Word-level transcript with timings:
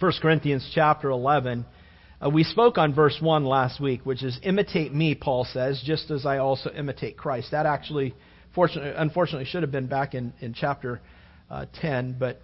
1 0.00 0.12
Corinthians 0.22 0.70
chapter 0.76 1.10
11. 1.10 1.66
Uh, 2.24 2.30
we 2.30 2.44
spoke 2.44 2.78
on 2.78 2.94
verse 2.94 3.18
1 3.20 3.44
last 3.44 3.80
week, 3.80 4.06
which 4.06 4.22
is 4.22 4.38
imitate 4.44 4.94
me, 4.94 5.16
Paul 5.16 5.44
says, 5.44 5.82
just 5.84 6.12
as 6.12 6.24
I 6.24 6.38
also 6.38 6.70
imitate 6.70 7.16
Christ. 7.16 7.50
That 7.50 7.66
actually, 7.66 8.14
fortunately, 8.54 8.92
unfortunately, 8.96 9.46
should 9.46 9.62
have 9.62 9.72
been 9.72 9.88
back 9.88 10.14
in, 10.14 10.32
in 10.40 10.54
chapter 10.54 11.00
uh, 11.50 11.66
10, 11.80 12.14
but 12.16 12.40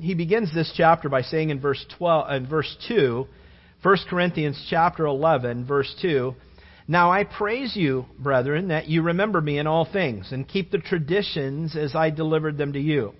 he 0.00 0.14
begins 0.14 0.52
this 0.52 0.72
chapter 0.76 1.08
by 1.08 1.22
saying 1.22 1.50
in 1.50 1.60
verse 1.60 1.84
12 1.96 2.30
in 2.32 2.48
verse 2.48 2.76
2, 2.88 3.28
1 3.84 3.96
Corinthians 4.10 4.66
chapter 4.68 5.06
11, 5.06 5.64
verse 5.64 5.94
2, 6.02 6.34
Now 6.88 7.12
I 7.12 7.22
praise 7.22 7.76
you, 7.76 8.06
brethren, 8.18 8.68
that 8.68 8.88
you 8.88 9.02
remember 9.02 9.40
me 9.40 9.58
in 9.58 9.68
all 9.68 9.84
things, 9.84 10.32
and 10.32 10.48
keep 10.48 10.72
the 10.72 10.78
traditions 10.78 11.76
as 11.76 11.94
I 11.94 12.10
delivered 12.10 12.58
them 12.58 12.72
to 12.72 12.80
you. 12.80 13.14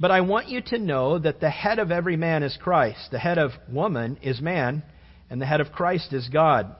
But 0.00 0.10
I 0.10 0.20
want 0.22 0.48
you 0.48 0.60
to 0.66 0.78
know 0.78 1.18
that 1.18 1.40
the 1.40 1.50
head 1.50 1.78
of 1.78 1.90
every 1.90 2.16
man 2.16 2.42
is 2.42 2.58
Christ, 2.60 3.10
the 3.10 3.18
head 3.18 3.38
of 3.38 3.52
woman 3.70 4.18
is 4.22 4.40
man, 4.40 4.82
and 5.30 5.40
the 5.40 5.46
head 5.46 5.60
of 5.60 5.72
Christ 5.72 6.12
is 6.12 6.28
God. 6.28 6.74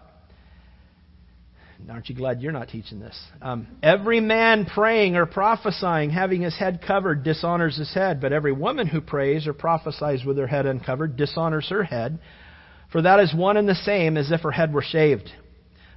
Aren't 1.91 2.09
you 2.09 2.15
glad 2.15 2.41
you're 2.41 2.53
not 2.53 2.69
teaching 2.69 3.01
this? 3.01 3.19
Um, 3.41 3.67
every 3.83 4.21
man 4.21 4.67
praying 4.67 5.17
or 5.17 5.27
prophesying, 5.27 6.11
having 6.11 6.43
his 6.43 6.57
head 6.57 6.81
covered, 6.87 7.25
dishonors 7.25 7.77
his 7.77 7.93
head. 7.93 8.21
But 8.21 8.33
every 8.33 8.53
woman 8.53 8.87
who 8.87 9.01
prays 9.01 9.47
or 9.47 9.53
prophesies 9.53 10.25
with 10.25 10.39
her 10.39 10.47
head 10.47 10.67
uncovered 10.67 11.17
dishonors 11.17 11.69
her 11.71 11.83
head. 11.83 12.21
For 12.93 13.03
that 13.03 13.21
is 13.21 13.35
one 13.35 13.57
and 13.57 13.69
the 13.69 13.75
same 13.75 14.17
as 14.17 14.31
if 14.31 14.43
her 14.43 14.51
head 14.51 14.73
were 14.73 14.83
shaved. 14.83 15.31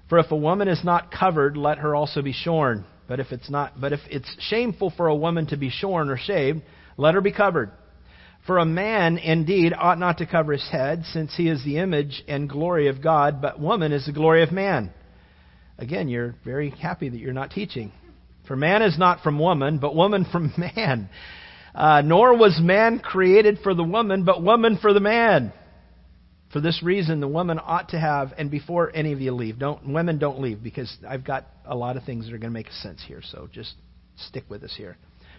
For 0.10 0.18
if 0.18 0.32
a 0.32 0.36
woman 0.36 0.68
is 0.68 0.84
not 0.84 1.12
covered, 1.12 1.58
let 1.58 1.80
her 1.80 1.96
also 1.96 2.22
be 2.22 2.34
shorn. 2.34 2.86
But 3.08 3.20
if 3.20 3.32
it's 3.32 3.50
not, 3.50 3.80
but 3.80 3.94
if 3.94 4.00
it's 4.10 4.36
shameful 4.40 4.92
for 4.96 5.08
a 5.08 5.16
woman 5.16 5.48
to 5.48 5.58
be 5.58 5.70
shorn 5.70 6.10
or 6.10 6.18
shaved, 6.18 6.62
let 6.98 7.16
her 7.16 7.22
be 7.22 7.32
covered. 7.32 7.72
For 8.46 8.60
a 8.60 8.66
man 8.66 9.18
indeed 9.18 9.74
ought 9.76 9.98
not 9.98 10.20
to 10.20 10.28
cover 10.28 10.54
his 10.54 10.70
head, 10.70 11.04
since 11.12 11.36
he 11.36 11.50
is 11.50 11.64
the 11.64 11.78
image 11.78 12.24
and 12.28 12.48
glory 12.48 12.90
of 12.90 13.02
God, 13.02 13.42
but 13.42 13.60
woman 13.60 13.92
is 13.92 14.06
the 14.06 14.12
glory 14.12 14.44
of 14.44 14.52
man. 14.52 14.94
Again, 15.78 16.08
you're 16.08 16.36
very 16.46 16.70
happy 16.70 17.10
that 17.10 17.18
you're 17.18 17.34
not 17.34 17.52
teaching. 17.52 17.92
For 18.48 18.56
man 18.56 18.84
is 18.84 19.00
not 19.00 19.22
from 19.22 19.40
woman, 19.40 19.80
but 19.80 19.96
woman 19.96 20.26
from 20.32 20.54
man. 20.58 21.10
Uh, 21.74 22.02
nor 22.02 22.38
was 22.38 22.60
man 22.62 23.00
created 23.00 23.60
for 23.64 23.74
the 23.74 23.84
woman, 23.84 24.24
but 24.24 24.42
woman 24.42 24.78
for 24.82 24.94
the 24.94 25.00
man. 25.00 25.52
For 26.54 26.62
this 26.62 26.82
reason, 26.82 27.20
the 27.20 27.28
woman 27.28 27.60
ought 27.62 27.90
to 27.90 28.00
have, 28.00 28.32
and 28.38 28.50
before 28.50 28.92
any 28.96 29.12
of 29.12 29.20
you 29.20 29.34
leave, 29.34 29.60
don't 29.60 29.92
women 29.92 30.20
don't 30.20 30.40
leave 30.40 30.64
because 30.64 30.96
I've 31.06 31.26
got 31.26 31.48
a 31.66 31.76
lot 31.76 31.98
of 31.98 32.04
things 32.04 32.26
that 32.26 32.34
are 32.34 32.38
going 32.38 32.52
to 32.52 32.58
make 32.58 32.72
sense 32.72 33.04
here. 33.06 33.22
So 33.22 33.50
just 33.52 33.74
stick 34.16 34.46
with 34.48 34.64
us 34.64 34.74
here. 34.78 34.96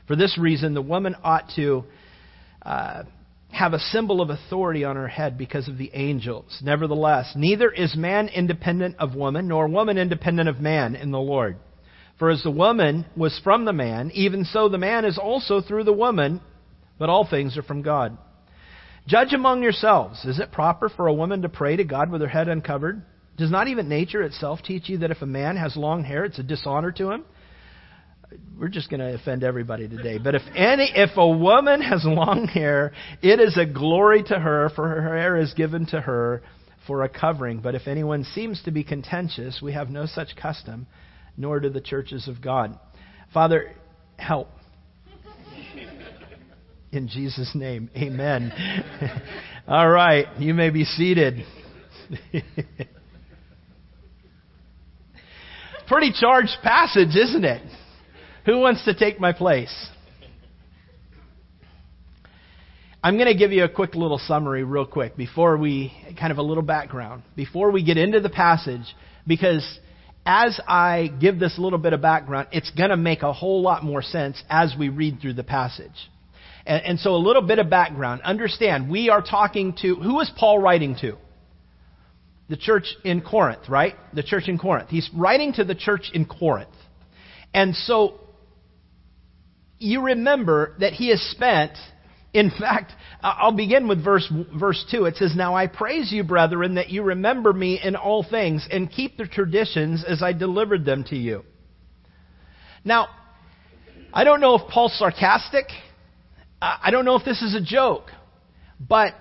For 0.06 0.16
this 0.16 0.38
reason, 0.38 0.74
the 0.74 0.82
woman 0.82 1.16
ought 1.22 1.50
to 1.56 1.84
uh, 2.62 3.02
have 3.50 3.72
a 3.72 3.78
symbol 3.78 4.20
of 4.20 4.30
authority 4.30 4.84
on 4.84 4.96
her 4.96 5.08
head 5.08 5.38
because 5.38 5.68
of 5.68 5.78
the 5.78 5.90
angels. 5.94 6.60
Nevertheless, 6.62 7.32
neither 7.34 7.70
is 7.70 7.96
man 7.96 8.28
independent 8.28 8.96
of 8.98 9.14
woman, 9.14 9.48
nor 9.48 9.68
woman 9.68 9.98
independent 9.98 10.48
of 10.48 10.60
man 10.60 10.94
in 10.94 11.10
the 11.10 11.18
Lord. 11.18 11.56
For 12.18 12.30
as 12.30 12.42
the 12.42 12.50
woman 12.50 13.06
was 13.16 13.40
from 13.42 13.64
the 13.64 13.72
man, 13.72 14.10
even 14.14 14.44
so 14.44 14.68
the 14.68 14.78
man 14.78 15.04
is 15.04 15.18
also 15.18 15.60
through 15.60 15.84
the 15.84 15.92
woman, 15.92 16.40
but 16.98 17.10
all 17.10 17.26
things 17.28 17.58
are 17.58 17.62
from 17.62 17.82
God. 17.82 18.16
Judge 19.06 19.32
among 19.32 19.62
yourselves. 19.62 20.24
Is 20.24 20.40
it 20.40 20.50
proper 20.50 20.88
for 20.88 21.06
a 21.06 21.14
woman 21.14 21.42
to 21.42 21.48
pray 21.48 21.76
to 21.76 21.84
God 21.84 22.10
with 22.10 22.22
her 22.22 22.28
head 22.28 22.48
uncovered? 22.48 23.02
Does 23.36 23.50
not 23.50 23.68
even 23.68 23.88
nature 23.88 24.22
itself 24.22 24.60
teach 24.64 24.88
you 24.88 24.98
that 24.98 25.10
if 25.10 25.22
a 25.22 25.26
man 25.26 25.56
has 25.56 25.76
long 25.76 26.04
hair, 26.04 26.24
it's 26.24 26.38
a 26.38 26.42
dishonor 26.42 26.90
to 26.92 27.10
him? 27.10 27.24
We're 28.58 28.68
just 28.68 28.90
going 28.90 29.00
to 29.00 29.14
offend 29.14 29.44
everybody 29.44 29.88
today. 29.88 30.18
But 30.18 30.34
if 30.34 30.42
any, 30.54 30.90
if 30.94 31.16
a 31.16 31.28
woman 31.28 31.80
has 31.82 32.04
long 32.04 32.46
hair, 32.46 32.92
it 33.22 33.40
is 33.40 33.56
a 33.56 33.66
glory 33.66 34.22
to 34.24 34.38
her, 34.38 34.70
for 34.74 34.88
her 34.88 35.16
hair 35.16 35.36
is 35.36 35.54
given 35.54 35.86
to 35.86 36.00
her 36.00 36.42
for 36.86 37.02
a 37.02 37.08
covering. 37.08 37.60
But 37.60 37.74
if 37.74 37.86
anyone 37.86 38.24
seems 38.24 38.62
to 38.62 38.70
be 38.70 38.84
contentious, 38.84 39.60
we 39.62 39.72
have 39.72 39.90
no 39.90 40.06
such 40.06 40.36
custom, 40.36 40.86
nor 41.36 41.60
do 41.60 41.68
the 41.68 41.80
churches 41.80 42.28
of 42.28 42.40
God. 42.40 42.78
Father, 43.32 43.72
help. 44.16 44.48
In 46.92 47.08
Jesus' 47.08 47.50
name, 47.54 47.90
amen. 47.96 48.52
All 49.68 49.88
right, 49.88 50.26
you 50.38 50.54
may 50.54 50.70
be 50.70 50.84
seated. 50.84 51.44
Pretty 55.88 56.12
charged 56.18 56.56
passage, 56.62 57.14
isn't 57.14 57.44
it? 57.44 57.62
Who 58.46 58.60
wants 58.60 58.84
to 58.84 58.94
take 58.94 59.18
my 59.18 59.32
place? 59.32 59.74
I'm 63.02 63.16
going 63.16 63.26
to 63.26 63.36
give 63.36 63.50
you 63.50 63.64
a 63.64 63.68
quick 63.68 63.96
little 63.96 64.18
summary, 64.18 64.62
real 64.62 64.86
quick, 64.86 65.16
before 65.16 65.56
we, 65.56 65.92
kind 66.16 66.30
of 66.30 66.38
a 66.38 66.42
little 66.42 66.62
background, 66.62 67.24
before 67.34 67.72
we 67.72 67.82
get 67.82 67.96
into 67.96 68.20
the 68.20 68.30
passage, 68.30 68.84
because 69.26 69.80
as 70.24 70.60
I 70.68 71.10
give 71.20 71.40
this 71.40 71.58
little 71.58 71.80
bit 71.80 71.92
of 71.92 72.00
background, 72.00 72.46
it's 72.52 72.70
going 72.70 72.90
to 72.90 72.96
make 72.96 73.22
a 73.22 73.32
whole 73.32 73.62
lot 73.62 73.82
more 73.82 74.00
sense 74.00 74.40
as 74.48 74.74
we 74.78 74.90
read 74.90 75.20
through 75.20 75.34
the 75.34 75.44
passage. 75.44 76.08
And, 76.64 76.84
and 76.84 77.00
so, 77.00 77.16
a 77.16 77.18
little 77.18 77.42
bit 77.42 77.58
of 77.58 77.68
background. 77.68 78.22
Understand, 78.22 78.88
we 78.88 79.10
are 79.10 79.22
talking 79.22 79.74
to, 79.82 79.96
who 79.96 80.20
is 80.20 80.30
Paul 80.36 80.60
writing 80.60 80.96
to? 81.00 81.16
The 82.48 82.56
church 82.56 82.94
in 83.02 83.22
Corinth, 83.22 83.68
right? 83.68 83.96
The 84.14 84.22
church 84.22 84.46
in 84.46 84.56
Corinth. 84.56 84.88
He's 84.88 85.10
writing 85.12 85.52
to 85.54 85.64
the 85.64 85.74
church 85.74 86.12
in 86.14 86.26
Corinth. 86.26 86.70
And 87.52 87.74
so, 87.74 88.20
you 89.78 90.02
remember 90.02 90.74
that 90.80 90.92
he 90.92 91.10
has 91.10 91.20
spent, 91.20 91.72
in 92.32 92.50
fact, 92.50 92.92
I'll 93.22 93.52
begin 93.52 93.88
with 93.88 94.02
verse, 94.02 94.30
verse 94.58 94.84
2. 94.90 95.06
It 95.06 95.16
says, 95.16 95.34
Now 95.34 95.54
I 95.54 95.66
praise 95.66 96.12
you, 96.12 96.24
brethren, 96.24 96.74
that 96.74 96.90
you 96.90 97.02
remember 97.02 97.52
me 97.52 97.80
in 97.82 97.96
all 97.96 98.22
things 98.28 98.66
and 98.70 98.90
keep 98.90 99.16
the 99.16 99.26
traditions 99.26 100.04
as 100.06 100.22
I 100.22 100.32
delivered 100.32 100.84
them 100.84 101.04
to 101.04 101.16
you. 101.16 101.44
Now, 102.84 103.08
I 104.12 104.24
don't 104.24 104.40
know 104.40 104.54
if 104.54 104.68
Paul's 104.68 104.96
sarcastic. 104.98 105.66
I 106.60 106.90
don't 106.90 107.04
know 107.04 107.16
if 107.16 107.24
this 107.24 107.42
is 107.42 107.54
a 107.54 107.60
joke. 107.60 108.10
But 108.78 109.14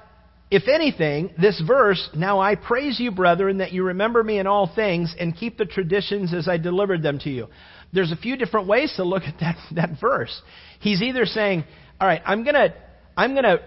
if 0.52 0.68
anything, 0.68 1.34
this 1.38 1.62
verse, 1.66 2.10
now 2.16 2.40
I 2.40 2.56
praise 2.56 3.00
you, 3.00 3.12
brethren, 3.12 3.58
that 3.58 3.72
you 3.72 3.84
remember 3.84 4.24
me 4.24 4.40
in 4.40 4.48
all 4.48 4.72
things 4.74 5.14
and 5.20 5.36
keep 5.36 5.58
the 5.58 5.66
traditions 5.66 6.34
as 6.34 6.48
I 6.48 6.58
delivered 6.58 7.02
them 7.02 7.20
to 7.20 7.30
you 7.30 7.48
there's 7.96 8.12
a 8.12 8.16
few 8.18 8.36
different 8.36 8.68
ways 8.68 8.94
to 8.98 9.04
look 9.04 9.24
at 9.24 9.40
that, 9.40 9.56
that 9.72 9.90
verse. 10.00 10.42
He's 10.82 11.02
either 11.02 11.26
saying, 11.26 11.64
all 12.00 12.08
right, 12.08 12.22
I'm 12.26 12.44
going 12.44 12.56
to, 12.56 12.74
I'm 13.18 13.32
going 13.32 13.46
to, 13.46 13.60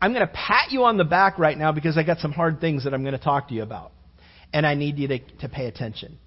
I'm 0.00 0.12
going 0.14 0.26
to 0.26 0.32
pat 0.32 0.70
you 0.70 0.84
on 0.84 0.96
the 0.96 1.04
back 1.04 1.38
right 1.38 1.58
now 1.58 1.72
because 1.72 1.98
I 1.98 2.04
got 2.04 2.18
some 2.18 2.32
hard 2.32 2.60
things 2.60 2.84
that 2.84 2.94
I'm 2.94 3.02
going 3.02 3.18
to 3.18 3.22
talk 3.22 3.48
to 3.48 3.54
you 3.54 3.62
about. 3.62 3.92
And 4.52 4.64
I 4.64 4.74
need 4.74 4.96
you 4.96 5.08
to, 5.08 5.18
to 5.40 5.48
pay 5.48 5.66
attention. 5.66 6.18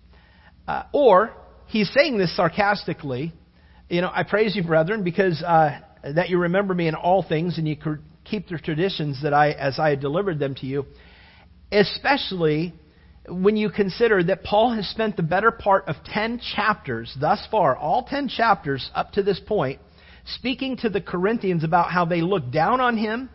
Uh, 0.68 0.84
or 0.94 1.34
he's 1.68 1.92
saying 1.94 2.18
this 2.18 2.36
sarcastically. 2.36 3.34
You 3.90 4.02
know, 4.02 4.12
I 4.14 4.24
praise 4.24 4.56
you, 4.56 4.64
brethren, 4.64 5.04
because 5.04 5.42
uh, 5.42 5.80
that 6.04 6.30
you 6.30 6.38
remember 6.38 6.74
me 6.74 6.88
in 6.88 6.96
all 6.96 7.24
things 7.24 7.58
and 7.58 7.68
you 7.68 7.78
keep 8.26 8.50
the 8.50 8.58
traditions 8.58 9.24
that 9.24 9.34
I, 9.34 9.52
as 9.52 9.80
I 9.80 9.96
delivered 9.96 10.38
them 10.38 10.54
to 10.56 10.66
you. 10.66 10.86
Especially 11.72 12.74
when 13.32 13.56
you 13.56 13.70
consider 13.70 14.22
that 14.24 14.44
Paul 14.44 14.74
has 14.74 14.88
spent 14.88 15.16
the 15.16 15.24
better 15.24 15.52
part 15.52 15.88
of 15.88 15.96
10 16.06 16.42
chapters 16.56 17.16
thus 17.20 17.46
far, 17.50 17.76
all 17.76 18.04
10 18.04 18.28
chapters 18.28 18.90
up 18.94 19.14
to 19.14 19.24
this 19.24 19.40
point, 19.40 19.80
speaking 20.26 20.78
to 20.78 20.90
the 20.90 21.02
Corinthians 21.02 21.64
about 21.64 21.92
how 21.92 22.06
they 22.06 22.22
look 22.22 22.52
down 22.52 22.82
on 22.82 22.98
him, 22.98 23.30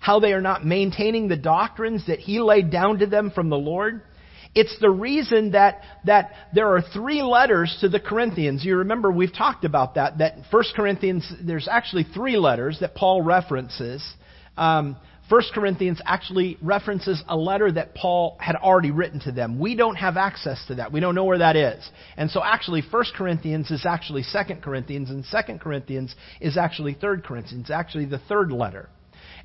how 0.00 0.18
they 0.20 0.32
are 0.32 0.40
not 0.40 0.66
maintaining 0.66 1.28
the 1.28 1.36
doctrines 1.36 2.06
that 2.08 2.18
he 2.18 2.40
laid 2.40 2.70
down 2.70 2.98
to 2.98 3.06
them 3.06 3.30
from 3.30 3.48
the 3.48 3.56
Lord. 3.56 4.02
It's 4.54 4.76
the 4.80 4.90
reason 4.90 5.52
that, 5.52 5.82
that 6.06 6.32
there 6.54 6.74
are 6.74 6.82
three 6.82 7.22
letters 7.22 7.76
to 7.82 7.88
the 7.88 8.00
Corinthians. 8.00 8.64
You 8.64 8.78
remember 8.78 9.12
we've 9.12 9.34
talked 9.34 9.64
about 9.64 9.94
that, 9.94 10.18
that 10.18 10.38
1 10.50 10.64
Corinthians, 10.74 11.30
there's 11.42 11.68
actually 11.68 12.04
three 12.04 12.36
letters 12.36 12.78
that 12.80 12.94
Paul 12.94 13.22
references. 13.22 14.02
Um, 14.56 14.96
1 15.28 15.42
Corinthians 15.54 16.00
actually 16.04 16.56
references 16.62 17.22
a 17.28 17.36
letter 17.36 17.72
that 17.72 17.94
Paul 17.96 18.36
had 18.38 18.54
already 18.54 18.92
written 18.92 19.18
to 19.20 19.32
them. 19.32 19.58
We 19.58 19.74
don't 19.74 19.96
have 19.96 20.16
access 20.16 20.64
to 20.68 20.76
that. 20.76 20.92
We 20.92 21.00
don't 21.00 21.16
know 21.16 21.24
where 21.24 21.38
that 21.38 21.56
is. 21.56 21.88
And 22.16 22.30
so 22.30 22.42
actually 22.44 22.82
1 22.88 23.04
Corinthians 23.16 23.72
is 23.72 23.84
actually 23.84 24.22
2 24.22 24.54
Corinthians 24.62 25.10
and 25.10 25.24
2 25.24 25.58
Corinthians 25.58 26.14
is 26.40 26.56
actually 26.56 26.94
3 26.94 27.22
Corinthians, 27.22 27.70
actually 27.70 28.04
the 28.04 28.20
third 28.20 28.52
letter. 28.52 28.88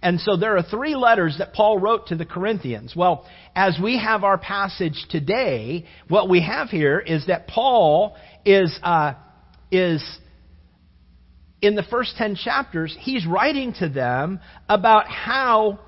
And 0.03 0.19
so 0.19 0.35
there 0.35 0.57
are 0.57 0.63
three 0.63 0.95
letters 0.95 1.37
that 1.39 1.53
Paul 1.53 1.79
wrote 1.79 2.07
to 2.07 2.15
the 2.15 2.25
Corinthians. 2.25 2.95
Well, 2.95 3.25
as 3.55 3.79
we 3.81 3.97
have 3.97 4.23
our 4.23 4.37
passage 4.37 5.05
today, 5.09 5.85
what 6.07 6.29
we 6.29 6.43
have 6.43 6.69
here 6.69 6.99
is 6.99 7.27
that 7.27 7.47
Paul 7.47 8.15
is, 8.45 8.79
uh, 8.83 9.13
is 9.71 10.03
in 11.61 11.75
the 11.75 11.83
first 11.83 12.15
10 12.17 12.35
chapters, 12.35 12.95
he's 12.99 13.25
writing 13.25 13.73
to 13.79 13.87
them 13.87 14.39
about 14.67 15.07
how 15.07 15.79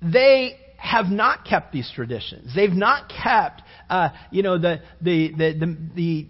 they 0.00 0.56
have 0.76 1.06
not 1.06 1.44
kept 1.44 1.72
these 1.72 1.90
traditions. 1.94 2.52
They've 2.54 2.70
not 2.70 3.08
kept, 3.10 3.62
uh, 3.90 4.10
you 4.30 4.42
know, 4.42 4.58
the, 4.58 4.82
the, 5.00 5.32
the, 5.36 5.76
the, 5.94 6.26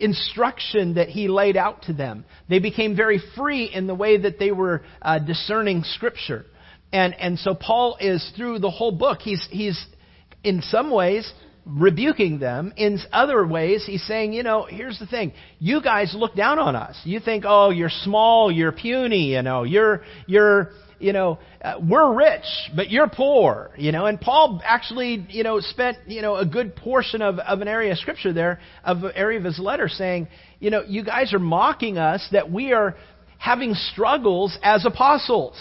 instruction 0.00 0.94
that 0.94 1.08
he 1.08 1.26
laid 1.26 1.56
out 1.56 1.82
to 1.82 1.92
them. 1.92 2.24
They 2.48 2.60
became 2.60 2.94
very 2.94 3.20
free 3.36 3.64
in 3.64 3.88
the 3.88 3.96
way 3.96 4.16
that 4.16 4.38
they 4.38 4.52
were 4.52 4.82
uh, 5.02 5.18
discerning 5.18 5.82
Scripture. 5.82 6.46
And, 6.92 7.14
and 7.14 7.36
so 7.36 7.54
Paul 7.54 7.96
is 8.00 8.32
through 8.36 8.60
the 8.60 8.70
whole 8.70 8.92
book, 8.92 9.18
he's, 9.20 9.44
he's 9.50 9.84
in 10.44 10.62
some 10.62 10.92
ways 10.92 11.28
rebuking 11.68 12.38
them. 12.38 12.72
In 12.76 12.98
other 13.12 13.46
ways, 13.46 13.84
he's 13.86 14.04
saying, 14.06 14.32
you 14.32 14.42
know, 14.42 14.66
here's 14.68 14.98
the 14.98 15.06
thing. 15.06 15.32
You 15.58 15.82
guys 15.82 16.14
look 16.16 16.34
down 16.34 16.58
on 16.58 16.74
us. 16.74 16.98
You 17.04 17.20
think, 17.20 17.44
oh, 17.46 17.70
you're 17.70 17.90
small, 17.90 18.50
you're 18.50 18.72
puny, 18.72 19.34
you 19.34 19.42
know, 19.42 19.64
you're, 19.64 20.02
you're, 20.26 20.70
you 20.98 21.12
know, 21.12 21.38
uh, 21.62 21.74
we're 21.80 22.14
rich, 22.14 22.44
but 22.74 22.90
you're 22.90 23.08
poor, 23.08 23.70
you 23.76 23.92
know. 23.92 24.06
And 24.06 24.20
Paul 24.20 24.60
actually, 24.64 25.26
you 25.28 25.44
know, 25.44 25.60
spent, 25.60 25.98
you 26.06 26.22
know, 26.22 26.36
a 26.36 26.46
good 26.46 26.74
portion 26.74 27.22
of, 27.22 27.38
of 27.38 27.60
an 27.60 27.68
area 27.68 27.92
of 27.92 27.98
scripture 27.98 28.32
there, 28.32 28.60
of 28.82 29.04
an 29.04 29.12
area 29.14 29.38
of 29.38 29.44
his 29.44 29.58
letter 29.58 29.88
saying, 29.88 30.28
you 30.60 30.70
know, 30.70 30.82
you 30.86 31.04
guys 31.04 31.32
are 31.34 31.38
mocking 31.38 31.98
us 31.98 32.26
that 32.32 32.50
we 32.50 32.72
are 32.72 32.96
having 33.38 33.74
struggles 33.74 34.58
as 34.62 34.84
apostles. 34.84 35.56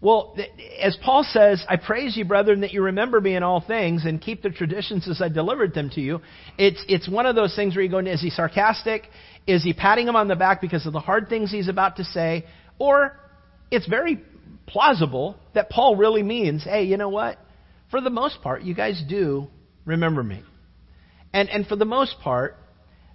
Well, 0.00 0.36
as 0.80 0.96
Paul 1.02 1.24
says, 1.24 1.64
I 1.68 1.76
praise 1.76 2.16
you, 2.16 2.24
brethren, 2.24 2.60
that 2.60 2.72
you 2.72 2.82
remember 2.82 3.20
me 3.20 3.34
in 3.34 3.42
all 3.42 3.60
things 3.60 4.04
and 4.04 4.20
keep 4.20 4.42
the 4.42 4.50
traditions 4.50 5.08
as 5.08 5.22
I 5.22 5.28
delivered 5.28 5.72
them 5.74 5.90
to 5.90 6.00
you. 6.00 6.20
It's, 6.58 6.84
it's 6.88 7.08
one 7.08 7.24
of 7.24 7.34
those 7.34 7.56
things 7.56 7.74
where 7.74 7.82
you 7.82 7.90
go, 7.90 7.98
is 7.98 8.20
he 8.20 8.30
sarcastic? 8.30 9.04
Is 9.46 9.64
he 9.64 9.72
patting 9.72 10.06
him 10.06 10.16
on 10.16 10.28
the 10.28 10.36
back 10.36 10.60
because 10.60 10.86
of 10.86 10.92
the 10.92 11.00
hard 11.00 11.28
things 11.28 11.50
he's 11.50 11.68
about 11.68 11.96
to 11.96 12.04
say? 12.04 12.44
Or 12.78 13.18
it's 13.70 13.86
very 13.86 14.22
plausible 14.66 15.36
that 15.54 15.70
Paul 15.70 15.96
really 15.96 16.22
means, 16.22 16.64
hey, 16.64 16.84
you 16.84 16.96
know 16.96 17.08
what? 17.08 17.38
For 17.90 18.00
the 18.00 18.10
most 18.10 18.42
part, 18.42 18.62
you 18.62 18.74
guys 18.74 19.02
do 19.08 19.46
remember 19.84 20.22
me. 20.22 20.42
And, 21.32 21.48
and 21.48 21.66
for 21.66 21.76
the 21.76 21.84
most 21.84 22.16
part, 22.20 22.56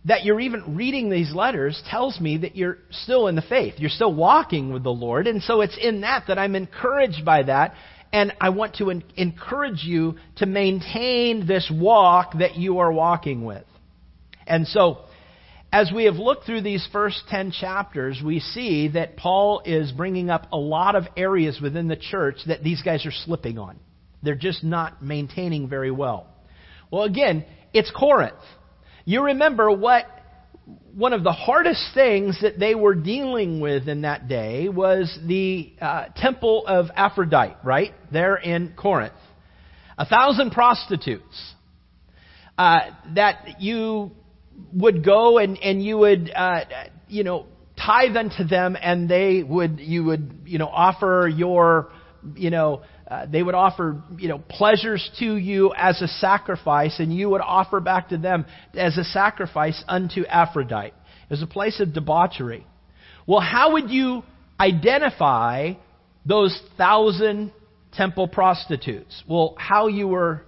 that 0.06 0.24
you're 0.24 0.40
even 0.40 0.76
reading 0.76 1.10
these 1.10 1.34
letters 1.34 1.82
tells 1.90 2.20
me 2.20 2.38
that 2.38 2.56
you're 2.56 2.80
still 2.90 3.28
in 3.28 3.36
the 3.36 3.42
faith. 3.44 3.76
You're 3.78 3.90
still 3.90 4.14
walking 4.14 4.74
with 4.74 4.84
the 4.84 4.92
Lord. 4.92 5.28
And 5.28 5.44
so 5.44 5.62
it's 5.62 5.78
in 5.80 6.02
that 6.02 6.26
that 6.28 6.40
I'm 6.40 6.56
encouraged 6.56 7.24
by 7.24 7.44
that. 7.44 7.76
And 8.12 8.34
I 8.42 8.50
want 8.50 8.76
to 8.76 8.90
encourage 9.16 9.84
you 9.84 10.16
to 10.38 10.46
maintain 10.46 11.48
this 11.48 11.72
walk 11.74 12.34
that 12.40 12.56
you 12.56 12.80
are 12.80 12.92
walking 12.92 13.46
with. 13.46 13.64
And 14.46 14.68
so, 14.68 15.06
as 15.72 15.92
we 15.96 16.04
have 16.06 16.16
looked 16.16 16.46
through 16.46 16.64
these 16.64 16.86
first 16.92 17.22
10 17.30 17.52
chapters, 17.52 18.22
we 18.26 18.42
see 18.42 18.90
that 18.90 19.16
Paul 19.16 19.62
is 19.64 19.94
bringing 19.94 20.30
up 20.30 20.48
a 20.52 20.58
lot 20.58 20.96
of 20.96 21.06
areas 21.16 21.62
within 21.62 21.88
the 21.88 21.96
church 21.96 22.38
that 22.48 22.62
these 22.64 22.82
guys 22.82 23.06
are 23.06 23.12
slipping 23.12 23.58
on. 23.58 23.80
They're 24.22 24.36
just 24.36 24.64
not 24.64 25.02
maintaining 25.02 25.70
very 25.70 25.92
well. 25.92 26.28
Well, 26.92 27.04
again, 27.04 27.46
it's 27.74 27.92
Corinth. 27.92 28.34
You 29.06 29.24
remember 29.24 29.72
what 29.72 30.06
one 30.94 31.14
of 31.14 31.24
the 31.24 31.32
hardest 31.32 31.94
things 31.94 32.40
that 32.42 32.60
they 32.60 32.76
were 32.76 32.96
dealing 32.96 33.60
with 33.60 33.88
in 33.88 34.02
that 34.02 34.28
day 34.28 34.70
was 34.70 35.18
the 35.26 35.74
uh, 35.82 36.06
temple 36.16 36.66
of 36.68 36.88
Aphrodite, 36.96 37.56
right? 37.64 37.94
There 38.12 38.36
in 38.36 38.74
Corinth. 38.78 39.14
A 39.98 40.06
thousand 40.06 40.52
prostitutes 40.52 41.54
uh, 42.58 42.80
that 43.16 43.62
you 43.62 44.12
would 44.74 45.04
go 45.04 45.38
and, 45.38 45.58
and 45.58 45.84
you 45.84 45.98
would, 45.98 46.32
uh, 46.36 46.62
you 47.08 47.24
know, 47.24 47.46
tithe 47.78 48.16
unto 48.16 48.44
them 48.44 48.78
and 48.80 49.10
they 49.10 49.44
would, 49.44 49.80
you 49.80 50.04
would, 50.04 50.42
you 50.46 50.60
know, 50.60 50.68
offer 50.68 51.28
your, 51.28 51.92
you 52.36 52.50
know, 52.50 52.84
uh, 53.12 53.26
they 53.30 53.44
would 53.44 53.56
offer, 53.56 54.02
you 54.18 54.30
know, 54.30 54.40
pleasures 54.40 55.12
to 55.20 55.36
you 55.36 55.74
as 55.76 56.02
a 56.02 56.08
sacrifice 56.08 56.98
and 57.00 57.14
you 57.14 57.30
would 57.30 57.42
offer 57.42 57.82
back 57.82 58.08
to 58.08 58.18
them 58.18 58.46
as 58.74 58.98
a 58.98 59.04
sacrifice 59.04 59.84
unto 59.86 60.26
Aphrodite. 60.26 60.94
It 60.96 61.30
was 61.30 61.44
a 61.44 61.48
place 61.48 61.82
of 61.82 61.94
debauchery. 61.94 62.66
Well, 63.28 63.42
how 63.42 63.74
would 63.74 63.90
you 63.90 64.24
identify 64.58 65.74
those 66.26 66.58
thousand 66.78 67.52
temple 67.92 68.30
prostitutes? 68.30 69.22
Well, 69.28 69.56
how 69.58 69.88
you 69.88 70.08
were 70.08 70.44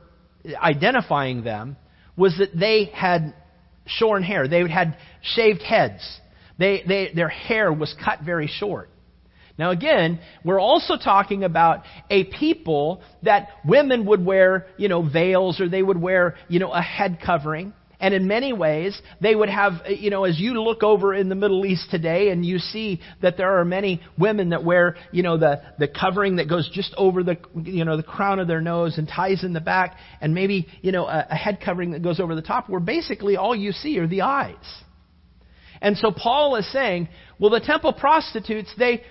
identifying 0.55 1.43
them 1.43 1.75
was 2.15 2.37
that 2.37 2.57
they 2.57 2.85
had 2.85 3.33
shorn 3.85 4.23
hair. 4.23 4.47
They 4.47 4.65
had 4.69 4.95
shaved 5.21 5.61
heads. 5.61 6.01
They, 6.57 6.81
they, 6.87 7.11
their 7.13 7.27
hair 7.27 7.73
was 7.73 7.93
cut 8.01 8.21
very 8.21 8.47
short. 8.47 8.89
Now, 9.57 9.69
again, 9.69 10.19
we're 10.43 10.59
also 10.59 10.97
talking 10.97 11.43
about 11.43 11.83
a 12.09 12.23
people 12.23 13.03
that 13.21 13.49
women 13.63 14.05
would 14.07 14.25
wear, 14.25 14.65
you 14.77 14.87
know, 14.87 15.07
veils 15.07 15.61
or 15.61 15.69
they 15.69 15.83
would 15.83 16.01
wear, 16.01 16.35
you 16.47 16.59
know, 16.59 16.71
a 16.71 16.81
head 16.81 17.19
covering. 17.23 17.73
And 17.99 18.13
in 18.13 18.27
many 18.27 18.51
ways, 18.51 18.99
they 19.21 19.33
would 19.33 19.47
have, 19.47 19.73
eh, 19.85 19.91
you 19.91 20.09
know, 20.09 20.25
as 20.25 20.37
you 20.37 20.61
look 20.61 20.83
over 20.83 21.13
in 21.13 21.29
the 21.29 21.35
Middle 21.35 21.65
East 21.65 21.89
today 21.89 22.31
and 22.31 22.45
you 22.45 22.57
see 22.57 22.99
that 23.21 23.37
there 23.37 23.59
are 23.59 23.63
many 23.63 24.01
women 24.17 24.49
that 24.49 24.63
wear, 24.63 24.97
you 25.11 25.23
know, 25.23 25.37
the, 25.37 25.61
the 25.79 25.87
covering 25.87 26.35
that 26.37 26.49
goes 26.49 26.69
just 26.73 26.93
over 26.97 27.23
the, 27.23 27.37
you 27.63 27.85
know, 27.85 27.95
the 27.95 28.03
crown 28.03 28.39
of 28.39 28.47
their 28.47 28.59
nose 28.59 28.97
and 28.97 29.07
ties 29.07 29.45
in 29.45 29.53
the 29.53 29.61
back 29.61 29.95
and 30.19 30.33
maybe, 30.33 30.67
you 30.81 30.91
know, 30.91 31.05
a, 31.05 31.27
a 31.29 31.35
head 31.35 31.59
covering 31.63 31.91
that 31.91 32.01
goes 32.01 32.19
over 32.19 32.35
the 32.35 32.41
top 32.41 32.67
where 32.67 32.81
basically 32.81 33.37
all 33.37 33.55
you 33.55 33.71
see 33.71 33.97
are 33.99 34.07
the 34.07 34.23
eyes. 34.23 34.83
And 35.81 35.97
so 35.97 36.11
Paul 36.11 36.57
is 36.57 36.69
saying, 36.73 37.07
well, 37.39 37.51
the 37.51 37.61
temple 37.61 37.93
prostitutes, 37.93 38.73
they, 38.77 39.03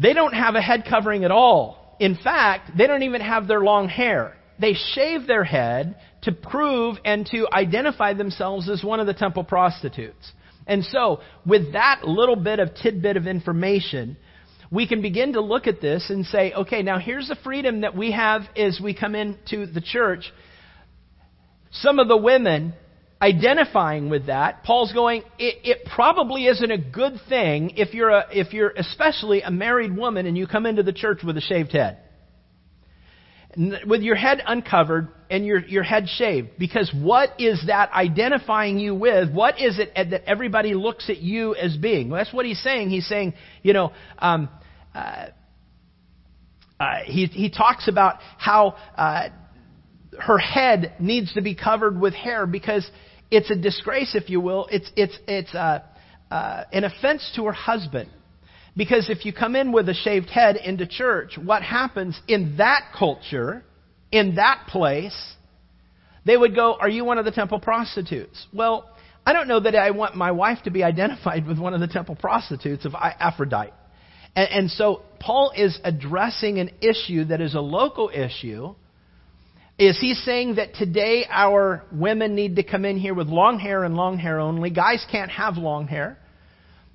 they 0.00 0.14
don't 0.14 0.32
have 0.32 0.54
a 0.54 0.62
head 0.62 0.84
covering 0.88 1.24
at 1.24 1.30
all. 1.30 1.96
In 1.98 2.16
fact, 2.16 2.70
they 2.78 2.86
don't 2.86 3.02
even 3.02 3.20
have 3.20 3.48
their 3.48 3.60
long 3.60 3.88
hair. 3.88 4.36
They 4.60 4.74
shave 4.74 5.26
their 5.26 5.44
head 5.44 5.96
to 6.22 6.32
prove 6.32 6.96
and 7.04 7.26
to 7.26 7.48
identify 7.52 8.14
themselves 8.14 8.68
as 8.68 8.82
one 8.84 9.00
of 9.00 9.06
the 9.06 9.14
temple 9.14 9.44
prostitutes. 9.44 10.32
And 10.66 10.84
so, 10.84 11.20
with 11.44 11.72
that 11.72 12.02
little 12.04 12.36
bit 12.36 12.60
of 12.60 12.74
tidbit 12.74 13.16
of 13.16 13.26
information, 13.26 14.16
we 14.70 14.86
can 14.86 15.02
begin 15.02 15.32
to 15.32 15.40
look 15.40 15.66
at 15.66 15.80
this 15.80 16.10
and 16.10 16.26
say, 16.26 16.52
okay, 16.52 16.82
now 16.82 16.98
here's 16.98 17.28
the 17.28 17.36
freedom 17.42 17.80
that 17.80 17.96
we 17.96 18.12
have 18.12 18.42
as 18.56 18.80
we 18.82 18.94
come 18.94 19.14
into 19.14 19.66
the 19.66 19.80
church. 19.80 20.30
Some 21.70 21.98
of 21.98 22.08
the 22.08 22.16
women 22.16 22.74
identifying 23.20 24.10
with 24.10 24.26
that, 24.26 24.62
Paul's 24.62 24.92
going, 24.92 25.22
it, 25.38 25.56
it, 25.64 25.78
probably 25.94 26.46
isn't 26.46 26.70
a 26.70 26.78
good 26.78 27.14
thing 27.28 27.72
if 27.76 27.92
you're, 27.92 28.10
a, 28.10 28.26
if 28.32 28.52
you're 28.52 28.72
especially 28.76 29.42
a 29.42 29.50
married 29.50 29.96
woman 29.96 30.26
and 30.26 30.38
you 30.38 30.46
come 30.46 30.66
into 30.66 30.82
the 30.82 30.92
church 30.92 31.20
with 31.24 31.36
a 31.36 31.40
shaved 31.40 31.72
head 31.72 31.98
with 33.86 34.02
your 34.02 34.14
head 34.14 34.40
uncovered 34.46 35.08
and 35.30 35.44
your, 35.44 35.58
your 35.60 35.82
head 35.82 36.06
shaved. 36.08 36.50
Because 36.58 36.92
what 36.94 37.40
is 37.40 37.64
that 37.66 37.90
identifying 37.92 38.78
you 38.78 38.94
with? 38.94 39.32
What 39.32 39.60
is 39.60 39.78
it 39.78 39.92
that 39.94 40.24
everybody 40.26 40.74
looks 40.74 41.10
at 41.10 41.18
you 41.18 41.54
as 41.54 41.76
being? 41.76 42.10
Well, 42.10 42.22
that's 42.22 42.32
what 42.32 42.46
he's 42.46 42.62
saying. 42.62 42.90
He's 42.90 43.06
saying, 43.08 43.34
you 43.62 43.72
know, 43.72 43.92
um, 44.18 44.48
uh, 44.94 45.26
uh, 46.78 46.98
he, 47.04 47.26
he 47.26 47.50
talks 47.50 47.88
about 47.88 48.16
how 48.38 48.76
uh, 48.96 49.30
her 50.20 50.38
head 50.38 50.94
needs 51.00 51.32
to 51.34 51.42
be 51.42 51.54
covered 51.54 52.00
with 52.00 52.14
hair 52.14 52.46
because 52.46 52.88
it's 53.30 53.50
a 53.50 53.56
disgrace, 53.56 54.14
if 54.14 54.30
you 54.30 54.40
will. 54.40 54.68
It's, 54.70 54.90
it's, 54.96 55.18
it's 55.26 55.54
uh, 55.54 55.80
uh, 56.30 56.64
an 56.72 56.84
offense 56.84 57.30
to 57.36 57.44
her 57.44 57.52
husband. 57.52 58.10
Because 58.76 59.10
if 59.10 59.24
you 59.26 59.32
come 59.32 59.56
in 59.56 59.72
with 59.72 59.88
a 59.88 59.94
shaved 59.94 60.30
head 60.30 60.56
into 60.56 60.86
church, 60.86 61.36
what 61.36 61.62
happens 61.62 62.18
in 62.28 62.58
that 62.58 62.92
culture, 62.96 63.64
in 64.12 64.36
that 64.36 64.66
place, 64.68 65.34
they 66.24 66.36
would 66.36 66.54
go, 66.54 66.76
Are 66.78 66.88
you 66.88 67.04
one 67.04 67.18
of 67.18 67.24
the 67.24 67.32
temple 67.32 67.58
prostitutes? 67.58 68.46
Well, 68.52 68.88
I 69.26 69.32
don't 69.32 69.48
know 69.48 69.60
that 69.60 69.74
I 69.74 69.90
want 69.90 70.14
my 70.14 70.30
wife 70.30 70.62
to 70.64 70.70
be 70.70 70.84
identified 70.92 71.46
with 71.46 71.58
one 71.58 71.74
of 71.74 71.80
the 71.80 71.88
temple 71.88 72.14
prostitutes 72.14 72.84
of 72.84 72.94
Aphrodite. 72.94 73.72
And, 74.36 74.48
and 74.50 74.70
so 74.70 75.02
Paul 75.18 75.52
is 75.56 75.78
addressing 75.82 76.58
an 76.58 76.70
issue 76.80 77.24
that 77.24 77.40
is 77.40 77.54
a 77.54 77.60
local 77.60 78.10
issue. 78.14 78.74
Is 79.78 79.96
he 80.00 80.14
saying 80.14 80.56
that 80.56 80.74
today 80.74 81.24
our 81.30 81.84
women 81.92 82.34
need 82.34 82.56
to 82.56 82.64
come 82.64 82.84
in 82.84 82.98
here 82.98 83.14
with 83.14 83.28
long 83.28 83.60
hair 83.60 83.84
and 83.84 83.94
long 83.94 84.18
hair 84.18 84.40
only? 84.40 84.70
Guys 84.70 85.06
can't 85.10 85.30
have 85.30 85.56
long 85.56 85.86
hair. 85.86 86.18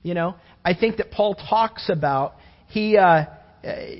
You 0.01 0.13
know, 0.13 0.35
I 0.65 0.73
think 0.73 0.97
that 0.97 1.09
Paul 1.09 1.35
talks 1.35 1.89
about 1.89 2.35
he 2.67 2.97
uh, 2.97 3.25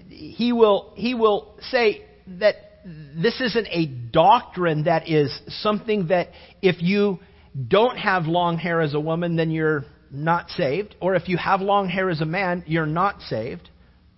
he 0.10 0.52
will 0.52 0.92
he 0.96 1.14
will 1.14 1.56
say 1.72 2.04
that 2.40 2.56
this 2.86 3.40
isn't 3.40 3.68
a 3.72 3.86
doctrine 3.86 4.84
that 4.84 5.08
is 5.10 5.32
something 5.48 6.08
that 6.08 6.30
if 6.62 6.82
you 6.82 7.20
don't 7.66 7.96
have 7.96 8.26
long 8.26 8.58
hair 8.58 8.82
as 8.82 8.94
a 8.94 9.00
woman, 9.00 9.38
then 9.38 9.50
you're 9.50 9.86
not 10.12 10.50
saved, 10.50 10.96
or 11.00 11.16
if 11.16 11.30
you 11.30 11.38
have 11.38 11.62
long 11.62 11.88
hair 11.88 12.10
as 12.10 12.20
a 12.20 12.26
man, 12.26 12.64
you're 12.68 12.86
not 12.86 13.22
saved. 13.22 13.70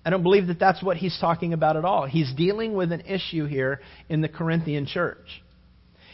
I 0.06 0.12
don't 0.12 0.22
believe 0.22 0.48
that 0.48 0.60
that's 0.60 0.84
what 0.84 0.98
he's 0.98 1.18
talking 1.20 1.54
about 1.54 1.76
at 1.78 1.84
all. 1.84 2.06
He's 2.06 2.32
dealing 2.34 2.76
with 2.76 2.92
an 2.92 3.02
issue 3.02 3.48
here 3.48 3.82
in 4.08 4.22
the 4.22 4.30
Corinthian 4.30 4.86
church. 4.86 5.42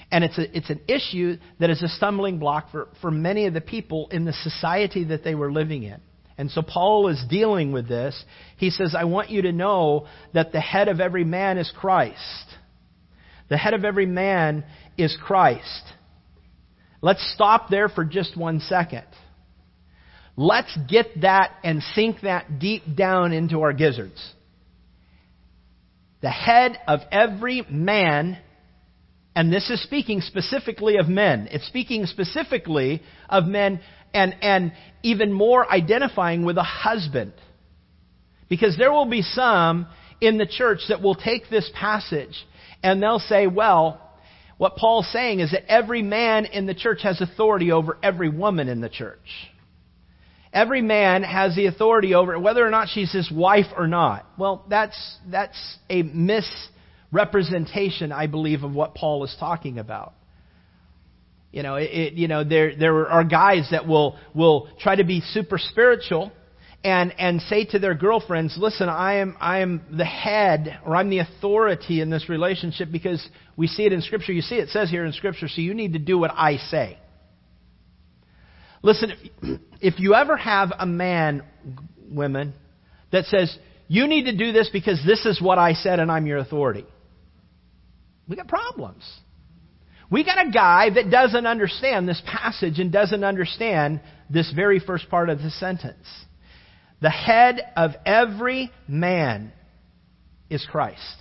And 0.09 0.23
it's, 0.23 0.37
a, 0.37 0.57
it's 0.57 0.69
an 0.69 0.81
issue 0.87 1.37
that 1.59 1.69
is 1.69 1.83
a 1.83 1.89
stumbling 1.89 2.39
block 2.39 2.71
for, 2.71 2.87
for 3.01 3.11
many 3.11 3.45
of 3.47 3.53
the 3.53 3.61
people 3.61 4.07
in 4.09 4.23
the 4.23 4.33
society 4.33 5.05
that 5.05 5.23
they 5.23 5.35
were 5.35 5.51
living 5.51 5.83
in. 5.83 5.99
And 6.37 6.49
so 6.49 6.61
Paul 6.61 7.09
is 7.09 7.21
dealing 7.29 7.71
with 7.71 7.87
this. 7.87 8.23
He 8.57 8.69
says, 8.69 8.95
I 8.97 9.03
want 9.03 9.29
you 9.29 9.43
to 9.43 9.51
know 9.51 10.07
that 10.33 10.53
the 10.53 10.61
head 10.61 10.87
of 10.87 10.99
every 10.99 11.23
man 11.23 11.57
is 11.57 11.71
Christ. 11.77 12.47
The 13.49 13.57
head 13.57 13.73
of 13.73 13.83
every 13.83 14.05
man 14.05 14.63
is 14.97 15.15
Christ. 15.21 15.83
Let's 17.01 17.31
stop 17.35 17.69
there 17.69 17.89
for 17.89 18.05
just 18.05 18.37
one 18.37 18.61
second. 18.61 19.05
Let's 20.41 20.75
get 20.89 21.21
that 21.21 21.51
and 21.63 21.83
sink 21.93 22.21
that 22.21 22.57
deep 22.57 22.81
down 22.95 23.31
into 23.31 23.61
our 23.61 23.73
gizzards. 23.73 24.19
the 26.21 26.31
head 26.31 26.79
of 26.87 27.01
every 27.11 27.63
man, 27.69 28.39
and 29.35 29.53
this 29.53 29.69
is 29.69 29.83
speaking 29.83 30.21
specifically 30.21 30.97
of 30.97 31.07
men. 31.07 31.47
It's 31.51 31.67
speaking 31.67 32.07
specifically 32.07 33.03
of 33.29 33.45
men 33.45 33.81
and, 34.15 34.35
and 34.41 34.73
even 35.03 35.31
more 35.31 35.71
identifying 35.71 36.43
with 36.43 36.57
a 36.57 36.63
husband. 36.63 37.33
Because 38.49 38.75
there 38.79 38.91
will 38.91 39.05
be 39.05 39.21
some 39.21 39.85
in 40.21 40.39
the 40.39 40.47
church 40.47 40.79
that 40.89 41.03
will 41.03 41.15
take 41.15 41.51
this 41.51 41.69
passage 41.75 42.35
and 42.81 43.01
they'll 43.01 43.19
say, 43.19 43.45
well, 43.45 44.01
what 44.57 44.75
Paul's 44.75 45.11
saying 45.11 45.39
is 45.39 45.51
that 45.51 45.71
every 45.71 46.01
man 46.01 46.45
in 46.45 46.65
the 46.65 46.73
church 46.73 47.01
has 47.03 47.21
authority 47.21 47.71
over 47.71 47.99
every 48.01 48.29
woman 48.29 48.67
in 48.69 48.81
the 48.81 48.89
church. 48.89 49.50
Every 50.53 50.81
man 50.81 51.23
has 51.23 51.55
the 51.55 51.67
authority 51.67 52.13
over 52.13 52.37
whether 52.37 52.65
or 52.65 52.69
not 52.69 52.89
she's 52.89 53.11
his 53.11 53.31
wife 53.31 53.67
or 53.75 53.87
not. 53.87 54.25
Well, 54.37 54.65
that's, 54.69 55.17
that's 55.29 55.77
a 55.89 56.03
misrepresentation, 56.03 58.11
I 58.11 58.27
believe, 58.27 58.63
of 58.63 58.73
what 58.73 58.93
Paul 58.93 59.23
is 59.23 59.35
talking 59.39 59.79
about. 59.79 60.13
You 61.51 61.63
know, 61.63 61.75
it, 61.75 61.89
it, 61.91 62.13
you 62.13 62.27
know, 62.27 62.43
there, 62.43 62.75
there 62.75 63.07
are 63.07 63.23
guys 63.23 63.69
that 63.71 63.87
will, 63.87 64.17
will 64.33 64.67
try 64.79 64.95
to 64.95 65.05
be 65.05 65.21
super 65.21 65.57
spiritual 65.57 66.31
and, 66.83 67.13
and 67.17 67.41
say 67.43 67.65
to 67.65 67.79
their 67.79 67.93
girlfriends, 67.93 68.57
listen, 68.57 68.89
I 68.89 69.15
am, 69.15 69.37
I 69.39 69.59
am 69.59 69.81
the 69.95 70.05
head 70.05 70.79
or 70.85 70.95
I'm 70.95 71.09
the 71.09 71.19
authority 71.19 72.01
in 72.01 72.09
this 72.09 72.27
relationship 72.27 72.89
because 72.91 73.25
we 73.55 73.67
see 73.67 73.85
it 73.85 73.93
in 73.93 74.01
Scripture. 74.01 74.33
You 74.33 74.41
see 74.41 74.55
it 74.55 74.69
says 74.69 74.89
here 74.89 75.05
in 75.05 75.13
Scripture, 75.13 75.47
so 75.47 75.61
you 75.61 75.73
need 75.73 75.93
to 75.93 75.99
do 75.99 76.17
what 76.17 76.31
I 76.31 76.57
say. 76.57 76.97
Listen, 78.83 79.13
if, 79.79 79.99
you 79.99 80.15
ever 80.15 80.35
have 80.35 80.71
a 80.77 80.85
man, 80.85 81.43
women, 82.09 82.53
that 83.11 83.25
says, 83.25 83.55
you 83.87 84.07
need 84.07 84.25
to 84.25 84.35
do 84.35 84.51
this 84.51 84.69
because 84.71 85.01
this 85.05 85.25
is 85.25 85.41
what 85.41 85.57
I 85.59 85.73
said 85.73 85.99
and 85.99 86.11
I'm 86.11 86.25
your 86.25 86.39
authority, 86.39 86.85
we 88.27 88.35
got 88.35 88.47
problems. 88.47 89.03
We 90.09 90.25
got 90.25 90.45
a 90.45 90.51
guy 90.51 90.89
that 90.89 91.09
doesn't 91.09 91.45
understand 91.45 92.07
this 92.07 92.21
passage 92.25 92.79
and 92.79 92.91
doesn't 92.91 93.23
understand 93.23 94.01
this 94.29 94.51
very 94.53 94.79
first 94.79 95.09
part 95.09 95.29
of 95.29 95.39
the 95.39 95.51
sentence. 95.51 96.05
The 97.01 97.09
head 97.09 97.61
of 97.75 97.91
every 98.05 98.71
man 98.87 99.53
is 100.49 100.65
Christ. 100.69 101.17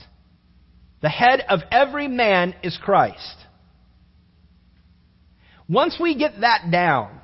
The 1.02 1.08
head 1.08 1.40
of 1.48 1.60
every 1.70 2.08
man 2.08 2.54
is 2.62 2.78
Christ. 2.82 3.36
Once 5.68 5.96
we 6.00 6.16
get 6.16 6.40
that 6.40 6.70
down, 6.70 7.19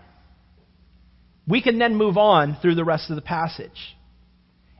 we 1.46 1.62
can 1.62 1.78
then 1.78 1.94
move 1.94 2.16
on 2.16 2.56
through 2.60 2.74
the 2.74 2.84
rest 2.84 3.10
of 3.10 3.16
the 3.16 3.22
passage. 3.22 3.96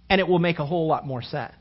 And 0.09 0.21
it 0.21 0.29
will 0.29 0.39
make 0.39 0.59
a 0.59 0.67
whole 0.67 0.87
lot 0.87 1.07
more 1.07 1.23
sense. 1.23 1.53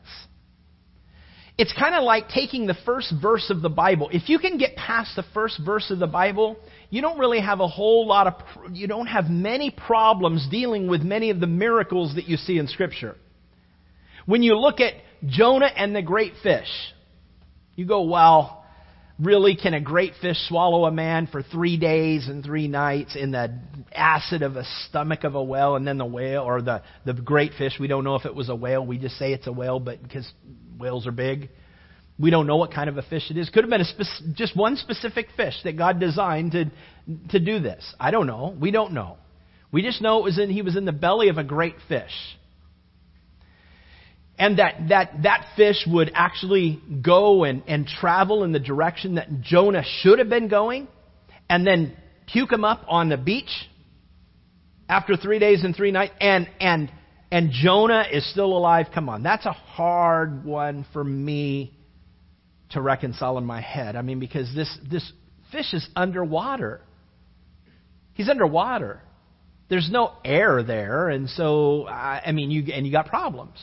It's 1.57 1.73
kind 1.73 1.95
of 1.95 2.03
like 2.03 2.27
taking 2.27 2.67
the 2.67 2.75
first 2.85 3.13
verse 3.21 3.49
of 3.49 3.61
the 3.61 3.69
Bible. 3.69 4.09
If 4.11 4.27
you 4.27 4.39
can 4.39 4.57
get 4.57 4.75
past 4.75 5.15
the 5.15 5.23
first 5.33 5.59
verse 5.65 5.89
of 5.89 5.99
the 5.99 6.07
Bible, 6.07 6.57
you 6.89 7.01
don't 7.01 7.17
really 7.17 7.39
have 7.39 7.61
a 7.61 7.67
whole 7.67 8.05
lot 8.05 8.27
of, 8.27 8.73
you 8.73 8.87
don't 8.87 9.07
have 9.07 9.29
many 9.29 9.71
problems 9.71 10.47
dealing 10.51 10.87
with 10.89 11.01
many 11.01 11.29
of 11.29 11.39
the 11.39 11.47
miracles 11.47 12.15
that 12.15 12.25
you 12.25 12.35
see 12.35 12.57
in 12.57 12.67
Scripture. 12.67 13.15
When 14.25 14.43
you 14.43 14.57
look 14.57 14.81
at 14.81 14.95
Jonah 15.25 15.67
and 15.67 15.95
the 15.95 16.01
great 16.01 16.33
fish, 16.43 16.67
you 17.75 17.85
go, 17.85 18.03
well, 18.03 18.64
Really, 19.17 19.55
can 19.55 19.73
a 19.73 19.79
great 19.79 20.13
fish 20.21 20.35
swallow 20.49 20.85
a 20.85 20.91
man 20.91 21.27
for 21.27 21.41
three 21.41 21.77
days 21.77 22.27
and 22.27 22.43
three 22.43 22.67
nights 22.67 23.15
in 23.15 23.31
the 23.31 23.59
acid 23.93 24.41
of 24.41 24.57
a 24.57 24.65
stomach 24.87 25.23
of 25.23 25.35
a 25.35 25.43
whale 25.43 25.77
and 25.77 25.87
then 25.87 25.97
the 25.97 26.05
whale, 26.05 26.43
or 26.43 26.61
the, 26.61 26.81
the 27.05 27.13
great 27.13 27.53
fish? 27.57 27.73
We 27.79 27.87
don't 27.87 28.03
know 28.03 28.15
if 28.15 28.25
it 28.25 28.35
was 28.35 28.49
a 28.49 28.55
whale. 28.55 28.85
We 28.85 28.97
just 28.97 29.17
say 29.17 29.31
it's 29.31 29.47
a 29.47 29.53
whale, 29.53 29.79
but 29.79 30.03
because 30.03 30.29
whales 30.77 31.07
are 31.07 31.13
big. 31.13 31.49
We 32.19 32.29
don't 32.29 32.45
know 32.45 32.57
what 32.57 32.73
kind 32.73 32.89
of 32.89 32.97
a 32.97 33.03
fish 33.03 33.31
it 33.31 33.37
is. 33.37 33.49
Could 33.49 33.63
have 33.63 33.69
been 33.69 33.81
a 33.81 33.85
spec- 33.85 34.35
just 34.35 34.55
one 34.55 34.75
specific 34.75 35.27
fish 35.37 35.55
that 35.63 35.77
God 35.77 35.97
designed 35.99 36.51
to, 36.51 36.65
to 37.29 37.39
do 37.39 37.59
this. 37.59 37.93
I 37.97 38.11
don't 38.11 38.27
know. 38.27 38.53
We 38.59 38.71
don't 38.71 38.91
know. 38.91 39.17
We 39.71 39.81
just 39.81 40.01
know 40.01 40.19
it 40.19 40.23
was 40.23 40.39
in, 40.39 40.49
he 40.49 40.61
was 40.61 40.75
in 40.75 40.83
the 40.83 40.93
belly 40.93 41.29
of 41.29 41.37
a 41.37 41.43
great 41.43 41.75
fish 41.87 42.11
and 44.37 44.59
that, 44.59 44.89
that, 44.89 45.23
that 45.23 45.45
fish 45.55 45.85
would 45.87 46.11
actually 46.13 46.81
go 47.01 47.43
and, 47.45 47.63
and 47.67 47.87
travel 47.87 48.43
in 48.43 48.51
the 48.51 48.59
direction 48.59 49.15
that 49.15 49.41
Jonah 49.41 49.83
should 50.01 50.19
have 50.19 50.29
been 50.29 50.49
going, 50.49 50.87
and 51.49 51.65
then 51.65 51.95
puke 52.27 52.51
him 52.51 52.65
up 52.65 52.83
on 52.87 53.09
the 53.09 53.17
beach 53.17 53.69
after 54.89 55.15
three 55.15 55.39
days 55.39 55.63
and 55.63 55.75
three 55.75 55.91
nights, 55.91 56.13
and, 56.19 56.49
and, 56.59 56.91
and 57.31 57.51
Jonah 57.51 58.05
is 58.11 58.29
still 58.31 58.57
alive. 58.57 58.87
Come 58.93 59.09
on, 59.09 59.23
that's 59.23 59.45
a 59.45 59.53
hard 59.53 60.43
one 60.43 60.85
for 60.91 61.03
me 61.03 61.73
to 62.71 62.81
reconcile 62.81 63.37
in 63.37 63.45
my 63.45 63.61
head. 63.61 63.95
I 63.95 64.01
mean, 64.01 64.19
because 64.19 64.53
this, 64.53 64.77
this 64.89 65.11
fish 65.51 65.73
is 65.73 65.87
underwater. 65.95 66.81
He's 68.13 68.29
underwater. 68.29 69.01
There's 69.69 69.89
no 69.89 70.11
air 70.23 70.61
there, 70.61 71.09
and 71.09 71.29
so, 71.29 71.87
I 71.87 72.31
mean, 72.31 72.51
you, 72.51 72.71
and 72.73 72.85
you 72.85 72.91
got 72.91 73.07
problems. 73.07 73.57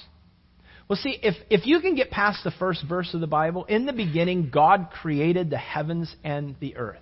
Well, 0.88 0.96
see, 0.96 1.18
if, 1.22 1.34
if 1.48 1.66
you 1.66 1.80
can 1.80 1.94
get 1.94 2.10
past 2.10 2.44
the 2.44 2.50
first 2.50 2.84
verse 2.88 3.14
of 3.14 3.20
the 3.20 3.26
Bible, 3.26 3.64
in 3.64 3.86
the 3.86 3.92
beginning, 3.92 4.50
God 4.50 4.88
created 4.90 5.50
the 5.50 5.58
heavens 5.58 6.14
and 6.22 6.56
the 6.60 6.76
earth. 6.76 7.00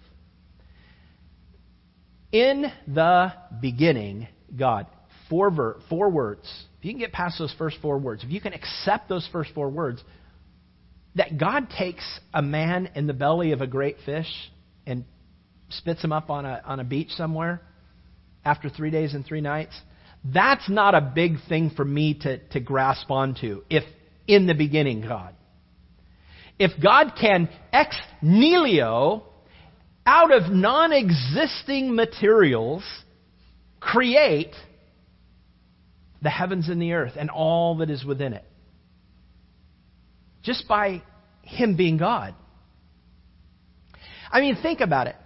In 2.33 2.67
the 2.87 3.33
beginning, 3.61 4.29
God. 4.57 4.87
Four, 5.29 5.51
ver- 5.51 5.81
four 5.89 6.11
words. 6.11 6.49
If 6.79 6.85
you 6.85 6.93
can 6.93 7.01
get 7.01 7.13
past 7.13 7.39
those 7.39 7.55
first 7.59 7.79
four 7.83 7.99
words, 7.99 8.23
if 8.25 8.31
you 8.31 8.41
can 8.41 8.53
accept 8.53 9.09
those 9.09 9.29
first 9.33 9.51
four 9.55 9.69
words, 9.69 10.03
that 11.17 11.39
God 11.39 11.69
takes 11.77 12.05
a 12.33 12.43
man 12.43 12.91
in 12.95 13.07
the 13.07 13.13
belly 13.13 13.53
of 13.53 13.61
a 13.61 13.67
great 13.67 13.97
fish 14.07 14.29
and 14.87 15.05
spits 15.71 16.03
him 16.03 16.13
up 16.13 16.31
on 16.31 16.45
a, 16.45 16.63
on 16.65 16.81
a 16.81 16.85
beach 16.85 17.11
somewhere 17.11 17.63
after 18.45 18.69
three 18.69 18.91
days 18.91 19.15
and 19.15 19.25
three 19.25 19.41
nights, 19.41 19.79
that's 20.25 20.69
not 20.69 20.95
a 20.95 21.00
big 21.00 21.37
thing 21.49 21.71
for 21.71 21.85
me 21.85 22.15
to, 22.23 22.39
to 22.49 22.61
grasp 22.61 23.11
onto 23.11 23.62
if 23.71 23.85
in 24.27 24.47
the 24.47 24.55
beginning 24.55 25.00
God. 25.00 25.35
If 26.59 26.73
God 26.83 27.12
can 27.19 27.49
ex 27.73 27.97
nihilo, 28.21 29.25
out 30.05 30.33
of 30.33 30.50
non 30.53 30.93
existing 30.93 31.95
materials, 31.95 32.85
create 33.81 34.55
the 36.23 36.29
heavens 36.29 36.69
and 36.69 36.81
the 36.81 36.93
earth 36.93 37.15
and 37.17 37.31
all 37.31 37.79
that 37.79 37.89
is 37.89 38.05
within 38.05 38.35
it, 38.35 38.45
just 40.43 40.69
by 40.69 41.03
Him 41.43 41.77
being 41.77 41.97
God. 41.97 42.35
I 44.31 44.41
mean, 44.41 44.57
think 44.61 44.81
about 44.81 45.07
it. 45.07 45.17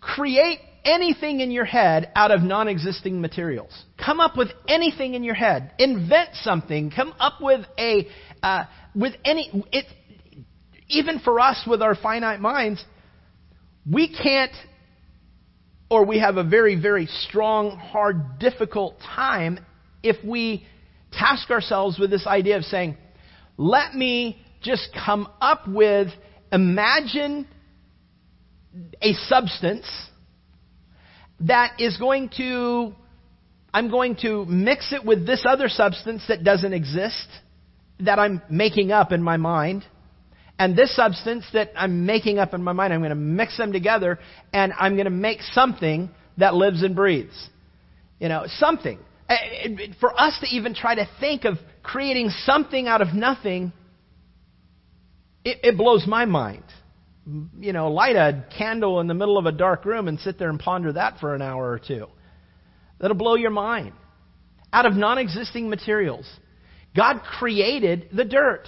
Create 0.00 0.60
anything 0.84 1.40
in 1.40 1.50
your 1.50 1.64
head 1.64 2.10
out 2.14 2.30
of 2.30 2.40
non 2.40 2.68
existing 2.68 3.20
materials. 3.20 3.84
Come 4.04 4.20
up 4.20 4.36
with 4.36 4.48
anything 4.68 5.14
in 5.14 5.24
your 5.24 5.34
head. 5.34 5.72
Invent 5.78 6.30
something. 6.34 6.90
Come 6.90 7.14
up 7.18 7.34
with 7.40 7.64
a, 7.78 8.08
uh, 8.42 8.64
with 8.94 9.14
any, 9.24 9.64
it, 9.72 9.86
even 10.88 11.20
for 11.20 11.40
us 11.40 11.64
with 11.66 11.82
our 11.82 11.94
finite 11.94 12.40
minds, 12.40 12.84
we 13.90 14.08
can't, 14.08 14.52
or 15.90 16.04
we 16.04 16.18
have 16.18 16.36
a 16.36 16.44
very, 16.44 16.80
very 16.80 17.06
strong, 17.06 17.76
hard, 17.76 18.38
difficult 18.38 18.98
time 19.00 19.58
if 20.02 20.22
we 20.24 20.66
task 21.12 21.50
ourselves 21.50 21.98
with 21.98 22.10
this 22.10 22.26
idea 22.26 22.56
of 22.56 22.64
saying, 22.64 22.96
let 23.56 23.94
me 23.94 24.40
just 24.62 24.88
come 25.04 25.28
up 25.40 25.66
with, 25.68 26.08
imagine 26.52 27.46
a 29.02 29.12
substance 29.14 29.86
that 31.40 31.80
is 31.80 31.96
going 31.96 32.30
to, 32.36 32.92
I'm 33.72 33.90
going 33.90 34.16
to 34.22 34.44
mix 34.44 34.92
it 34.92 35.04
with 35.04 35.26
this 35.26 35.44
other 35.48 35.68
substance 35.68 36.22
that 36.28 36.44
doesn't 36.44 36.72
exist, 36.72 37.28
that 38.00 38.18
I'm 38.18 38.42
making 38.50 38.92
up 38.92 39.12
in 39.12 39.22
my 39.22 39.36
mind. 39.36 39.84
And 40.58 40.76
this 40.76 40.94
substance 40.94 41.46
that 41.54 41.70
I'm 41.74 42.04
making 42.04 42.38
up 42.38 42.52
in 42.52 42.62
my 42.62 42.72
mind, 42.72 42.92
I'm 42.92 43.00
going 43.00 43.10
to 43.10 43.14
mix 43.14 43.56
them 43.56 43.72
together 43.72 44.18
and 44.52 44.74
I'm 44.78 44.94
going 44.94 45.06
to 45.06 45.10
make 45.10 45.40
something 45.52 46.10
that 46.36 46.54
lives 46.54 46.82
and 46.82 46.94
breathes. 46.94 47.48
You 48.18 48.28
know, 48.28 48.44
something. 48.46 48.98
Eh, 49.30 49.86
for 50.00 50.18
us 50.20 50.38
to 50.40 50.46
even 50.48 50.74
try 50.74 50.94
to 50.94 51.08
think 51.18 51.46
of 51.46 51.54
creating 51.82 52.28
something 52.44 52.86
out 52.86 53.00
of 53.00 53.14
nothing, 53.14 53.72
it, 55.42 55.58
it 55.62 55.78
blows 55.78 56.06
my 56.06 56.26
mind 56.26 56.64
you 57.58 57.72
know, 57.72 57.90
light 57.90 58.16
a 58.16 58.44
candle 58.56 59.00
in 59.00 59.06
the 59.06 59.14
middle 59.14 59.38
of 59.38 59.46
a 59.46 59.52
dark 59.52 59.84
room 59.84 60.08
and 60.08 60.18
sit 60.20 60.38
there 60.38 60.50
and 60.50 60.58
ponder 60.58 60.92
that 60.92 61.18
for 61.18 61.34
an 61.34 61.42
hour 61.42 61.70
or 61.70 61.78
two. 61.78 62.06
That'll 62.98 63.16
blow 63.16 63.34
your 63.34 63.50
mind. 63.50 63.92
Out 64.72 64.86
of 64.86 64.94
non 64.94 65.18
existing 65.18 65.68
materials, 65.68 66.30
God 66.94 67.22
created 67.38 68.08
the 68.12 68.24
dirt. 68.24 68.66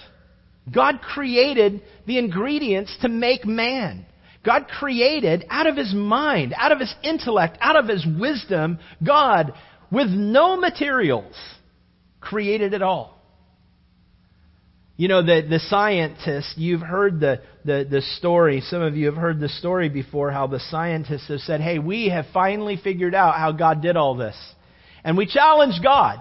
God 0.73 1.01
created 1.01 1.83
the 2.07 2.19
ingredients 2.19 2.97
to 3.03 3.09
make 3.09 3.45
man. 3.45 4.07
God 4.45 4.67
created 4.69 5.45
out 5.51 5.67
of 5.67 5.77
his 5.77 5.93
mind, 5.95 6.55
out 6.57 6.73
of 6.73 6.81
his 6.81 6.93
intellect, 7.03 7.59
out 7.61 7.77
of 7.77 7.89
his 7.89 8.05
wisdom, 8.19 8.79
God, 9.05 9.53
with 9.91 10.09
no 10.09 10.57
materials, 10.57 11.35
created 12.21 12.75
it 12.75 12.83
all. 12.83 13.22
You 15.03 15.09
know, 15.09 15.21
the, 15.21 15.45
the 15.51 15.59
scientists, 15.59 16.55
you've 16.57 16.81
heard 16.81 17.19
the, 17.19 17.41
the, 17.65 17.85
the 17.91 18.03
story, 18.19 18.61
some 18.61 18.83
of 18.83 18.97
you 18.97 19.07
have 19.07 19.17
heard 19.17 19.41
the 19.41 19.49
story 19.49 19.89
before, 19.89 20.31
how 20.31 20.47
the 20.47 20.61
scientists 20.61 21.27
have 21.27 21.41
said, 21.41 21.61
hey, 21.61 21.81
we 21.81 22.09
have 22.11 22.27
finally 22.33 22.77
figured 22.77 23.13
out 23.13 23.35
how 23.35 23.51
God 23.51 23.83
did 23.83 23.97
all 23.97 24.15
this. 24.15 24.37
And 25.03 25.17
we 25.17 25.27
challenge 25.27 25.83
God. 25.83 26.21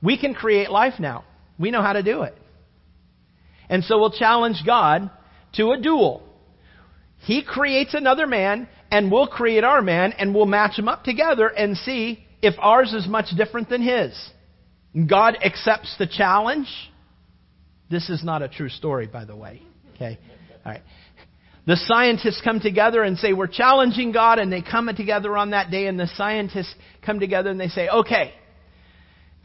We 0.00 0.16
can 0.16 0.32
create 0.32 0.70
life 0.70 1.00
now. 1.00 1.24
We 1.58 1.72
know 1.72 1.82
how 1.82 1.92
to 1.92 2.04
do 2.04 2.22
it. 2.22 2.38
And 3.68 3.82
so 3.82 3.98
we'll 3.98 4.12
challenge 4.12 4.62
God 4.64 5.10
to 5.54 5.72
a 5.72 5.80
duel. 5.80 6.22
He 7.22 7.42
creates 7.42 7.94
another 7.94 8.28
man, 8.28 8.68
and 8.92 9.10
we'll 9.10 9.26
create 9.26 9.64
our 9.64 9.82
man, 9.82 10.12
and 10.12 10.32
we'll 10.32 10.46
match 10.46 10.76
them 10.76 10.86
up 10.86 11.02
together 11.02 11.48
and 11.48 11.76
see 11.78 12.24
if 12.42 12.54
ours 12.60 12.92
is 12.92 13.08
much 13.08 13.36
different 13.36 13.68
than 13.68 13.82
his. 13.82 14.16
God 15.08 15.36
accepts 15.44 15.96
the 15.98 16.06
challenge. 16.06 16.68
This 17.90 18.08
is 18.08 18.24
not 18.24 18.42
a 18.42 18.48
true 18.48 18.68
story, 18.68 19.06
by 19.06 19.24
the 19.24 19.36
way. 19.36 19.62
Okay? 19.94 20.18
All 20.64 20.72
right. 20.72 20.82
The 21.66 21.76
scientists 21.76 22.42
come 22.44 22.60
together 22.60 23.02
and 23.02 23.16
say, 23.16 23.32
We're 23.32 23.46
challenging 23.46 24.12
God, 24.12 24.38
and 24.38 24.52
they 24.52 24.62
come 24.62 24.90
together 24.94 25.36
on 25.36 25.50
that 25.50 25.70
day, 25.70 25.86
and 25.86 25.98
the 25.98 26.08
scientists 26.14 26.74
come 27.04 27.20
together 27.20 27.50
and 27.50 27.58
they 27.58 27.68
say, 27.68 27.88
Okay. 27.88 28.32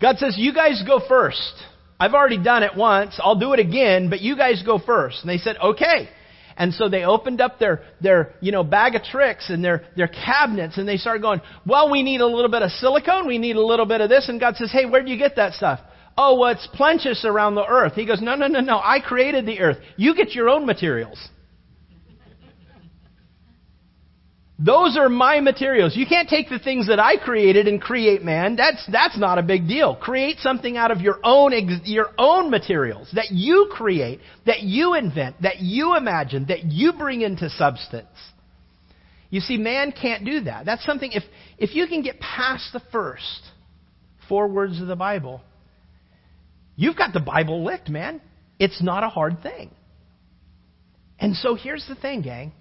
God 0.01 0.17
says, 0.17 0.36
You 0.38 0.53
guys 0.53 0.84
go 0.86 1.01
first. 1.08 1.53
I've 2.00 2.13
already 2.13 2.41
done 2.41 2.63
it 2.63 2.75
once. 2.75 3.19
I'll 3.19 3.39
do 3.39 3.53
it 3.53 3.60
again, 3.60 4.10
but 4.10 4.22
you 4.22 4.38
guys 4.38 4.63
go 4.65 4.79
first. 4.79 5.22
And 5.22 5.29
they 5.29 5.38
said, 5.38 5.58
Okay. 5.63 6.10
And 6.60 6.74
so 6.74 6.89
they 6.89 7.05
opened 7.05 7.39
up 7.39 7.58
their, 7.58 7.84
their, 8.01 8.34
you 8.41 8.51
know, 8.51 8.65
bag 8.65 8.96
of 8.96 9.03
tricks 9.03 9.50
and 9.50 9.63
their, 9.63 9.86
their 9.96 10.10
cabinets 10.10 10.77
and 10.77 10.86
they 10.86 10.98
started 10.98 11.22
going, 11.22 11.39
well, 11.65 11.89
we 11.89 12.03
need 12.03 12.19
a 12.19 12.27
little 12.27 12.51
bit 12.51 12.62
of 12.62 12.69
silicone. 12.72 13.27
We 13.27 13.38
need 13.38 13.55
a 13.55 13.65
little 13.65 13.86
bit 13.86 14.01
of 14.01 14.10
this. 14.10 14.27
And 14.27 14.41
God 14.41 14.58
says, 14.58 14.69
hey, 14.69 14.86
where 14.86 15.01
do 15.01 15.10
you 15.10 15.17
get 15.17 15.38
that 15.38 15.53
stuff? 15.53 15.79
Oh, 16.21 16.38
well, 16.38 16.49
it's 16.49 16.67
plenteous 16.73 17.23
around 17.23 17.55
the 17.55 17.65
earth. 17.65 17.93
He 17.93 18.05
goes, 18.05 18.21
no, 18.21 18.35
no, 18.35 18.47
no, 18.47 18.59
no. 18.59 18.77
I 18.77 18.99
created 18.99 19.45
the 19.45 19.61
earth. 19.61 19.77
You 19.95 20.13
get 20.13 20.31
your 20.33 20.49
own 20.49 20.65
materials. 20.65 21.17
Those 24.57 24.97
are 24.97 25.07
my 25.07 25.39
materials. 25.39 25.95
You 25.95 26.05
can't 26.05 26.27
take 26.27 26.49
the 26.49 26.59
things 26.59 26.88
that 26.89 26.99
I 26.99 27.15
created 27.15 27.69
and 27.69 27.81
create 27.81 28.21
man. 28.21 28.57
That's, 28.57 28.85
that's 28.91 29.17
not 29.17 29.38
a 29.38 29.41
big 29.41 29.69
deal. 29.69 29.95
Create 29.95 30.39
something 30.39 30.75
out 30.75 30.91
of 30.91 30.99
your 30.99 31.21
own, 31.23 31.53
your 31.85 32.09
own 32.17 32.51
materials 32.51 33.09
that 33.15 33.31
you 33.31 33.69
create, 33.71 34.19
that 34.45 34.63
you 34.63 34.95
invent, 34.95 35.41
that 35.41 35.61
you 35.61 35.95
imagine, 35.95 36.47
that 36.47 36.65
you 36.65 36.91
bring 36.91 37.21
into 37.21 37.49
substance. 37.51 38.09
You 39.29 39.39
see, 39.39 39.55
man 39.55 39.93
can't 39.93 40.25
do 40.25 40.41
that. 40.41 40.65
That's 40.65 40.83
something, 40.83 41.13
if, 41.13 41.23
if 41.57 41.75
you 41.75 41.88
can 41.88 42.01
get 42.01 42.19
past 42.19 42.73
the 42.73 42.81
first 42.91 43.39
four 44.27 44.49
words 44.49 44.81
of 44.81 44.88
the 44.88 44.97
Bible, 44.97 45.41
you've 46.79 46.95
got 46.95 47.12
the 47.12 47.19
Bible 47.19 47.65
licked, 47.65 47.89
man. 47.89 48.21
It's 48.57 48.81
not 48.81 49.03
a 49.03 49.09
hard 49.09 49.43
thing. 49.43 49.69
And 51.19 51.36
so 51.36 51.55
here's 51.55 51.86
the 51.88 51.95
thing, 51.95 52.21
gang. 52.21 52.53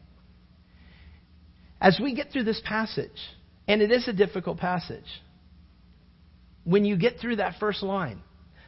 As 1.80 2.00
we 2.02 2.16
get 2.16 2.32
through 2.32 2.42
this 2.42 2.60
passage, 2.64 3.20
and 3.68 3.80
it 3.80 3.92
is 3.92 4.08
a 4.08 4.12
difficult 4.12 4.58
passage, 4.58 5.06
when 6.64 6.84
you 6.84 6.96
get 6.96 7.20
through 7.20 7.36
that 7.36 7.54
first 7.60 7.84
line, 7.84 8.20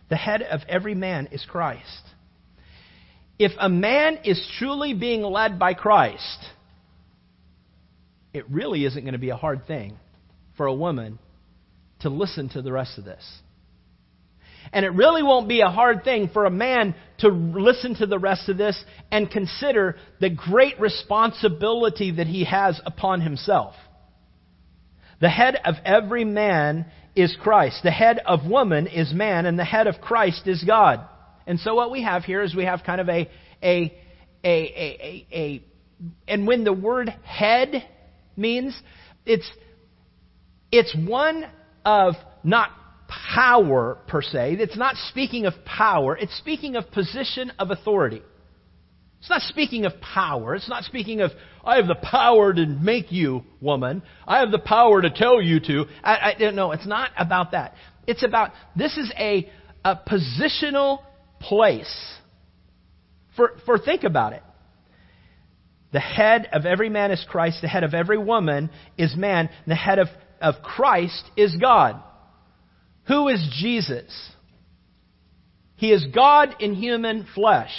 the 0.09 0.17
head 0.17 0.43
of 0.43 0.61
every 0.69 0.95
man 0.95 1.29
is 1.33 1.45
Christ. 1.49 2.03
If 3.37 3.51
a 3.59 3.69
man 3.69 4.19
is 4.25 4.41
truly 4.59 4.95
being 4.95 5.23
led 5.23 5.59
by 5.59 5.75
Christ, 5.75 6.39
it 8.33 8.49
really 8.49 8.85
isn't 8.85 9.03
going 9.03 9.15
to 9.15 9.19
be 9.19 9.31
a 9.31 9.37
hard 9.37 9.67
thing 9.67 9.97
for 10.57 10.67
a 10.67 10.75
woman 10.75 11.19
to 12.01 12.09
listen 12.09 12.49
to 12.51 12.63
the 12.63 12.71
rest 12.71 12.99
of 12.99 13.05
this. 13.05 13.25
And 14.73 14.85
it 14.85 14.91
really 14.91 15.23
won't 15.23 15.49
be 15.49 15.63
a 15.63 15.69
hard 15.69 16.05
thing 16.05 16.31
for 16.33 16.45
a 16.45 16.51
man 16.51 16.95
to 17.19 17.29
listen 17.29 17.97
to 17.97 18.07
the 18.07 18.19
rest 18.19 18.49
of 18.49 18.57
this 18.57 18.83
and 19.11 19.31
consider 19.31 19.97
the 20.21 20.31
great 20.31 20.79
responsibility 20.81 22.13
that 22.13 22.29
he 22.29 22.45
has 22.45 22.81
upon 22.87 23.21
himself. 23.21 23.75
The 25.21 25.29
head 25.29 25.57
of 25.65 25.75
every 25.85 26.25
man 26.25 26.87
is 27.17 27.37
Christ. 27.43 27.81
The 27.83 27.91
head 27.91 28.21
of 28.25 28.47
woman 28.47 28.87
is 28.87 29.13
man, 29.13 29.45
and 29.45 29.59
the 29.59 29.65
head 29.65 29.87
of 29.87 30.01
Christ 30.01 30.47
is 30.47 30.63
God. 30.63 31.01
And 31.47 31.59
so 31.59 31.75
what 31.75 31.91
we 31.91 32.05
have 32.05 32.23
here 32.23 32.43
is 32.43 32.55
we 32.55 32.65
have 32.65 32.83
kind 32.87 33.01
of 33.01 33.09
a, 33.09 33.29
a, 33.63 33.99
a, 34.45 34.47
a, 34.47 35.27
a, 35.33 35.65
and 36.29 36.47
when 36.47 36.65
the 36.65 36.73
word 36.73 37.09
head 37.25 37.87
means, 38.37 38.81
it's, 39.27 39.51
it's 40.71 40.95
one 40.97 41.45
of 41.85 42.15
not 42.45 42.71
power 43.35 43.99
per 44.07 44.23
se. 44.23 44.57
It's 44.61 44.77
not 44.77 44.97
speaking 45.11 45.47
of 45.47 45.55
power, 45.65 46.17
it's 46.17 46.37
speaking 46.39 46.77
of 46.77 46.91
position 46.91 47.53
of 47.59 47.71
authority. 47.71 48.23
It's 49.21 49.29
not 49.29 49.43
speaking 49.43 49.85
of 49.85 50.01
power. 50.01 50.55
It's 50.55 50.69
not 50.69 50.85
speaking 50.85 51.21
of, 51.21 51.31
I 51.63 51.77
have 51.77 51.87
the 51.87 51.95
power 51.95 52.55
to 52.55 52.67
make 52.67 53.13
you 53.13 53.45
woman. 53.61 54.03
I 54.27 54.41
have 54.41 54.51
the 54.51 54.59
power 54.59 55.03
to 55.03 55.11
tell 55.11 55.43
you 55.43 55.61
to. 55.61 55.85
I, 56.03 56.35
I, 56.41 56.51
no, 56.53 56.73
it's 56.73 56.87
not 56.87 57.11
about 57.19 57.53
that. 57.53 57.75
It's 58.07 58.25
about, 58.25 58.53
this 58.75 58.97
is 58.97 59.13
a, 59.19 59.51
a 59.85 59.95
positional 59.95 61.01
place. 61.39 62.15
For, 63.37 63.57
for 63.67 63.79
think 63.79 64.05
about 64.05 64.33
it. 64.33 64.43
The 65.93 66.01
head 66.01 66.49
of 66.53 66.65
every 66.65 66.89
man 66.89 67.11
is 67.11 67.23
Christ. 67.29 67.59
The 67.61 67.69
head 67.69 67.85
of 67.85 67.93
every 67.93 68.19
woman 68.19 68.71
is 68.97 69.15
man. 69.17 69.51
The 69.67 69.75
head 69.75 69.99
of, 69.99 70.09
of 70.41 70.63
Christ 70.63 71.25
is 71.37 71.55
God. 71.57 72.03
Who 73.11 73.27
is 73.27 73.45
Jesus? 73.59 74.31
He 75.75 75.91
is 75.91 76.07
God 76.15 76.55
in 76.61 76.75
human 76.75 77.27
flesh. 77.35 77.73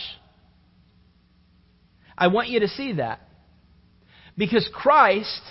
I 2.17 2.28
want 2.28 2.50
you 2.50 2.60
to 2.60 2.67
see 2.67 2.94
that. 2.94 3.22
Because 4.38 4.70
Christ, 4.74 5.41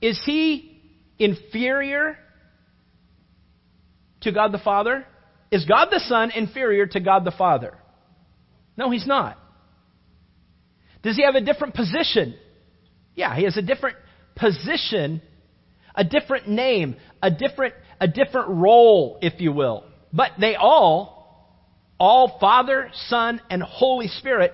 is 0.00 0.18
he 0.24 0.80
inferior 1.18 2.16
to 4.22 4.32
God 4.32 4.52
the 4.52 4.58
Father? 4.58 5.04
Is 5.50 5.66
God 5.66 5.88
the 5.90 6.00
Son 6.00 6.30
inferior 6.30 6.86
to 6.86 7.00
God 7.00 7.26
the 7.26 7.30
Father? 7.30 7.76
No, 8.74 8.90
he's 8.90 9.06
not. 9.06 9.36
Does 11.02 11.16
he 11.16 11.24
have 11.24 11.34
a 11.34 11.42
different 11.42 11.74
position? 11.74 12.36
Yeah, 13.14 13.36
he 13.36 13.44
has 13.44 13.58
a 13.58 13.62
different 13.62 13.98
position, 14.34 15.20
a 15.94 16.04
different 16.04 16.48
name, 16.48 16.96
a 17.22 17.30
different 17.30 17.74
a 18.00 18.08
different 18.08 18.48
role, 18.48 19.18
if 19.22 19.40
you 19.40 19.52
will. 19.52 19.84
But 20.12 20.32
they 20.38 20.54
all, 20.54 21.56
all 21.98 22.38
Father, 22.38 22.90
Son, 23.08 23.40
and 23.50 23.62
Holy 23.62 24.08
Spirit, 24.08 24.52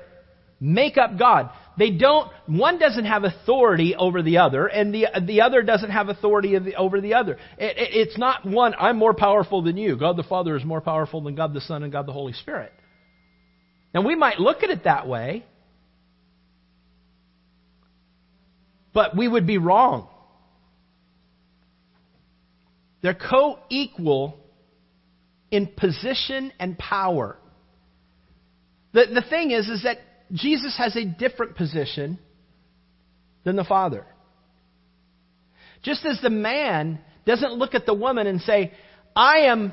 make 0.60 0.96
up 0.96 1.18
God. 1.18 1.50
They 1.78 1.90
don't, 1.90 2.30
one 2.46 2.78
doesn't 2.78 3.06
have 3.06 3.24
authority 3.24 3.94
over 3.96 4.22
the 4.22 4.38
other, 4.38 4.66
and 4.66 4.94
the, 4.94 5.06
the 5.26 5.40
other 5.40 5.62
doesn't 5.62 5.90
have 5.90 6.08
authority 6.08 6.56
over 6.76 7.00
the 7.00 7.14
other. 7.14 7.38
It, 7.58 7.78
it, 7.78 8.08
it's 8.08 8.18
not 8.18 8.44
one, 8.44 8.74
I'm 8.78 8.96
more 8.96 9.14
powerful 9.14 9.62
than 9.62 9.76
you. 9.76 9.96
God 9.96 10.16
the 10.16 10.22
Father 10.22 10.56
is 10.56 10.64
more 10.64 10.80
powerful 10.80 11.22
than 11.22 11.34
God 11.34 11.54
the 11.54 11.60
Son 11.62 11.82
and 11.82 11.90
God 11.90 12.06
the 12.06 12.12
Holy 12.12 12.34
Spirit. 12.34 12.72
Now, 13.94 14.06
we 14.06 14.14
might 14.14 14.38
look 14.38 14.62
at 14.62 14.70
it 14.70 14.84
that 14.84 15.06
way, 15.08 15.44
but 18.92 19.16
we 19.16 19.26
would 19.28 19.46
be 19.46 19.58
wrong. 19.58 20.08
They're 23.02 23.14
co 23.14 23.58
equal 23.68 24.38
in 25.50 25.66
position 25.66 26.52
and 26.58 26.78
power. 26.78 27.36
The, 28.92 29.06
the 29.12 29.22
thing 29.28 29.50
is, 29.50 29.68
is 29.68 29.82
that 29.82 29.98
Jesus 30.32 30.76
has 30.78 30.96
a 30.96 31.04
different 31.04 31.56
position 31.56 32.18
than 33.44 33.56
the 33.56 33.64
Father. 33.64 34.06
Just 35.82 36.06
as 36.06 36.20
the 36.22 36.30
man 36.30 37.00
doesn't 37.26 37.52
look 37.52 37.74
at 37.74 37.86
the 37.86 37.94
woman 37.94 38.26
and 38.26 38.40
say, 38.40 38.72
I 39.14 39.40
am, 39.40 39.72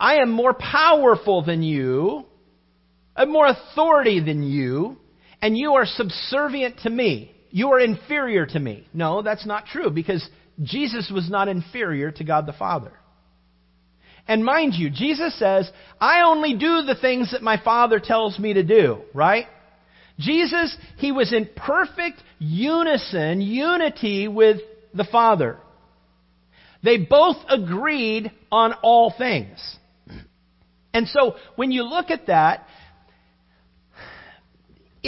I 0.00 0.16
am 0.16 0.30
more 0.30 0.54
powerful 0.54 1.44
than 1.44 1.62
you, 1.62 2.24
I 3.14 3.20
have 3.20 3.28
more 3.28 3.46
authority 3.46 4.20
than 4.20 4.42
you, 4.42 4.96
and 5.42 5.56
you 5.56 5.74
are 5.74 5.86
subservient 5.86 6.80
to 6.80 6.90
me. 6.90 7.34
You 7.50 7.72
are 7.72 7.80
inferior 7.80 8.46
to 8.46 8.58
me. 8.58 8.86
No, 8.92 9.22
that's 9.22 9.46
not 9.46 9.66
true 9.66 9.90
because 9.90 10.28
Jesus 10.62 11.10
was 11.12 11.30
not 11.30 11.48
inferior 11.48 12.10
to 12.12 12.24
God 12.24 12.46
the 12.46 12.52
Father. 12.52 12.92
And 14.26 14.44
mind 14.44 14.74
you, 14.74 14.90
Jesus 14.90 15.38
says, 15.38 15.70
I 16.00 16.22
only 16.22 16.54
do 16.54 16.82
the 16.82 16.96
things 17.00 17.32
that 17.32 17.42
my 17.42 17.58
Father 17.62 17.98
tells 17.98 18.38
me 18.38 18.54
to 18.54 18.62
do, 18.62 18.98
right? 19.14 19.46
Jesus, 20.18 20.76
he 20.96 21.12
was 21.12 21.32
in 21.32 21.48
perfect 21.56 22.22
unison, 22.38 23.40
unity 23.40 24.28
with 24.28 24.58
the 24.92 25.04
Father. 25.04 25.58
They 26.82 26.98
both 26.98 27.36
agreed 27.48 28.30
on 28.52 28.74
all 28.82 29.14
things. 29.16 29.76
And 30.92 31.08
so 31.08 31.36
when 31.56 31.70
you 31.70 31.84
look 31.84 32.10
at 32.10 32.26
that, 32.26 32.66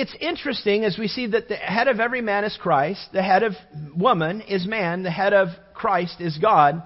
it's 0.01 0.15
interesting 0.19 0.85
as 0.85 0.97
we 0.97 1.09
see 1.09 1.27
that 1.27 1.49
the 1.49 1.57
head 1.57 1.87
of 1.87 2.01
every 2.01 2.23
man 2.23 2.45
is 2.45 2.57
Christ, 2.59 3.11
the 3.13 3.23
head 3.23 3.43
of 3.43 3.53
woman 3.95 4.41
is 4.41 4.67
man, 4.67 5.03
the 5.03 5.11
head 5.11 5.35
of 5.35 5.49
Christ 5.75 6.21
is 6.21 6.39
God. 6.39 6.83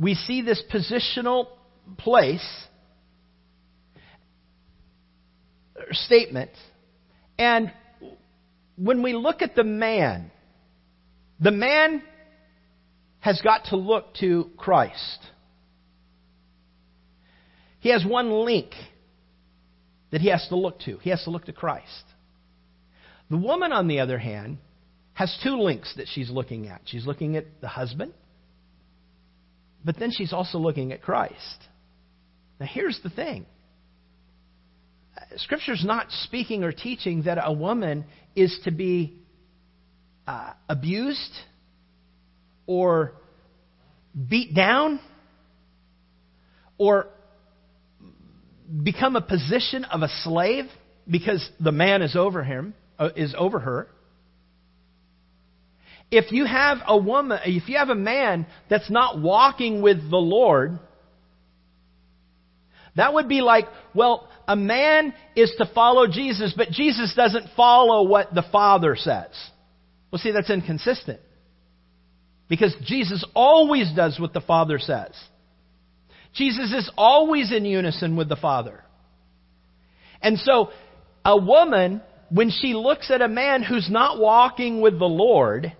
We 0.00 0.14
see 0.14 0.42
this 0.42 0.60
positional 0.72 1.46
place. 1.96 2.44
Uh, 5.76 5.82
statement. 5.92 6.50
And 7.38 7.72
when 8.76 9.04
we 9.04 9.12
look 9.12 9.42
at 9.42 9.54
the 9.54 9.62
man, 9.62 10.32
the 11.38 11.52
man 11.52 12.02
has 13.20 13.40
got 13.42 13.66
to 13.66 13.76
look 13.76 14.12
to 14.14 14.50
Christ. 14.56 15.18
He 17.78 17.90
has 17.90 18.04
one 18.04 18.32
link 18.32 18.72
that 20.10 20.20
he 20.20 20.30
has 20.30 20.44
to 20.48 20.56
look 20.56 20.80
to. 20.80 20.98
He 20.98 21.10
has 21.10 21.22
to 21.22 21.30
look 21.30 21.44
to 21.44 21.52
Christ. 21.52 22.04
The 23.30 23.36
woman, 23.36 23.72
on 23.72 23.88
the 23.88 24.00
other 24.00 24.18
hand, 24.18 24.58
has 25.14 25.36
two 25.42 25.60
links 25.60 25.92
that 25.96 26.06
she's 26.08 26.30
looking 26.30 26.68
at. 26.68 26.82
She's 26.84 27.06
looking 27.06 27.36
at 27.36 27.46
the 27.60 27.68
husband, 27.68 28.12
but 29.84 29.98
then 29.98 30.10
she's 30.12 30.32
also 30.32 30.58
looking 30.58 30.92
at 30.92 31.02
Christ. 31.02 31.58
Now, 32.60 32.66
here's 32.66 33.00
the 33.02 33.10
thing 33.10 33.46
Scripture's 35.36 35.84
not 35.84 36.10
speaking 36.10 36.62
or 36.62 36.72
teaching 36.72 37.22
that 37.22 37.38
a 37.42 37.52
woman 37.52 38.04
is 38.34 38.58
to 38.64 38.70
be 38.70 39.18
uh, 40.26 40.52
abused 40.68 41.32
or 42.66 43.12
beat 44.28 44.54
down 44.54 45.00
or 46.78 47.08
become 48.82 49.16
a 49.16 49.20
position 49.20 49.84
of 49.84 50.02
a 50.02 50.08
slave 50.22 50.66
because 51.08 51.48
the 51.60 51.72
man 51.72 52.02
is 52.02 52.16
over 52.16 52.42
him 52.42 52.74
Uh, 52.98 53.10
is 53.16 53.34
over 53.36 53.58
her. 53.58 53.88
If 56.10 56.32
you 56.32 56.46
have 56.46 56.78
a 56.86 56.96
woman 56.96 57.40
if 57.44 57.68
you 57.68 57.76
have 57.76 57.90
a 57.90 57.94
man 57.94 58.46
that's 58.70 58.90
not 58.90 59.20
walking 59.20 59.82
with 59.82 59.98
the 59.98 60.16
lord 60.16 60.78
that 62.94 63.12
would 63.12 63.28
be 63.28 63.40
like 63.40 63.66
well 63.92 64.28
a 64.46 64.54
man 64.54 65.12
is 65.34 65.52
to 65.58 65.68
follow 65.74 66.06
jesus 66.06 66.54
but 66.56 66.70
jesus 66.70 67.12
doesn't 67.14 67.48
follow 67.56 68.08
what 68.08 68.32
the 68.34 68.44
father 68.52 68.94
says. 68.96 69.32
Well 70.10 70.20
see 70.20 70.30
that's 70.30 70.48
inconsistent. 70.48 71.20
Because 72.48 72.74
jesus 72.84 73.24
always 73.34 73.92
does 73.94 74.18
what 74.20 74.32
the 74.32 74.40
father 74.40 74.78
says. 74.78 75.12
Jesus 76.36 76.70
is 76.72 76.90
always 76.96 77.50
in 77.50 77.64
unison 77.64 78.14
with 78.14 78.28
the 78.28 78.36
Father. 78.36 78.84
And 80.20 80.38
so, 80.38 80.70
a 81.24 81.36
woman, 81.36 82.02
when 82.30 82.50
she 82.50 82.74
looks 82.74 83.10
at 83.10 83.22
a 83.22 83.28
man 83.28 83.62
who's 83.62 83.88
not 83.90 84.18
walking 84.18 84.80
with 84.80 84.98
the 84.98 85.06
Lord, 85.06 85.72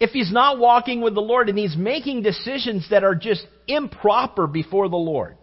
if 0.00 0.10
he's 0.10 0.32
not 0.32 0.58
walking 0.58 1.00
with 1.00 1.14
the 1.14 1.20
Lord 1.20 1.48
and 1.48 1.56
he's 1.56 1.76
making 1.76 2.22
decisions 2.22 2.88
that 2.90 3.04
are 3.04 3.14
just 3.14 3.46
improper 3.68 4.46
before 4.46 4.88
the 4.88 4.96
Lord, 4.96 5.36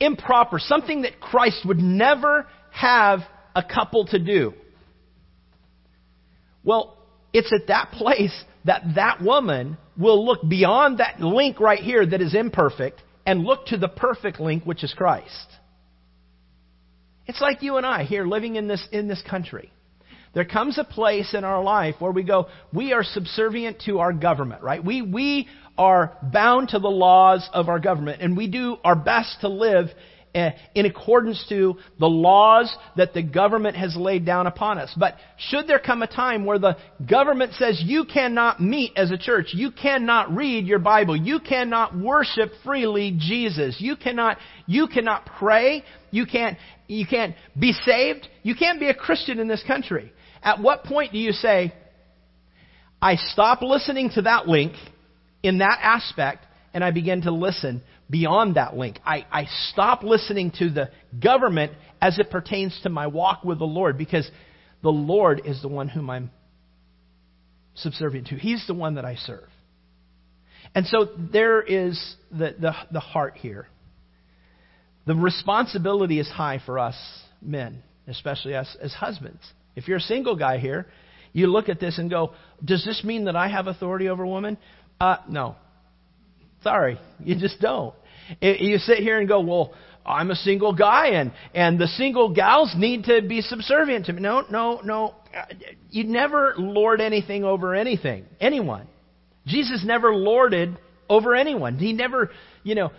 improper, 0.00 0.58
something 0.58 1.02
that 1.02 1.20
Christ 1.20 1.64
would 1.66 1.78
never 1.78 2.46
have 2.70 3.20
a 3.54 3.62
couple 3.62 4.06
to 4.06 4.18
do. 4.18 4.54
Well, 6.64 6.96
it's 7.32 7.52
at 7.52 7.68
that 7.68 7.90
place 7.92 8.44
that 8.64 8.82
that 8.94 9.20
woman 9.20 9.76
will 9.98 10.24
look 10.24 10.48
beyond 10.48 10.98
that 10.98 11.20
link 11.20 11.60
right 11.60 11.80
here 11.80 12.04
that 12.04 12.20
is 12.20 12.34
imperfect 12.34 13.02
and 13.26 13.44
look 13.44 13.66
to 13.66 13.76
the 13.76 13.88
perfect 13.88 14.40
link, 14.40 14.64
which 14.64 14.82
is 14.82 14.94
Christ. 14.94 15.48
It's 17.26 17.40
like 17.40 17.62
you 17.62 17.76
and 17.76 17.86
I 17.86 18.04
here 18.04 18.26
living 18.26 18.56
in 18.56 18.68
this, 18.68 18.86
in 18.92 19.08
this 19.08 19.22
country. 19.28 19.72
There 20.34 20.44
comes 20.44 20.78
a 20.78 20.84
place 20.84 21.34
in 21.34 21.44
our 21.44 21.62
life 21.62 21.96
where 21.98 22.12
we 22.12 22.22
go, 22.22 22.46
we 22.72 22.92
are 22.92 23.04
subservient 23.04 23.82
to 23.86 23.98
our 23.98 24.12
government, 24.12 24.62
right? 24.62 24.82
We, 24.82 25.02
we 25.02 25.48
are 25.76 26.16
bound 26.22 26.70
to 26.70 26.78
the 26.78 26.88
laws 26.88 27.48
of 27.52 27.68
our 27.68 27.78
government 27.78 28.22
and 28.22 28.36
we 28.36 28.46
do 28.46 28.78
our 28.84 28.96
best 28.96 29.40
to 29.42 29.48
live 29.48 29.88
Eh, 30.34 30.52
in 30.74 30.86
accordance 30.86 31.44
to 31.50 31.76
the 32.00 32.08
laws 32.08 32.74
that 32.96 33.12
the 33.12 33.22
government 33.22 33.76
has 33.76 33.94
laid 33.94 34.24
down 34.24 34.46
upon 34.46 34.78
us. 34.78 34.90
But 34.96 35.16
should 35.36 35.66
there 35.66 35.78
come 35.78 36.00
a 36.00 36.06
time 36.06 36.46
where 36.46 36.58
the 36.58 36.78
government 37.06 37.52
says 37.58 37.82
you 37.84 38.06
cannot 38.06 38.58
meet 38.58 38.92
as 38.96 39.10
a 39.10 39.18
church, 39.18 39.48
you 39.52 39.70
cannot 39.70 40.34
read 40.34 40.66
your 40.66 40.78
Bible, 40.78 41.14
you 41.14 41.38
cannot 41.38 41.94
worship 41.94 42.50
freely 42.64 43.14
Jesus, 43.18 43.76
you 43.78 43.94
cannot, 43.94 44.38
you 44.66 44.86
cannot 44.86 45.26
pray, 45.38 45.84
you 46.10 46.24
can't, 46.24 46.56
you 46.86 47.06
can't 47.06 47.34
be 47.58 47.74
saved, 47.84 48.26
you 48.42 48.54
can't 48.54 48.80
be 48.80 48.88
a 48.88 48.94
Christian 48.94 49.38
in 49.38 49.48
this 49.48 49.62
country. 49.66 50.10
At 50.42 50.62
what 50.62 50.84
point 50.84 51.12
do 51.12 51.18
you 51.18 51.32
say, 51.32 51.74
I 53.02 53.16
stop 53.16 53.60
listening 53.60 54.12
to 54.14 54.22
that 54.22 54.48
link 54.48 54.72
in 55.42 55.58
that 55.58 55.78
aspect 55.82 56.46
and 56.72 56.82
I 56.82 56.90
begin 56.90 57.20
to 57.22 57.32
listen 57.32 57.82
beyond 58.12 58.56
that 58.56 58.76
link. 58.76 59.00
I, 59.04 59.26
I 59.32 59.46
stop 59.70 60.02
listening 60.02 60.52
to 60.58 60.68
the 60.68 60.90
government 61.18 61.72
as 62.00 62.18
it 62.18 62.30
pertains 62.30 62.78
to 62.82 62.90
my 62.90 63.06
walk 63.06 63.42
with 63.42 63.58
the 63.58 63.64
Lord 63.64 63.96
because 63.96 64.30
the 64.82 64.90
Lord 64.90 65.40
is 65.46 65.62
the 65.62 65.68
one 65.68 65.88
whom 65.88 66.10
I'm 66.10 66.30
subservient 67.74 68.28
to. 68.28 68.36
He's 68.36 68.64
the 68.66 68.74
one 68.74 68.96
that 68.96 69.06
I 69.06 69.16
serve. 69.16 69.48
And 70.74 70.86
so 70.86 71.08
there 71.32 71.62
is 71.62 72.16
the, 72.30 72.54
the, 72.60 72.74
the 72.92 73.00
heart 73.00 73.34
here. 73.36 73.66
The 75.06 75.14
responsibility 75.14 76.20
is 76.20 76.28
high 76.28 76.60
for 76.64 76.78
us 76.78 76.96
men, 77.40 77.82
especially 78.06 78.54
us 78.54 78.76
as 78.80 78.92
husbands. 78.92 79.40
If 79.74 79.88
you're 79.88 79.96
a 79.96 80.02
single 80.02 80.36
guy 80.36 80.58
here, 80.58 80.86
you 81.32 81.46
look 81.46 81.70
at 81.70 81.80
this 81.80 81.98
and 81.98 82.10
go, 82.10 82.34
Does 82.62 82.84
this 82.84 83.02
mean 83.04 83.24
that 83.24 83.36
I 83.36 83.48
have 83.48 83.66
authority 83.66 84.08
over 84.10 84.26
women? 84.26 84.58
Uh, 85.00 85.16
no. 85.28 85.56
Sorry, 86.62 87.00
you 87.18 87.38
just 87.38 87.60
don't. 87.60 87.94
You 88.40 88.78
sit 88.78 88.98
here 88.98 89.18
and 89.18 89.28
go, 89.28 89.40
well, 89.40 89.74
I'm 90.04 90.30
a 90.30 90.34
single 90.34 90.74
guy 90.74 91.08
and, 91.08 91.32
and 91.54 91.78
the 91.78 91.86
single 91.86 92.32
gals 92.34 92.74
need 92.76 93.04
to 93.04 93.22
be 93.22 93.40
subservient 93.40 94.06
to 94.06 94.12
me. 94.12 94.20
No, 94.20 94.44
no, 94.50 94.80
no. 94.82 95.14
Uh, 95.36 95.44
you 95.90 96.04
never 96.04 96.54
lord 96.58 97.00
anything 97.00 97.44
over 97.44 97.74
anything, 97.74 98.26
anyone. 98.40 98.86
Jesus 99.46 99.82
never 99.84 100.14
lorded 100.14 100.76
over 101.08 101.34
anyone. 101.34 101.78
He 101.78 101.92
never, 101.92 102.30
you 102.62 102.74
know, 102.74 102.90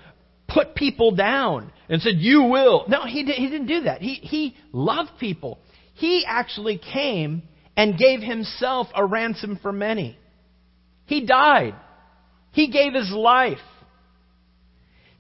put 0.48 0.76
people 0.76 1.16
down 1.16 1.72
and 1.90 2.02
said, 2.02 2.16
you 2.18 2.44
will. 2.44 2.86
No, 2.88 3.06
he, 3.06 3.24
he 3.24 3.50
didn't 3.50 3.68
do 3.68 3.82
that. 3.82 4.02
He, 4.02 4.16
he 4.16 4.56
loved 4.72 5.12
people. 5.20 5.60
He 5.96 6.26
actually 6.28 6.80
came 6.80 7.44
and 7.76 7.98
gave 7.98 8.22
himself 8.22 8.88
a 8.96 9.06
ransom 9.06 9.60
for 9.62 9.72
many. 9.72 10.18
He 11.06 11.26
died. 11.26 11.76
He 12.52 12.72
gave 12.72 12.94
his 12.94 13.12
life. 13.12 13.58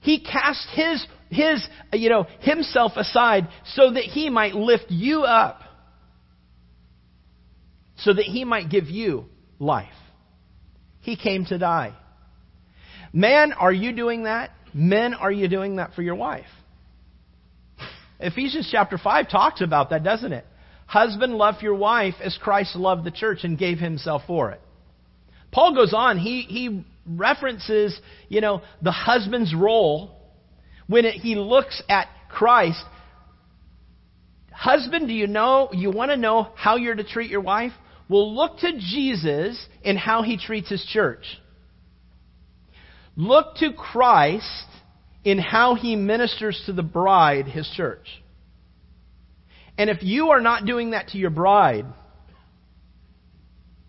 He 0.03 0.19
cast 0.19 0.67
his, 0.73 1.05
his, 1.29 1.65
uh, 1.91 1.95
you 1.95 2.09
know, 2.09 2.27
himself 2.41 2.91
aside 2.97 3.47
so 3.65 3.91
that 3.91 4.03
he 4.03 4.29
might 4.29 4.53
lift 4.53 4.85
you 4.89 5.21
up. 5.21 5.61
So 7.97 8.13
that 8.13 8.25
he 8.25 8.43
might 8.43 8.69
give 8.69 8.87
you 8.87 9.25
life. 9.59 9.87
He 10.99 11.15
came 11.15 11.45
to 11.45 11.57
die. 11.57 11.93
Man, 13.13 13.53
are 13.53 13.71
you 13.71 13.93
doing 13.93 14.23
that? 14.23 14.51
Men, 14.73 15.13
are 15.13 15.31
you 15.31 15.47
doing 15.47 15.77
that 15.77 15.93
for 15.93 16.01
your 16.01 16.15
wife? 16.15 16.47
Ephesians 18.19 18.67
chapter 18.69 18.97
5 18.97 19.29
talks 19.29 19.61
about 19.61 19.91
that, 19.91 20.03
doesn't 20.03 20.33
it? 20.33 20.45
Husband, 20.85 21.33
love 21.35 21.61
your 21.61 21.75
wife 21.75 22.15
as 22.21 22.37
Christ 22.41 22.75
loved 22.75 23.05
the 23.05 23.11
church 23.11 23.39
and 23.43 23.57
gave 23.57 23.79
himself 23.79 24.23
for 24.27 24.51
it. 24.51 24.59
Paul 25.51 25.75
goes 25.75 25.93
on, 25.93 26.17
he, 26.17 26.41
he 26.41 26.83
references, 27.05 27.99
you 28.29 28.41
know, 28.41 28.61
the 28.81 28.91
husband's 28.91 29.53
role 29.53 30.11
when 30.87 31.05
it, 31.05 31.15
he 31.15 31.35
looks 31.35 31.81
at 31.89 32.07
Christ. 32.29 32.83
Husband, 34.51 35.07
do 35.07 35.13
you 35.13 35.27
know, 35.27 35.69
you 35.71 35.91
want 35.91 36.11
to 36.11 36.17
know 36.17 36.49
how 36.55 36.75
you're 36.75 36.95
to 36.95 37.03
treat 37.03 37.29
your 37.29 37.41
wife? 37.41 37.71
Well, 38.09 38.35
look 38.35 38.59
to 38.59 38.73
Jesus 38.77 39.65
in 39.83 39.97
how 39.97 40.23
he 40.23 40.37
treats 40.37 40.69
his 40.69 40.83
church. 40.85 41.25
Look 43.15 43.55
to 43.57 43.73
Christ 43.73 44.67
in 45.23 45.39
how 45.39 45.75
he 45.75 45.95
ministers 45.95 46.61
to 46.65 46.73
the 46.73 46.83
bride, 46.83 47.47
his 47.47 47.69
church. 47.75 48.07
And 49.77 49.89
if 49.89 50.03
you 50.03 50.29
are 50.29 50.41
not 50.41 50.65
doing 50.65 50.91
that 50.91 51.09
to 51.09 51.17
your 51.17 51.29
bride, 51.29 51.85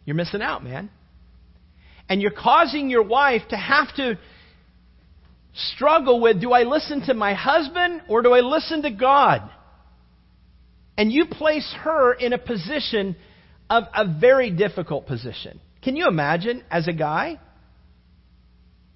you're 0.05 0.17
missing 0.17 0.43
out, 0.43 0.63
man 0.63 0.91
and 2.15 2.23
you're 2.23 2.31
causing 2.31 2.91
your 2.91 3.03
wife 3.03 3.43
to 3.49 3.57
have 3.57 3.93
to 3.97 4.17
struggle 5.73 6.21
with 6.21 6.41
do 6.41 6.53
I 6.53 6.63
listen 6.63 7.05
to 7.07 7.15
my 7.15 7.35
husband 7.35 8.03
or 8.09 8.23
do 8.23 8.33
I 8.33 8.39
listen 8.39 8.83
to 8.83 8.93
God? 8.93 9.51
And 10.97 11.11
you 11.11 11.27
place 11.27 11.75
her 11.81 12.13
in 12.13 12.33
a 12.33 12.39
position 12.39 13.17
of 13.69 13.83
a 13.93 14.05
very 14.07 14.53
difficult 14.53 15.09
position. 15.09 15.61
Can 15.83 15.97
you 15.97 16.07
imagine 16.07 16.63
as 16.71 16.87
a 16.87 16.93
guy? 16.93 17.41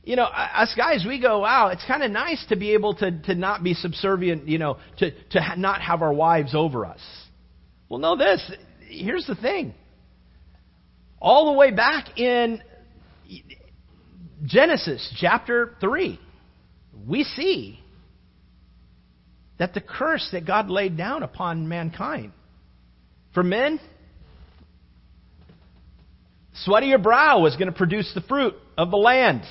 You 0.04 0.14
know, 0.14 0.22
us 0.22 0.72
guys, 0.76 1.04
we 1.04 1.20
go, 1.20 1.40
wow, 1.40 1.70
it's 1.70 1.84
kind 1.86 2.04
of 2.04 2.12
nice 2.12 2.46
to 2.50 2.56
be 2.56 2.74
able 2.74 2.94
to, 2.98 3.20
to 3.22 3.34
not 3.34 3.64
be 3.64 3.74
subservient, 3.74 4.46
you 4.46 4.58
know, 4.58 4.76
to, 4.98 5.10
to 5.30 5.40
not 5.56 5.80
have 5.80 6.02
our 6.02 6.12
wives 6.12 6.54
over 6.54 6.86
us. 6.86 7.00
Well, 7.88 7.98
know 7.98 8.16
this. 8.16 8.48
Here's 8.82 9.26
the 9.26 9.34
thing. 9.34 9.74
All 11.20 11.46
the 11.52 11.58
way 11.58 11.72
back 11.72 12.16
in 12.16 12.62
Genesis 14.44 15.14
chapter 15.20 15.74
3, 15.80 16.18
we 17.06 17.24
see 17.24 17.80
that 19.58 19.74
the 19.74 19.80
curse 19.80 20.28
that 20.32 20.46
God 20.46 20.70
laid 20.70 20.96
down 20.96 21.22
upon 21.22 21.68
mankind. 21.68 22.32
For 23.34 23.42
men, 23.42 23.80
sweat 26.54 26.82
of 26.82 26.88
your 26.88 26.98
brow 26.98 27.44
is 27.46 27.56
going 27.56 27.70
to 27.70 27.76
produce 27.76 28.10
the 28.14 28.20
fruit 28.22 28.54
of 28.76 28.90
the 28.90 28.96
land. 28.96 29.42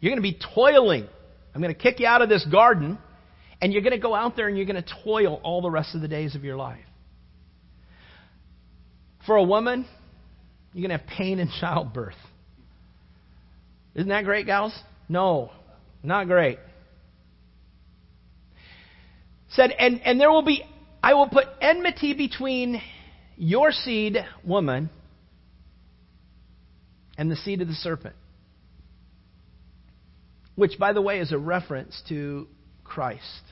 You're 0.00 0.10
going 0.10 0.22
to 0.22 0.28
be 0.28 0.38
toiling. 0.54 1.06
I'm 1.54 1.60
going 1.60 1.74
to 1.74 1.80
kick 1.80 2.00
you 2.00 2.06
out 2.06 2.22
of 2.22 2.28
this 2.28 2.46
garden, 2.50 2.98
and 3.60 3.72
you're 3.72 3.82
going 3.82 3.92
to 3.92 3.98
go 3.98 4.14
out 4.14 4.36
there 4.36 4.48
and 4.48 4.56
you're 4.56 4.66
going 4.66 4.82
to 4.82 4.94
toil 5.04 5.40
all 5.42 5.60
the 5.60 5.70
rest 5.70 5.94
of 5.94 6.00
the 6.00 6.08
days 6.08 6.34
of 6.34 6.44
your 6.44 6.56
life. 6.56 6.84
For 9.26 9.36
a 9.36 9.42
woman, 9.42 9.86
you're 10.72 10.88
going 10.88 10.98
to 10.98 11.04
have 11.04 11.16
pain 11.16 11.38
in 11.38 11.50
childbirth. 11.60 12.14
Isn't 13.94 14.08
that 14.08 14.24
great, 14.24 14.46
gals? 14.46 14.76
No, 15.08 15.52
not 16.02 16.26
great. 16.26 16.58
Said, 19.50 19.70
and, 19.78 20.00
and 20.02 20.18
there 20.18 20.30
will 20.30 20.44
be, 20.44 20.64
I 21.02 21.14
will 21.14 21.28
put 21.28 21.44
enmity 21.60 22.14
between 22.14 22.80
your 23.36 23.70
seed, 23.70 24.16
woman, 24.44 24.88
and 27.18 27.30
the 27.30 27.36
seed 27.36 27.60
of 27.60 27.68
the 27.68 27.74
serpent. 27.74 28.16
Which, 30.54 30.78
by 30.78 30.92
the 30.92 31.02
way, 31.02 31.20
is 31.20 31.32
a 31.32 31.38
reference 31.38 32.02
to 32.08 32.48
Christ, 32.84 33.42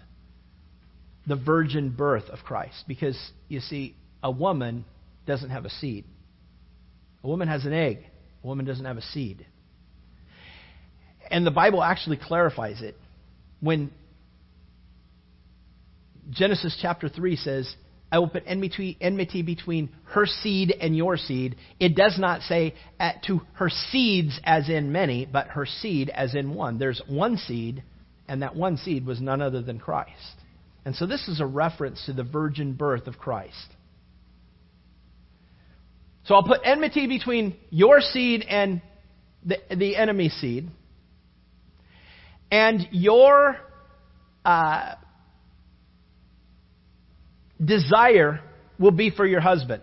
the 1.27 1.37
virgin 1.37 1.91
birth 1.91 2.29
of 2.31 2.41
Christ. 2.41 2.85
Because, 2.89 3.19
you 3.49 3.61
see, 3.61 3.95
a 4.23 4.31
woman 4.31 4.85
doesn't 5.27 5.51
have 5.51 5.65
a 5.67 5.71
seed. 5.71 6.05
A 7.23 7.29
woman 7.29 7.49
has 7.49 7.67
an 7.67 7.75
egg, 7.75 8.07
a 8.43 8.47
woman 8.47 8.65
doesn't 8.65 8.85
have 8.85 8.97
a 8.97 9.03
seed. 9.03 9.47
And 11.31 11.47
the 11.47 11.51
Bible 11.51 11.83
actually 11.83 12.17
clarifies 12.17 12.83
it. 12.83 12.97
When 13.61 13.91
Genesis 16.31 16.77
chapter 16.81 17.09
3 17.09 17.37
says, 17.37 17.75
I 18.13 18.19
will 18.19 18.29
put 18.29 18.43
enmity, 18.47 19.43
between 19.43 19.91
her 20.07 20.27
seed 20.27 20.75
and 20.81 20.97
your 20.97 21.17
seed. 21.17 21.57
It 21.79 21.95
does 21.95 22.19
not 22.19 22.43
say 22.43 22.75
at, 22.99 23.23
to 23.25 23.41
her 23.55 23.69
seeds 23.69 24.41
as 24.43 24.69
in 24.69 24.91
many, 24.91 25.27
but 25.27 25.49
her 25.49 25.65
seed 25.65 26.11
as 26.11 26.35
in 26.35 26.55
one. 26.55 26.79
There's 26.79 27.01
one 27.09 27.37
seed, 27.37 27.85
and 28.27 28.43
that 28.43 28.57
one 28.57 28.77
seed 28.79 29.07
was 29.07 29.21
none 29.21 29.41
other 29.41 29.63
than 29.63 29.79
Christ. 29.79 30.37
And 30.85 30.97
so 30.97 31.07
this 31.07 31.29
is 31.29 31.41
a 31.41 31.47
reference 31.47 32.05
to 32.07 32.13
the 32.13 32.25
virgin 32.25 32.73
birth 32.73 33.07
of 33.07 33.19
Christ. 33.19 33.55
So 36.25 36.35
I'll 36.35 36.43
put 36.43 36.61
enmity 36.65 37.07
between 37.07 37.57
your 37.71 38.01
seed 38.01 38.45
and 38.49 38.83
the, 39.45 39.59
the 39.75 39.97
enemy 39.97 40.31
seed. 40.31 40.69
And 42.51 42.89
your 42.91 43.57
uh, 44.45 44.95
desire 47.65 48.41
will 48.79 48.91
be 48.91 49.11
for 49.11 49.27
your 49.27 49.41
husband. 49.41 49.83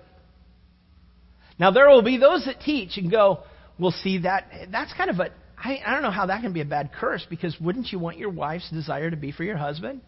Now, 1.60 1.72
there 1.72 1.90
will 1.90 2.02
be 2.04 2.18
those 2.18 2.46
that 2.46 2.62
teach 2.62 2.98
and 2.98 3.10
go, 3.10 3.40
well, 3.80 3.92
see, 3.92 4.20
that 4.20 4.50
that's 4.72 4.94
kind 4.94 5.10
of 5.10 5.20
a, 5.20 5.32
I, 5.58 5.80
I 5.86 5.94
don't 5.94 6.04
know 6.04 6.12
how 6.12 6.28
that 6.28 6.42
can 6.42 6.54
be 6.54 6.62
a 6.62 6.66
bad 6.66 6.92
curse 7.00 7.26
because 7.30 7.56
wouldn't 7.60 7.92
you 7.92 8.00
want 8.00 8.18
your 8.18 8.30
wife's 8.30 8.70
desire 8.70 9.10
to 9.10 9.18
be 9.18 9.32
for 9.32 9.44
your 9.44 9.58
husband? 9.58 10.02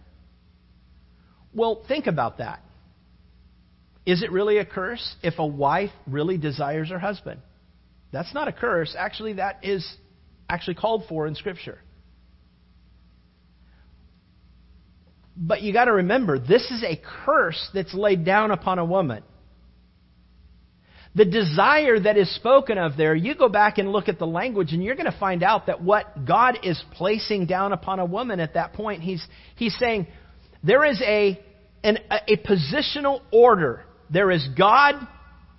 Well, 1.53 1.83
think 1.87 2.07
about 2.07 2.37
that. 2.37 2.61
Is 4.05 4.23
it 4.23 4.31
really 4.31 4.57
a 4.57 4.65
curse 4.65 5.15
if 5.21 5.39
a 5.39 5.45
wife 5.45 5.91
really 6.07 6.37
desires 6.37 6.89
her 6.89 6.99
husband? 6.99 7.41
That's 8.11 8.33
not 8.33 8.47
a 8.47 8.51
curse. 8.51 8.95
Actually, 8.97 9.33
that 9.33 9.59
is 9.63 9.87
actually 10.47 10.75
called 10.75 11.03
for 11.07 11.27
in 11.27 11.35
Scripture. 11.35 11.79
But 15.41 15.61
you 15.61 15.71
got 15.71 15.85
to 15.85 15.93
remember, 15.93 16.37
this 16.37 16.69
is 16.69 16.83
a 16.83 17.01
curse 17.25 17.69
that's 17.73 17.93
laid 17.93 18.25
down 18.25 18.51
upon 18.51 18.77
a 18.77 18.83
woman. 18.83 19.23
The 21.15 21.23
desire 21.23 21.97
that 21.97 22.17
is 22.17 22.33
spoken 22.35 22.77
of 22.77 22.97
there, 22.97 23.15
you 23.15 23.35
go 23.35 23.47
back 23.47 23.77
and 23.77 23.91
look 23.91 24.09
at 24.09 24.19
the 24.19 24.27
language, 24.27 24.73
and 24.73 24.83
you're 24.83 24.95
going 24.95 25.11
to 25.11 25.17
find 25.17 25.41
out 25.41 25.67
that 25.67 25.81
what 25.81 26.25
God 26.25 26.59
is 26.63 26.81
placing 26.91 27.45
down 27.45 27.71
upon 27.71 27.99
a 27.99 28.05
woman 28.05 28.41
at 28.41 28.55
that 28.55 28.73
point, 28.73 29.01
He's, 29.01 29.25
he's 29.55 29.75
saying 29.79 30.07
there 30.61 30.83
is 30.83 31.01
a, 31.01 31.39
an, 31.83 31.99
a 32.11 32.37
positional 32.37 33.21
order. 33.31 33.85
There 34.09 34.29
is 34.29 34.45
God, 34.57 34.95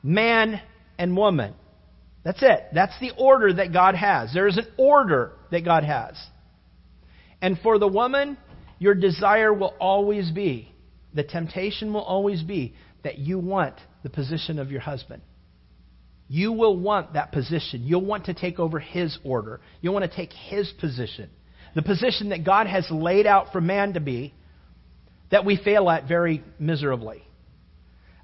man, 0.02 0.60
and 0.98 1.16
woman. 1.16 1.54
That's 2.22 2.42
it. 2.42 2.66
That's 2.74 2.98
the 3.00 3.12
order 3.16 3.54
that 3.54 3.72
God 3.72 3.94
has. 3.94 4.32
There 4.34 4.46
is 4.46 4.58
an 4.58 4.66
order 4.76 5.32
that 5.50 5.64
God 5.64 5.84
has. 5.84 6.16
And 7.40 7.58
for 7.60 7.78
the 7.78 7.88
woman, 7.88 8.36
your 8.80 8.94
desire 8.94 9.52
will 9.52 9.74
always 9.78 10.30
be, 10.30 10.72
the 11.14 11.22
temptation 11.22 11.92
will 11.92 12.02
always 12.02 12.42
be 12.42 12.74
that 13.04 13.18
you 13.18 13.38
want 13.38 13.76
the 14.02 14.10
position 14.10 14.58
of 14.58 14.72
your 14.72 14.80
husband. 14.80 15.22
You 16.28 16.52
will 16.52 16.76
want 16.76 17.12
that 17.12 17.30
position. 17.30 17.82
You'll 17.84 18.04
want 18.04 18.26
to 18.26 18.34
take 18.34 18.58
over 18.58 18.78
his 18.78 19.18
order. 19.22 19.60
You'll 19.80 19.92
want 19.92 20.10
to 20.10 20.16
take 20.16 20.32
his 20.32 20.72
position. 20.80 21.28
The 21.74 21.82
position 21.82 22.30
that 22.30 22.44
God 22.44 22.66
has 22.66 22.86
laid 22.90 23.26
out 23.26 23.52
for 23.52 23.60
man 23.60 23.92
to 23.94 24.00
be, 24.00 24.32
that 25.30 25.44
we 25.44 25.56
fail 25.62 25.90
at 25.90 26.08
very 26.08 26.42
miserably. 26.58 27.22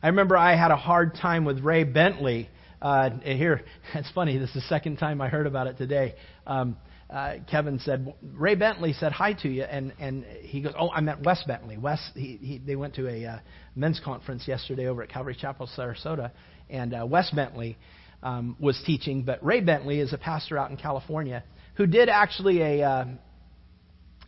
I 0.03 0.09
remember 0.09 0.37
I 0.39 0.57
had 0.57 0.71
a 0.71 0.77
hard 0.77 1.17
time 1.21 1.45
with 1.45 1.61
Ray 1.61 1.85
Bentley. 1.85 2.49
Uh, 2.81 3.11
here, 3.11 3.63
it's 3.95 4.11
funny. 4.13 4.39
This 4.39 4.51
is 4.51 4.55
the 4.55 4.61
second 4.63 4.97
time 4.97 5.21
I 5.21 5.29
heard 5.29 5.47
about 5.47 5.67
it 5.67 5.77
today. 5.77 6.15
Um, 6.47 6.79
uh, 7.09 7.35
Kevin 7.49 7.79
said, 7.79 8.13
Ray 8.35 8.57
Bentley 8.57 8.93
said 8.93 9.13
hi 9.13 9.33
to 9.35 9.49
you, 9.49 9.63
and, 9.63 9.93
and 10.01 10.25
he 10.25 10.61
goes, 10.61 10.73
oh, 10.79 10.91
I 10.91 11.01
met 11.01 11.23
Wes 11.23 11.43
Bentley. 11.47 11.79
Wes, 11.79 12.01
he, 12.15 12.39
he, 12.41 12.59
they 12.59 12.75
went 12.75 12.97
to 12.97 13.09
a 13.09 13.25
uh, 13.25 13.39
men's 13.77 14.01
conference 14.05 14.49
yesterday 14.49 14.87
over 14.87 15.03
at 15.03 15.09
Calvary 15.09 15.37
Chapel, 15.41 15.69
Sarasota, 15.77 16.33
and 16.69 16.93
uh, 16.93 17.07
Wes 17.09 17.31
Bentley 17.31 17.79
um, 18.23 18.57
was 18.59 18.81
teaching, 18.85 19.23
but 19.23 19.45
Ray 19.45 19.61
Bentley 19.61 20.01
is 20.01 20.13
a 20.13 20.19
pastor 20.19 20.59
out 20.59 20.71
in 20.71 20.77
California 20.77 21.45
who 21.77 21.87
did 21.87 22.09
actually 22.09 22.61
a, 22.61 22.83
uh, 22.83 23.05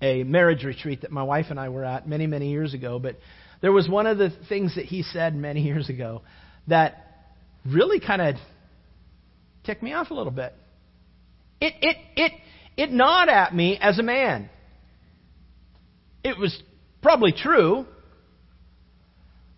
a 0.01 0.23
marriage 0.23 0.62
retreat 0.62 1.01
that 1.01 1.11
my 1.11 1.23
wife 1.23 1.47
and 1.51 1.59
I 1.59 1.71
were 1.71 1.85
at 1.85 2.07
many, 2.07 2.27
many 2.27 2.51
years 2.51 2.75
ago, 2.75 3.01
but 3.01 3.17
there 3.61 3.73
was 3.73 3.88
one 3.88 4.07
of 4.07 4.19
the 4.19 4.31
things 4.49 4.77
that 4.77 4.85
he 4.85 5.03
said 5.03 5.35
many 5.35 5.62
years 5.62 5.88
ago 5.88 6.23
that 6.69 7.05
really 7.67 7.99
kind 7.99 8.23
of 8.23 8.37
ticked 9.64 9.83
me 9.83 9.95
off 9.95 10.11
a 10.11 10.14
little 10.14 10.33
bit. 10.33 10.55
It, 11.61 11.75
it, 11.83 11.97
it, 12.14 12.33
it 12.79 12.93
gnawed 12.93 13.29
at 13.29 13.53
me 13.53 13.77
as 13.77 13.99
a 13.99 14.05
man. 14.05 14.49
It 16.23 16.38
was 16.38 16.57
probably 17.03 17.33
true, 17.33 17.85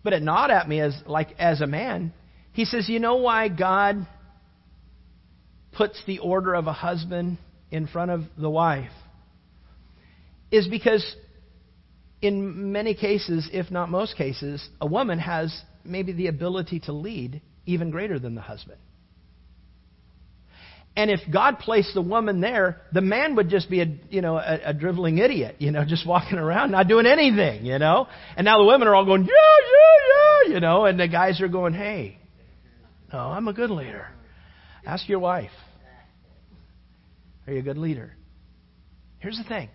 but 0.03 0.13
it 0.13 0.23
gnawed 0.23 0.49
at 0.49 0.67
me 0.67 0.81
as 0.81 0.99
like 1.05 1.29
as 1.37 1.61
a 1.61 1.67
man. 1.67 2.13
He 2.53 2.65
says, 2.65 2.89
"You 2.89 2.99
know 2.99 3.17
why 3.17 3.47
God 3.47 4.07
puts 5.71 6.03
the 6.05 6.17
order 6.19 6.55
of 6.55 6.65
a 6.65 6.73
husband 6.73 7.37
in 7.69 7.85
front 7.85 8.09
of 8.09 8.23
the 8.37 8.49
wife? 8.49 8.91
Is 10.49 10.67
because 10.67 11.15
in 12.23 12.71
many 12.71 12.95
cases, 12.95 13.47
if 13.53 13.69
not 13.69 13.89
most 13.89 14.15
cases, 14.15 14.67
a 14.81 14.87
woman 14.87 15.19
has 15.19 15.63
maybe 15.85 16.11
the 16.11 16.27
ability 16.27 16.79
to 16.81 16.91
lead 16.91 17.41
even 17.67 17.91
greater 17.91 18.17
than 18.17 18.33
the 18.33 18.41
husband. 18.41 18.79
And 20.95 21.09
if 21.09 21.21
God 21.31 21.59
placed 21.59 21.93
the 21.93 22.01
woman 22.01 22.41
there, 22.41 22.81
the 22.91 23.01
man 23.01 23.35
would 23.35 23.49
just 23.49 23.69
be 23.69 23.81
a 23.81 23.85
you 24.09 24.21
know 24.21 24.37
a, 24.37 24.59
a 24.65 24.73
driveling 24.73 25.19
idiot, 25.19 25.55
you 25.59 25.71
know, 25.71 25.85
just 25.87 26.05
walking 26.05 26.37
around 26.37 26.71
not 26.71 26.87
doing 26.87 27.05
anything, 27.05 27.65
you 27.65 27.79
know. 27.79 28.07
And 28.35 28.45
now 28.45 28.57
the 28.59 28.65
women 28.65 28.87
are 28.87 28.95
all 28.95 29.05
going 29.05 29.23
yeah 29.23 29.27
yeah 29.29 30.47
yeah, 30.47 30.53
you 30.53 30.59
know, 30.59 30.85
and 30.85 30.99
the 30.99 31.07
guys 31.07 31.39
are 31.41 31.47
going 31.47 31.73
hey, 31.73 32.17
no, 33.11 33.19
I'm 33.19 33.47
a 33.47 33.53
good 33.53 33.69
leader. 33.69 34.07
Ask 34.85 35.07
your 35.07 35.19
wife. 35.19 35.51
Are 37.47 37.53
you 37.53 37.59
a 37.59 37.63
good 37.63 37.77
leader? 37.77 38.13
Here's 39.19 39.37
the 39.37 39.43
thing. 39.43 39.69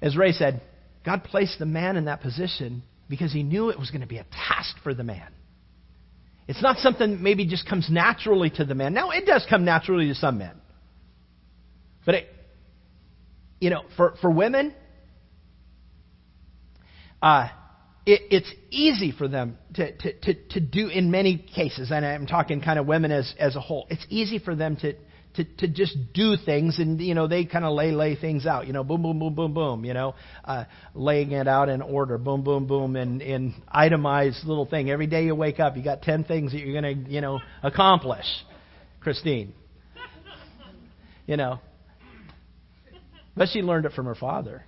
As 0.00 0.16
Ray 0.16 0.32
said, 0.32 0.62
God 1.04 1.24
placed 1.24 1.58
the 1.58 1.66
man 1.66 1.96
in 1.96 2.06
that 2.06 2.20
position 2.20 2.82
because 3.08 3.32
he 3.32 3.42
knew 3.42 3.70
it 3.70 3.78
was 3.78 3.90
going 3.90 4.00
to 4.00 4.06
be 4.06 4.18
a 4.18 4.24
task 4.24 4.76
for 4.82 4.94
the 4.94 5.04
man. 5.04 5.28
It's 6.48 6.62
not 6.62 6.78
something 6.78 7.22
maybe 7.22 7.46
just 7.46 7.68
comes 7.68 7.88
naturally 7.90 8.50
to 8.50 8.64
the 8.64 8.74
man. 8.74 8.94
Now, 8.94 9.10
it 9.10 9.26
does 9.26 9.44
come 9.48 9.64
naturally 9.64 10.08
to 10.08 10.14
some 10.14 10.38
men. 10.38 10.54
But, 12.04 12.14
it, 12.14 12.28
you 13.60 13.70
know, 13.70 13.82
for, 13.96 14.14
for 14.20 14.30
women, 14.30 14.72
uh, 17.20 17.48
it, 18.04 18.22
it's 18.30 18.52
easy 18.70 19.10
for 19.10 19.26
them 19.26 19.58
to, 19.74 19.96
to, 19.96 20.12
to, 20.20 20.34
to 20.50 20.60
do 20.60 20.88
in 20.88 21.10
many 21.10 21.38
cases, 21.38 21.90
and 21.90 22.06
I'm 22.06 22.26
talking 22.26 22.60
kind 22.60 22.78
of 22.78 22.86
women 22.86 23.10
as, 23.10 23.34
as 23.38 23.56
a 23.56 23.60
whole, 23.60 23.88
it's 23.90 24.06
easy 24.08 24.38
for 24.38 24.54
them 24.54 24.76
to, 24.76 24.94
to, 25.36 25.44
to 25.44 25.68
just 25.68 25.96
do 26.12 26.36
things 26.44 26.78
and 26.78 27.00
you 27.00 27.14
know 27.14 27.26
they 27.26 27.44
kind 27.44 27.64
of 27.64 27.72
lay 27.72 27.92
lay 27.92 28.16
things 28.16 28.46
out 28.46 28.66
you 28.66 28.72
know 28.72 28.84
boom 28.84 29.02
boom 29.02 29.18
boom 29.18 29.34
boom 29.34 29.54
boom 29.54 29.84
you 29.84 29.94
know 29.94 30.14
uh, 30.44 30.64
laying 30.94 31.32
it 31.32 31.46
out 31.48 31.68
in 31.68 31.82
order 31.82 32.18
boom 32.18 32.42
boom 32.42 32.66
boom 32.66 32.96
and 32.96 33.22
in 33.22 33.54
itemized 33.68 34.44
little 34.44 34.66
thing. 34.66 34.90
Every 34.90 35.06
day 35.06 35.24
you 35.24 35.34
wake 35.34 35.60
up 35.60 35.76
you 35.76 35.84
got 35.84 36.02
ten 36.02 36.24
things 36.24 36.52
that 36.52 36.58
you're 36.58 36.80
going 36.80 37.04
to 37.04 37.10
you 37.10 37.20
know 37.20 37.40
accomplish 37.62 38.26
Christine. 39.00 39.54
You 41.26 41.36
know? 41.36 41.60
But 43.36 43.48
she 43.52 43.60
learned 43.60 43.84
it 43.84 43.92
from 43.92 44.06
her 44.06 44.14
father. 44.14 44.64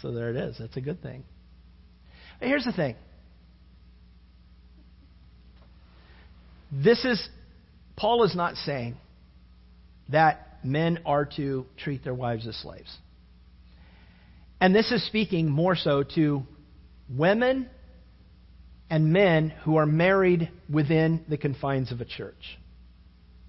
So 0.00 0.12
there 0.12 0.30
it 0.30 0.36
is. 0.36 0.56
That's 0.58 0.76
a 0.76 0.80
good 0.80 1.02
thing. 1.02 1.24
But 2.38 2.48
Here's 2.48 2.64
the 2.64 2.72
thing. 2.72 2.96
This 6.72 7.04
is, 7.04 7.28
Paul 7.96 8.24
is 8.24 8.34
not 8.34 8.56
saying 8.56 8.96
that 10.08 10.58
men 10.64 11.00
are 11.06 11.24
to 11.36 11.66
treat 11.76 12.04
their 12.04 12.14
wives 12.14 12.46
as 12.46 12.56
slaves. 12.56 12.96
And 14.60 14.74
this 14.74 14.92
is 14.92 15.04
speaking 15.06 15.50
more 15.50 15.74
so 15.74 16.04
to 16.14 16.44
women 17.08 17.68
and 18.88 19.12
men 19.12 19.50
who 19.64 19.76
are 19.76 19.86
married 19.86 20.50
within 20.70 21.24
the 21.28 21.36
confines 21.36 21.90
of 21.90 22.00
a 22.00 22.04
church. 22.04 22.58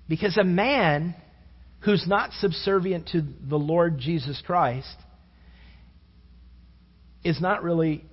Because 0.07 0.37
a 0.37 0.43
man 0.43 1.15
who's 1.81 2.05
not 2.07 2.31
subservient 2.39 3.09
to 3.09 3.21
the 3.47 3.59
Lord 3.59 3.99
Jesus 3.99 4.41
Christ 4.45 4.95
is 7.23 7.39
not 7.41 7.63
really, 7.63 8.05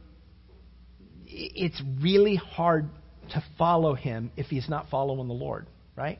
it's 1.27 1.81
really 2.01 2.37
hard 2.37 2.91
to 3.31 3.45
follow 3.57 3.95
him 3.95 4.31
if 4.37 4.47
he's 4.47 4.69
not 4.69 4.91
following 4.91 5.29
the 5.29 5.35
Lord, 5.35 5.67
right? 5.97 6.19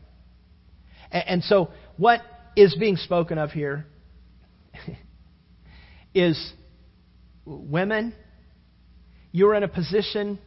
And, 1.13 1.43
so, 1.43 1.71
what 1.97 2.21
is 2.57 2.75
being 2.79 2.97
spoken 2.97 3.39
of 3.39 3.51
here 3.51 3.87
is 6.15 6.53
women, 7.45 8.15
you're 9.33 9.55
in 9.55 9.63
a 9.63 9.69
position, 9.69 10.39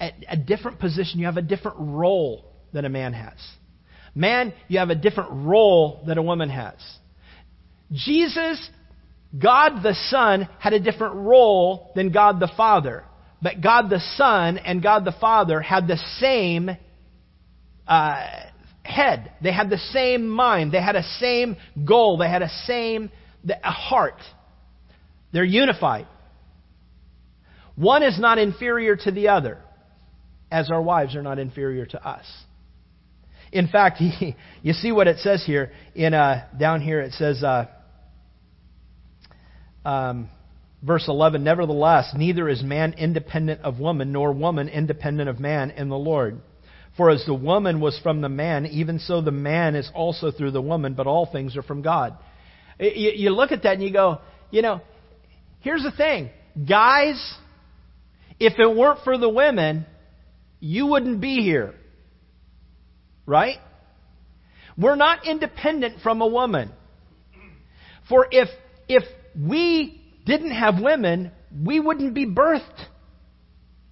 a, 0.00 0.12
a 0.28 0.36
different 0.36 0.78
position, 0.78 1.20
you 1.20 1.26
have 1.26 1.36
a 1.36 1.42
different 1.42 1.76
role 1.78 2.52
than 2.72 2.84
a 2.84 2.88
man 2.88 3.12
has. 3.12 3.38
Man, 4.14 4.54
you 4.68 4.78
have 4.78 4.90
a 4.90 4.94
different 4.94 5.30
role 5.46 6.02
than 6.06 6.16
a 6.16 6.22
woman 6.22 6.48
has. 6.48 6.74
Jesus, 7.92 8.70
God 9.38 9.82
the 9.82 9.94
Son, 10.08 10.48
had 10.58 10.72
a 10.72 10.80
different 10.80 11.14
role 11.16 11.92
than 11.94 12.12
God 12.12 12.40
the 12.40 12.50
Father. 12.56 13.04
But 13.42 13.60
God 13.60 13.90
the 13.90 14.00
Son 14.16 14.56
and 14.58 14.82
God 14.82 15.04
the 15.04 15.14
Father 15.20 15.60
had 15.60 15.86
the 15.86 15.98
same 16.18 16.70
uh, 17.86 18.26
head. 18.86 19.32
They 19.42 19.52
had 19.52 19.70
the 19.70 19.78
same 19.78 20.28
mind. 20.28 20.72
They 20.72 20.80
had 20.80 20.96
a 20.96 21.02
same 21.20 21.56
goal. 21.84 22.18
They 22.18 22.28
had 22.28 22.42
a 22.42 22.50
same 22.66 23.10
a 23.48 23.70
heart. 23.70 24.20
They're 25.32 25.44
unified. 25.44 26.06
One 27.74 28.02
is 28.02 28.18
not 28.18 28.38
inferior 28.38 28.96
to 28.96 29.10
the 29.10 29.28
other, 29.28 29.58
as 30.50 30.70
our 30.70 30.80
wives 30.80 31.14
are 31.14 31.22
not 31.22 31.38
inferior 31.38 31.86
to 31.86 32.06
us. 32.06 32.24
In 33.52 33.68
fact, 33.68 34.00
you 34.62 34.72
see 34.72 34.92
what 34.92 35.08
it 35.08 35.18
says 35.18 35.44
here 35.44 35.72
in 35.94 36.14
uh, 36.14 36.46
down 36.58 36.80
here. 36.80 37.00
It 37.00 37.12
says, 37.12 37.42
uh, 37.42 37.66
um, 39.84 40.30
verse 40.82 41.06
11. 41.06 41.44
Nevertheless, 41.44 42.12
neither 42.16 42.48
is 42.48 42.62
man 42.62 42.94
independent 42.94 43.60
of 43.60 43.78
woman, 43.78 44.12
nor 44.12 44.32
woman 44.32 44.68
independent 44.68 45.28
of 45.28 45.38
man 45.38 45.70
in 45.70 45.88
the 45.88 45.98
Lord. 45.98 46.40
For 46.96 47.10
as 47.10 47.24
the 47.26 47.34
woman 47.34 47.80
was 47.80 47.98
from 48.02 48.22
the 48.22 48.28
man, 48.28 48.66
even 48.66 48.98
so 48.98 49.20
the 49.20 49.30
man 49.30 49.74
is 49.74 49.90
also 49.94 50.30
through 50.30 50.52
the 50.52 50.62
woman. 50.62 50.94
But 50.94 51.06
all 51.06 51.26
things 51.26 51.56
are 51.56 51.62
from 51.62 51.82
God. 51.82 52.16
You, 52.78 53.30
look 53.30 53.52
at 53.52 53.62
that 53.64 53.74
and 53.74 53.82
you 53.82 53.92
go, 53.92 54.20
you 54.50 54.62
know, 54.62 54.80
here's 55.60 55.82
the 55.82 55.90
thing, 55.90 56.30
guys. 56.68 57.34
If 58.38 58.58
it 58.58 58.76
weren't 58.76 59.00
for 59.04 59.18
the 59.18 59.28
women, 59.28 59.86
you 60.60 60.86
wouldn't 60.86 61.20
be 61.20 61.42
here. 61.42 61.74
Right? 63.26 63.58
We're 64.78 64.96
not 64.96 65.26
independent 65.26 66.02
from 66.02 66.20
a 66.20 66.26
woman. 66.26 66.70
For 68.08 68.26
if, 68.30 68.48
if 68.88 69.04
we 69.38 70.00
didn't 70.24 70.52
have 70.52 70.80
women, 70.80 71.32
we 71.64 71.80
wouldn't 71.80 72.14
be 72.14 72.26
birthed. 72.26 72.86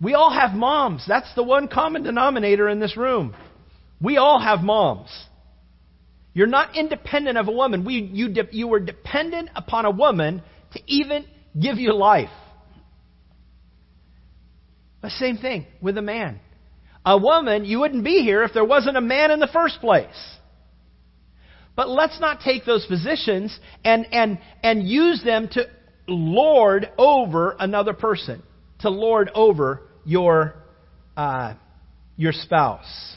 We 0.01 0.15
all 0.15 0.31
have 0.31 0.53
moms. 0.53 1.05
That's 1.07 1.33
the 1.35 1.43
one 1.43 1.69
common 1.69 2.03
denominator 2.03 2.69
in 2.69 2.81
this 2.81 2.97
room. 2.97 3.35
We 4.01 4.17
all 4.17 4.41
have 4.41 4.61
moms. 4.61 5.11
You're 6.33 6.47
not 6.47 6.77
independent 6.77 7.39
of 7.39 7.49
a 7.49 7.53
woman. 7.53 7.85
We, 7.85 7.95
you, 8.13 8.29
de- 8.29 8.49
you 8.51 8.67
were 8.67 8.81
dependent 8.81 9.51
upon 9.55 9.85
a 9.85 9.91
woman 9.91 10.43
to 10.73 10.81
even 10.87 11.25
give 11.59 11.79
you 11.79 11.95
life. 11.95 12.31
The 15.01 15.11
same 15.11 15.37
thing 15.39 15.67
with 15.81 15.97
a 15.97 16.03
man 16.03 16.41
a 17.05 17.19
woman, 17.19 17.65
you 17.65 17.81
wouldn't 17.81 18.05
be 18.05 18.23
here 18.23 18.45
if 18.45 18.53
there 18.55 18.65
wasn't 18.65 18.97
a 18.97 19.01
man 19.01 19.31
in 19.31 19.39
the 19.39 19.49
first 19.49 19.81
place. 19.81 20.07
But 21.77 21.89
let's 21.89 22.19
not 22.21 22.41
take 22.41 22.65
those 22.65 22.87
positions 22.87 23.59
and, 23.85 24.07
and, 24.13 24.39
and 24.63 24.89
use 24.89 25.23
them 25.23 25.49
to 25.53 25.67
lord 26.07 26.91
over 26.97 27.57
another 27.59 27.93
person, 27.93 28.43
to 28.85 28.91
lord 28.91 29.31
over 29.35 29.81
your, 30.05 30.55
uh, 31.17 31.55
your 32.17 32.33
spouse. 32.33 33.17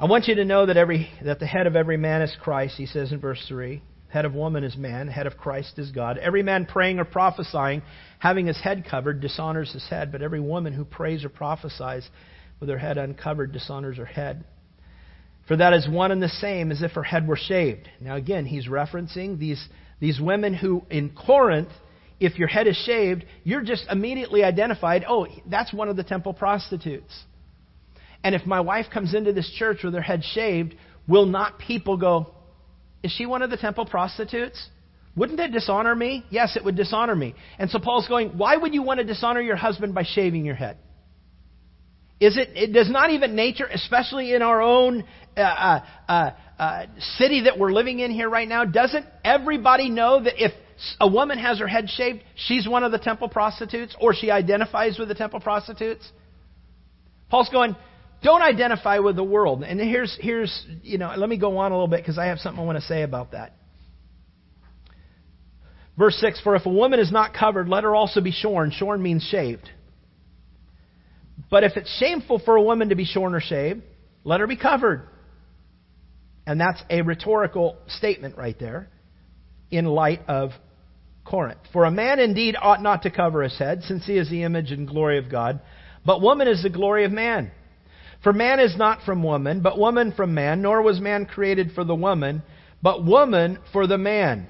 I 0.00 0.06
want 0.06 0.26
you 0.26 0.34
to 0.36 0.44
know 0.44 0.66
that 0.66 0.76
every 0.76 1.08
that 1.24 1.38
the 1.38 1.46
head 1.46 1.68
of 1.68 1.76
every 1.76 1.96
man 1.96 2.22
is 2.22 2.36
Christ, 2.40 2.76
he 2.76 2.86
says 2.86 3.12
in 3.12 3.20
verse 3.20 3.44
3. 3.46 3.80
Head 4.08 4.24
of 4.24 4.34
woman 4.34 4.64
is 4.64 4.76
man, 4.76 5.06
head 5.06 5.28
of 5.28 5.36
Christ 5.36 5.78
is 5.78 5.92
God. 5.92 6.18
Every 6.18 6.42
man 6.42 6.66
praying 6.66 6.98
or 6.98 7.04
prophesying, 7.04 7.82
having 8.18 8.46
his 8.46 8.60
head 8.60 8.86
covered, 8.90 9.20
dishonors 9.20 9.72
his 9.72 9.86
head, 9.88 10.10
but 10.10 10.22
every 10.22 10.40
woman 10.40 10.72
who 10.72 10.84
prays 10.84 11.24
or 11.24 11.28
prophesies 11.28 12.08
with 12.58 12.68
her 12.70 12.78
head 12.78 12.98
uncovered 12.98 13.52
dishonors 13.52 13.98
her 13.98 14.04
head. 14.04 14.44
For 15.48 15.56
that 15.56 15.72
is 15.72 15.88
one 15.88 16.12
and 16.12 16.22
the 16.22 16.28
same 16.28 16.70
as 16.70 16.82
if 16.82 16.92
her 16.92 17.02
head 17.02 17.26
were 17.26 17.36
shaved. 17.36 17.88
Now, 18.00 18.16
again, 18.16 18.44
he's 18.44 18.66
referencing 18.66 19.38
these, 19.38 19.66
these 20.00 20.20
women 20.20 20.54
who, 20.54 20.82
in 20.90 21.10
Corinth, 21.10 21.70
if 22.20 22.38
your 22.38 22.48
head 22.48 22.66
is 22.66 22.76
shaved, 22.76 23.24
you're 23.44 23.62
just 23.62 23.84
immediately 23.90 24.42
identified, 24.42 25.04
oh, 25.08 25.26
that's 25.46 25.72
one 25.72 25.88
of 25.88 25.96
the 25.96 26.04
temple 26.04 26.34
prostitutes. 26.34 27.24
And 28.24 28.34
if 28.34 28.44
my 28.46 28.60
wife 28.60 28.86
comes 28.92 29.14
into 29.14 29.32
this 29.32 29.48
church 29.58 29.78
with 29.84 29.94
her 29.94 30.00
head 30.00 30.22
shaved, 30.24 30.74
will 31.06 31.26
not 31.26 31.58
people 31.58 31.96
go, 31.96 32.34
is 33.02 33.12
she 33.12 33.26
one 33.26 33.42
of 33.42 33.50
the 33.50 33.56
temple 33.56 33.86
prostitutes? 33.86 34.68
Wouldn't 35.16 35.38
it 35.38 35.52
dishonor 35.52 35.94
me? 35.94 36.24
Yes, 36.30 36.56
it 36.56 36.64
would 36.64 36.76
dishonor 36.76 37.14
me. 37.14 37.34
And 37.58 37.70
so 37.70 37.78
Paul's 37.78 38.08
going, 38.08 38.30
why 38.38 38.56
would 38.56 38.74
you 38.74 38.82
want 38.82 38.98
to 38.98 39.04
dishonor 39.04 39.40
your 39.40 39.56
husband 39.56 39.94
by 39.94 40.04
shaving 40.04 40.44
your 40.44 40.54
head? 40.54 40.78
Is 42.20 42.36
it, 42.36 42.50
it 42.54 42.72
does 42.72 42.90
not 42.90 43.10
even 43.10 43.36
nature, 43.36 43.66
especially 43.66 44.34
in 44.34 44.42
our 44.42 44.60
own 44.60 45.04
uh, 45.36 45.80
uh, 46.08 46.30
uh, 46.58 46.86
city 47.16 47.42
that 47.44 47.58
we're 47.58 47.72
living 47.72 48.00
in 48.00 48.10
here 48.10 48.28
right 48.28 48.48
now, 48.48 48.64
doesn't 48.64 49.06
everybody 49.24 49.88
know 49.88 50.22
that 50.22 50.42
if 50.42 50.52
a 51.00 51.08
woman 51.08 51.38
has 51.38 51.58
her 51.58 51.68
head 51.68 51.88
shaved, 51.88 52.22
she's 52.34 52.68
one 52.68 52.84
of 52.84 52.92
the 52.92 52.98
temple 52.98 53.28
prostitutes 53.28 53.94
or 54.00 54.14
she 54.14 54.30
identifies 54.30 54.98
with 54.98 55.08
the 55.08 55.14
temple 55.14 55.40
prostitutes? 55.40 56.10
Paul's 57.30 57.48
going, 57.50 57.76
don't 58.22 58.42
identify 58.42 58.98
with 58.98 59.16
the 59.16 59.24
world. 59.24 59.62
And 59.62 59.78
here's, 59.78 60.16
here's 60.20 60.66
you 60.82 60.98
know, 60.98 61.12
let 61.16 61.28
me 61.28 61.38
go 61.38 61.58
on 61.58 61.70
a 61.70 61.74
little 61.74 61.88
bit 61.88 62.00
because 62.00 62.18
I 62.18 62.26
have 62.26 62.38
something 62.38 62.60
I 62.60 62.66
want 62.66 62.78
to 62.78 62.84
say 62.84 63.02
about 63.02 63.32
that. 63.32 63.54
Verse 65.96 66.16
6 66.20 66.40
For 66.42 66.56
if 66.56 66.66
a 66.66 66.70
woman 66.70 67.00
is 67.00 67.12
not 67.12 67.34
covered, 67.34 67.68
let 67.68 67.84
her 67.84 67.94
also 67.94 68.20
be 68.20 68.32
shorn. 68.32 68.72
Shorn 68.72 69.02
means 69.02 69.22
shaved. 69.22 69.68
But 71.50 71.64
if 71.64 71.76
it's 71.76 71.90
shameful 71.98 72.40
for 72.40 72.56
a 72.56 72.62
woman 72.62 72.88
to 72.88 72.94
be 72.94 73.04
shorn 73.04 73.34
or 73.34 73.40
shaved, 73.40 73.82
let 74.24 74.40
her 74.40 74.46
be 74.46 74.56
covered. 74.56 75.08
And 76.48 76.58
that's 76.58 76.82
a 76.88 77.02
rhetorical 77.02 77.76
statement 77.88 78.38
right 78.38 78.58
there 78.58 78.88
in 79.70 79.84
light 79.84 80.22
of 80.28 80.52
Corinth. 81.22 81.60
For 81.74 81.84
a 81.84 81.90
man 81.90 82.18
indeed 82.18 82.56
ought 82.58 82.82
not 82.82 83.02
to 83.02 83.10
cover 83.10 83.42
his 83.42 83.58
head, 83.58 83.82
since 83.82 84.06
he 84.06 84.16
is 84.16 84.30
the 84.30 84.44
image 84.44 84.72
and 84.72 84.88
glory 84.88 85.18
of 85.18 85.30
God, 85.30 85.60
but 86.06 86.22
woman 86.22 86.48
is 86.48 86.62
the 86.62 86.70
glory 86.70 87.04
of 87.04 87.12
man. 87.12 87.50
For 88.24 88.32
man 88.32 88.60
is 88.60 88.74
not 88.78 89.02
from 89.02 89.22
woman, 89.22 89.60
but 89.60 89.78
woman 89.78 90.12
from 90.12 90.32
man, 90.32 90.62
nor 90.62 90.80
was 90.80 90.98
man 91.00 91.26
created 91.26 91.72
for 91.74 91.84
the 91.84 91.94
woman, 91.94 92.42
but 92.82 93.04
woman 93.04 93.58
for 93.70 93.86
the 93.86 93.98
man. 93.98 94.46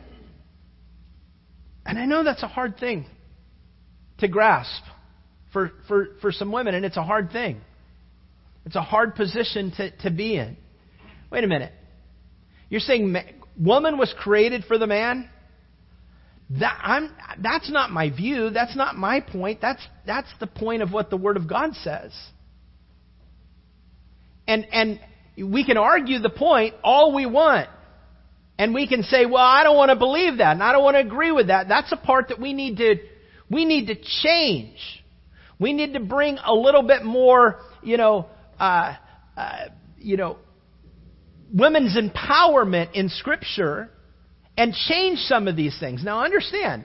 And 1.85 1.99
I 1.99 2.07
know 2.07 2.23
that's 2.23 2.45
a 2.45 2.49
hard 2.49 2.79
thing 2.79 3.07
to 4.19 4.29
grasp 4.29 4.85
for, 5.53 5.73
for, 5.89 6.11
for 6.21 6.31
some 6.31 6.53
women, 6.53 6.77
and 6.77 6.85
it's 6.85 6.97
a 6.97 7.03
hard 7.03 7.33
thing. 7.33 7.61
It's 8.67 8.77
a 8.77 8.83
hard 8.83 9.17
position 9.17 9.73
to, 9.79 9.91
to 10.03 10.13
be 10.13 10.37
in. 10.37 10.57
Wait 11.33 11.43
a 11.43 11.49
minute. 11.49 11.73
You're 12.71 12.81
saying 12.81 13.17
woman 13.59 13.99
was 13.99 14.15
created 14.19 14.65
for 14.65 14.79
the 14.79 14.87
man? 14.87 15.29
That, 16.51 16.79
I'm, 16.83 17.15
that's 17.43 17.71
not 17.71 17.91
my 17.91 18.11
view. 18.11 18.51
That's 18.51 18.75
not 18.75 18.97
my 18.97 19.21
point. 19.21 19.61
That's, 19.61 19.87
that's 20.07 20.29
the 20.41 20.47
point 20.47 20.83
of 20.83 20.93
what 20.93 21.11
the 21.11 21.17
Word 21.17 21.37
of 21.37 21.49
God 21.49 21.75
says. 21.75 22.13
And, 24.47 24.67
and 24.73 25.01
we 25.37 25.65
can 25.65 25.77
argue 25.77 26.21
the 26.21 26.31
point 26.31 26.75
all 26.83 27.15
we 27.15 27.27
want. 27.27 27.69
And 28.59 28.75
we 28.75 28.89
can 28.89 29.03
say, 29.03 29.27
well, 29.27 29.45
I 29.45 29.63
don't 29.63 29.77
want 29.77 29.91
to 29.91 29.97
believe 29.97 30.39
that 30.39 30.53
and 30.53 30.63
I 30.63 30.73
don't 30.73 30.83
want 30.83 30.97
to 30.97 31.01
agree 31.01 31.31
with 31.31 31.47
that. 31.49 31.69
That's 31.69 31.93
a 31.93 31.97
part 31.97 32.29
that 32.29 32.41
we 32.41 32.53
need 32.53 32.79
to, 32.79 32.97
we 33.51 33.65
need 33.65 33.87
to 33.87 33.95
change. 34.23 34.79
We 35.61 35.73
need 35.73 35.93
to 35.93 36.01
bring 36.01 36.39
a 36.45 36.55
little 36.55 36.83
bit 36.83 37.05
more, 37.05 37.61
you 37.83 37.99
know, 37.99 38.27
uh, 38.59 38.95
uh, 39.37 39.67
you 39.99 40.17
know, 40.17 40.39
women's 41.53 41.97
empowerment 41.97 42.93
in 42.93 43.09
Scripture 43.09 43.91
and 44.57 44.75
change 44.75 45.19
some 45.21 45.49
of 45.49 45.57
these 45.57 45.79
things. 45.79 46.03
Now 46.03 46.25
understand, 46.25 46.85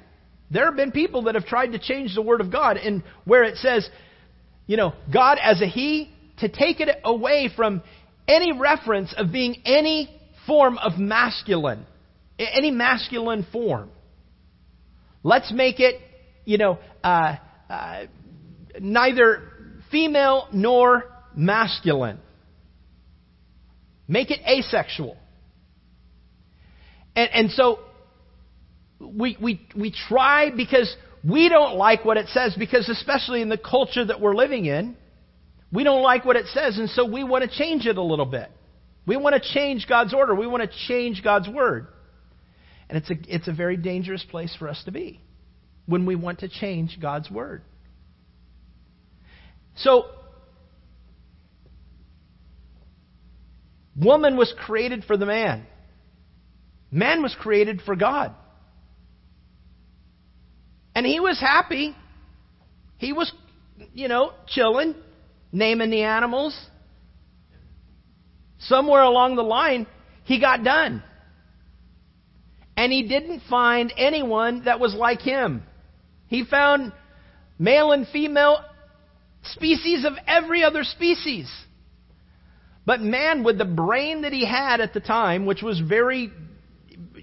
there 0.51 0.66
have 0.66 0.76
been 0.76 0.91
people 0.91 1.24
that 1.24 1.36
have 1.36 1.45
tried 1.45 1.72
to 1.72 1.80
change 1.80 2.14
the 2.14 2.22
Word 2.22 2.41
of 2.41 2.51
God 2.51 2.78
and 2.78 3.03
where 3.26 3.43
it 3.43 3.57
says, 3.57 3.89
you 4.68 4.78
know, 4.78 4.93
God 5.11 5.38
as 5.41 5.61
a 5.61 5.68
He, 5.68 6.11
to 6.39 6.49
take 6.49 6.80
it 6.80 6.89
away 7.03 7.49
from 7.55 7.82
any 8.28 8.57
reference 8.57 9.14
of 9.18 9.32
being 9.32 9.61
any 9.66 10.09
form 10.45 10.78
of 10.78 10.97
masculine, 10.97 11.86
any 12.39 12.72
masculine 12.72 13.45
form. 13.51 13.89
Let's 15.24 15.51
make 15.51 15.80
it, 15.80 16.01
you 16.45 16.57
know, 16.57 16.80
uh, 17.03 17.36
uh, 17.70 18.05
neither 18.80 19.43
female 19.91 20.47
nor 20.51 21.05
masculine. 21.36 22.20
Make 24.08 24.32
it 24.32 24.39
asexual. 24.47 25.18
And, 27.16 27.30
and 27.34 27.51
so 27.51 27.80
we, 28.99 29.38
we, 29.41 29.62
we 29.76 29.91
try 30.08 30.49
because 30.49 30.93
we 31.24 31.49
don't 31.49 31.76
like 31.76 32.06
what 32.06 32.18
it 32.18 32.28
says, 32.30 32.56
because 32.58 32.89
especially 32.89 33.41
in 33.41 33.49
the 33.49 33.58
culture 33.58 34.06
that 34.06 34.20
we're 34.20 34.36
living 34.36 34.66
in, 34.66 34.97
we 35.72 35.84
don't 35.84 36.04
like 36.04 36.26
what 36.26 36.36
it 36.36 36.45
says, 36.47 36.78
and 36.78 36.89
so 36.89 37.06
we 37.06 37.24
want 37.24 37.49
to 37.49 37.58
change 37.58 37.88
it 37.88 37.97
a 37.97 38.01
little 38.01 38.26
bit. 38.26 38.49
We 39.06 39.18
want 39.18 39.41
to 39.41 39.54
change 39.54 39.88
God's 39.88 40.14
order. 40.14 40.36
We 40.36 40.47
want 40.47 40.64
to 40.64 40.78
change 40.88 41.24
God's 41.24 41.49
word. 41.49 41.88
And 42.89 42.97
it's 42.97 43.10
a, 43.10 43.16
it's 43.28 43.47
a 43.47 43.54
very 43.54 43.76
dangerous 43.76 44.24
place 44.30 44.56
for 44.58 44.70
us 44.70 44.82
to 44.86 44.91
be 44.91 45.20
when 45.86 46.06
we 46.06 46.16
want 46.16 46.39
to 46.39 46.47
change 46.47 46.99
God's 47.01 47.30
word. 47.30 47.64
So, 49.78 50.06
woman 53.96 54.38
was 54.38 54.54
created 54.66 55.04
for 55.06 55.18
the 55.18 55.26
man, 55.26 55.66
man 56.91 57.22
was 57.22 57.36
created 57.39 57.82
for 57.82 57.96
God. 57.96 58.34
And 60.96 61.06
he 61.06 61.20
was 61.20 61.39
happy. 61.39 61.96
He 62.98 63.14
was, 63.14 63.32
you 63.94 64.08
know, 64.08 64.32
chilling, 64.48 64.96
naming 65.52 65.89
the 65.89 66.04
animals. 66.04 66.56
Somewhere 68.60 69.02
along 69.02 69.36
the 69.36 69.44
line, 69.44 69.88
he 70.24 70.39
got 70.39 70.64
done. 70.64 71.04
And 72.78 72.91
he 72.91 73.08
didn't 73.08 73.41
find 73.50 73.91
anyone 73.98 74.66
that 74.66 74.80
was 74.80 74.94
like 74.94 75.20
him. 75.20 75.64
He 76.28 76.46
found 76.46 76.94
male 77.60 77.91
and 77.91 78.08
female 78.08 78.64
species 79.44 80.06
of 80.06 80.14
every 80.28 80.64
other 80.64 80.84
species. 80.84 81.52
But 82.86 83.01
man, 83.01 83.43
with 83.43 83.57
the 83.57 83.65
brain 83.65 84.23
that 84.23 84.34
he 84.34 84.45
had 84.45 84.81
at 84.81 84.93
the 84.93 84.99
time, 84.99 85.45
which 85.45 85.61
was 85.61 85.79
very, 85.79 86.31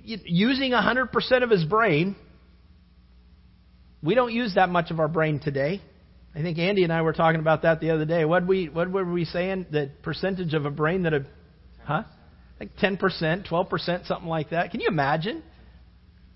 using 0.05 0.73
100% 0.73 1.43
of 1.43 1.51
his 1.51 1.65
brain, 1.65 2.17
we 4.03 4.15
don't 4.15 4.33
use 4.33 4.55
that 4.55 4.71
much 4.71 4.91
of 4.91 5.01
our 5.01 5.09
brain 5.09 5.39
today. 5.39 5.83
I 6.35 6.43
think 6.43 6.59
Andy 6.59 6.85
and 6.85 6.93
I 6.93 7.03
were 7.03 7.13
talking 7.13 7.41
about 7.41 7.63
that 7.63 7.81
the 7.81 7.91
other 7.91 8.05
day. 8.05 8.25
What 8.25 8.47
we 8.47 8.69
what 8.69 8.91
were 8.91 9.05
we 9.05 9.25
saying? 9.25 9.67
The 9.71 9.91
percentage 10.03 10.55
of 10.55 10.65
a 10.65 10.71
brain 10.71 11.03
that 11.03 11.13
a 11.13 11.27
huh? 11.85 12.05
Like 12.61 12.77
ten 12.77 12.97
percent, 12.97 13.47
twelve 13.49 13.69
percent, 13.69 14.07
something 14.07 14.29
like 14.29 14.51
that. 14.51 14.71
Can 14.71 14.81
you 14.81 14.89
imagine? 14.89 15.43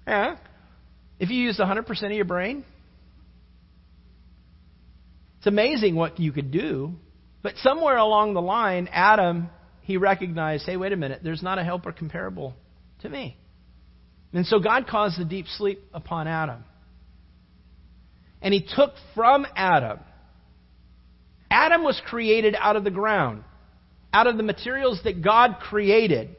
Yeah. 0.07 0.37
If 1.21 1.31
you 1.31 1.37
used 1.37 1.61
hundred 1.61 1.87
percent 1.87 2.11
of 2.13 2.17
your 2.17 2.25
brain. 2.25 2.65
It's 5.39 5.47
amazing 5.47 5.95
what 5.95 6.19
you 6.19 6.33
could 6.33 6.51
do. 6.51 6.95
But 7.45 7.59
somewhere 7.59 7.99
along 7.99 8.33
the 8.33 8.41
line, 8.41 8.89
Adam, 8.91 9.51
he 9.83 9.99
recognized, 9.99 10.65
hey, 10.65 10.79
wait 10.79 10.93
a 10.93 10.97
minute, 10.97 11.21
there's 11.23 11.43
not 11.43 11.59
a 11.59 11.63
helper 11.63 11.93
comparable 11.93 12.55
to 13.03 13.09
me. 13.09 13.37
And 14.33 14.47
so 14.47 14.59
God 14.59 14.87
caused 14.89 15.21
a 15.21 15.27
deep 15.27 15.47
sleep 15.47 15.81
upon 15.93 16.27
Adam 16.27 16.65
and 18.41 18.53
he 18.53 18.61
took 18.63 18.93
from 19.15 19.47
Adam. 19.55 20.01
Adam 21.51 21.85
was 21.85 22.01
created 22.07 22.57
out 22.59 22.77
of 22.77 22.85
the 22.85 22.91
ground, 22.91 23.45
out 24.13 24.27
of 24.27 24.37
the 24.39 24.43
materials 24.43 25.01
that 25.05 25.23
God 25.23 25.57
created, 25.61 26.37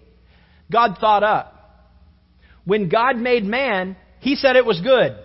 God 0.71 0.97
thought 0.99 1.23
up. 1.23 1.51
When 2.63 2.89
God 2.89 3.17
made 3.17 3.43
man, 3.43 3.95
he 4.21 4.35
said 4.35 4.55
it 4.55 4.65
was 4.65 4.81
good. 4.81 5.17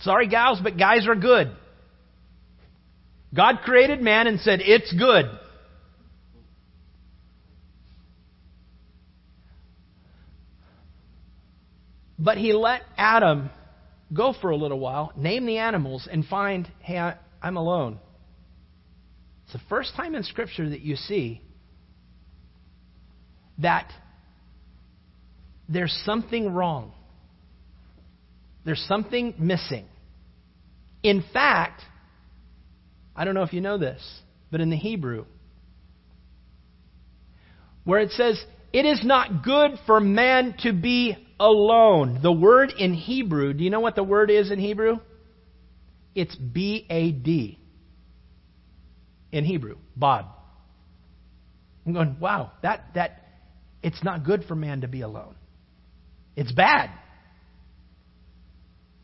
Sorry, 0.00 0.28
gals, 0.28 0.60
but 0.62 0.78
guys 0.78 1.06
are 1.06 1.14
good. 1.14 1.50
God 3.34 3.60
created 3.64 4.00
man 4.00 4.26
and 4.26 4.40
said, 4.40 4.60
It's 4.62 4.92
good. 4.92 5.26
But 12.18 12.36
he 12.36 12.52
let 12.52 12.82
Adam 12.98 13.50
go 14.12 14.34
for 14.38 14.50
a 14.50 14.56
little 14.56 14.78
while, 14.78 15.12
name 15.16 15.46
the 15.46 15.58
animals, 15.58 16.06
and 16.10 16.24
find, 16.26 16.70
hey, 16.80 16.98
I, 16.98 17.16
I'm 17.40 17.56
alone. 17.56 17.98
It's 19.44 19.54
the 19.54 19.68
first 19.68 19.94
time 19.96 20.14
in 20.14 20.22
Scripture 20.24 20.68
that 20.68 20.80
you 20.80 20.96
see 20.96 21.40
that 23.58 23.90
there's 25.68 25.98
something 26.04 26.52
wrong. 26.52 26.92
There's 28.64 28.84
something 28.86 29.34
missing. 29.38 29.86
In 31.02 31.24
fact, 31.32 31.80
I 33.20 33.26
don't 33.26 33.34
know 33.34 33.42
if 33.42 33.52
you 33.52 33.60
know 33.60 33.76
this, 33.76 34.00
but 34.50 34.62
in 34.62 34.70
the 34.70 34.78
Hebrew, 34.78 35.26
where 37.84 38.00
it 38.00 38.12
says, 38.12 38.42
It 38.72 38.86
is 38.86 39.04
not 39.04 39.44
good 39.44 39.72
for 39.84 40.00
man 40.00 40.54
to 40.60 40.72
be 40.72 41.18
alone. 41.38 42.20
The 42.22 42.32
word 42.32 42.72
in 42.78 42.94
Hebrew, 42.94 43.52
do 43.52 43.62
you 43.62 43.68
know 43.68 43.80
what 43.80 43.94
the 43.94 44.02
word 44.02 44.30
is 44.30 44.50
in 44.50 44.58
Hebrew? 44.58 45.00
It's 46.14 46.34
B 46.34 46.86
A 46.88 47.12
D. 47.12 47.58
In 49.32 49.44
Hebrew, 49.44 49.76
Bod. 49.94 50.24
I'm 51.84 51.92
going, 51.92 52.16
wow, 52.20 52.52
that, 52.62 52.86
that, 52.94 53.22
it's 53.82 54.02
not 54.02 54.24
good 54.24 54.44
for 54.44 54.54
man 54.54 54.80
to 54.80 54.88
be 54.88 55.02
alone. 55.02 55.34
It's 56.36 56.52
bad. 56.52 56.88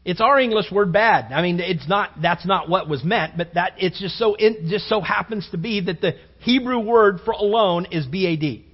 It's 0.06 0.20
our 0.20 0.38
English 0.38 0.70
word 0.70 0.92
bad. 0.92 1.32
I 1.32 1.42
mean, 1.42 1.58
it's 1.58 1.88
not, 1.88 2.10
that's 2.22 2.46
not 2.46 2.68
what 2.68 2.88
was 2.88 3.02
meant, 3.02 3.36
but 3.36 3.54
that, 3.54 3.72
it's 3.78 3.98
just 3.98 4.16
so, 4.16 4.36
it 4.38 4.68
just 4.70 4.88
so 4.88 5.00
happens 5.00 5.48
to 5.50 5.58
be 5.58 5.80
that 5.80 6.00
the 6.00 6.12
Hebrew 6.38 6.78
word 6.78 7.18
for 7.24 7.32
alone 7.32 7.88
is 7.90 8.06
B-A-D. 8.06 8.64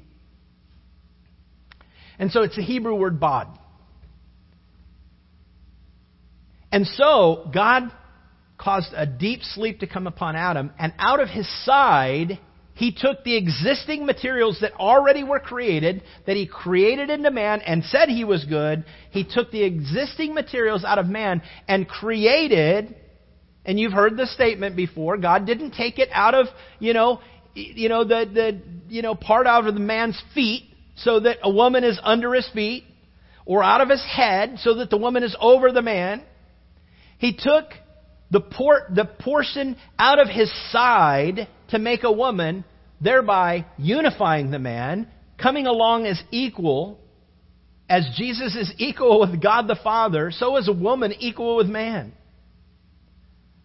And 2.19 2.31
so 2.31 2.43
it's 2.43 2.55
the 2.55 2.63
Hebrew 2.63 2.95
word 2.95 3.19
bod. 3.19 3.49
And 6.71 6.87
so 6.87 7.49
God 7.53 7.91
caused 8.59 8.93
a 8.95 9.07
deep 9.07 9.41
sleep 9.43 9.81
to 9.81 9.87
come 9.87 10.07
upon 10.07 10.37
Adam, 10.37 10.71
and 10.79 10.93
out 10.99 11.21
of 11.21 11.31
his 11.31 11.49
side, 11.65 12.39
he 12.83 12.91
took 12.91 13.23
the 13.23 13.37
existing 13.37 14.05
materials 14.07 14.59
that 14.61 14.73
already 14.73 15.23
were 15.23 15.39
created, 15.39 16.03
that 16.27 16.35
he 16.35 16.49
created 16.49 17.11
into 17.11 17.31
man 17.31 17.61
and 17.61 17.85
said 17.85 18.09
he 18.09 18.25
was 18.25 18.45
good. 18.45 18.85
He 19.13 19.23
took 19.23 19.53
the 19.53 19.63
existing 19.63 20.35
materials 20.35 20.83
out 20.85 20.99
of 20.99 21.07
man 21.07 21.43
and 21.69 21.87
created, 21.87 22.97
and 23.65 23.79
you've 23.79 23.93
heard 23.93 24.17
the 24.17 24.27
statement 24.27 24.75
before, 24.75 25.17
God 25.17 25.47
didn't 25.47 25.75
take 25.75 26.01
it 26.01 26.09
out 26.11 26.35
of, 26.35 26.49
you 26.81 26.93
know, 26.93 27.21
you 27.55 27.89
know, 27.89 28.03
the, 28.03 28.29
the, 28.35 28.61
you 28.89 29.01
know, 29.01 29.15
part 29.15 29.47
out 29.47 29.69
of 29.69 29.75
the 29.75 29.81
man's 29.81 30.21
feet 30.35 30.65
so 30.97 31.21
that 31.21 31.37
a 31.45 31.51
woman 31.53 31.85
is 31.85 32.01
under 32.03 32.35
his 32.35 32.51
feet, 32.51 32.83
or 33.47 33.63
out 33.63 33.81
of 33.81 33.91
his 33.91 34.05
head 34.05 34.57
so 34.59 34.75
that 34.75 34.91
the 34.91 34.97
woman 34.97 35.23
is 35.23 35.37
over 35.41 35.71
the 35.71 35.83
man. 35.83 36.25
He 37.19 37.33
took 37.33 37.67
the, 38.33 38.41
por- 38.41 38.89
the 38.93 39.05
portion 39.05 39.77
out 40.01 40.19
of 40.19 40.27
his 40.27 40.53
side 40.73 41.47
to 41.69 41.79
make 41.79 42.03
a 42.03 42.11
woman, 42.11 42.65
thereby 43.03 43.67
unifying 43.79 44.51
the 44.51 44.59
man, 44.59 45.09
coming 45.41 45.67
along 45.67 46.07
as 46.07 46.23
equal. 46.31 46.99
As 47.89 48.09
Jesus 48.17 48.55
is 48.57 48.73
equal 48.79 49.21
with 49.21 49.43
God 49.43 49.67
the 49.67 49.79
Father, 49.83 50.31
so 50.31 50.57
is 50.57 50.69
a 50.69 50.73
woman 50.73 51.13
equal 51.19 51.57
with 51.57 51.67
man. 51.67 52.13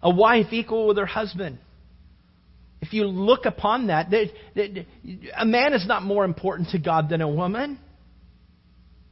A 0.01 0.09
wife 0.09 0.47
equal 0.51 0.87
with 0.87 0.97
her 0.97 1.05
husband. 1.05 1.59
If 2.81 2.93
you 2.93 3.05
look 3.05 3.45
upon 3.45 3.87
that, 3.87 4.13
a 5.35 5.45
man 5.45 5.73
is 5.73 5.87
not 5.87 6.03
more 6.03 6.25
important 6.25 6.69
to 6.69 6.79
God 6.79 7.09
than 7.09 7.21
a 7.21 7.29
woman. 7.29 7.79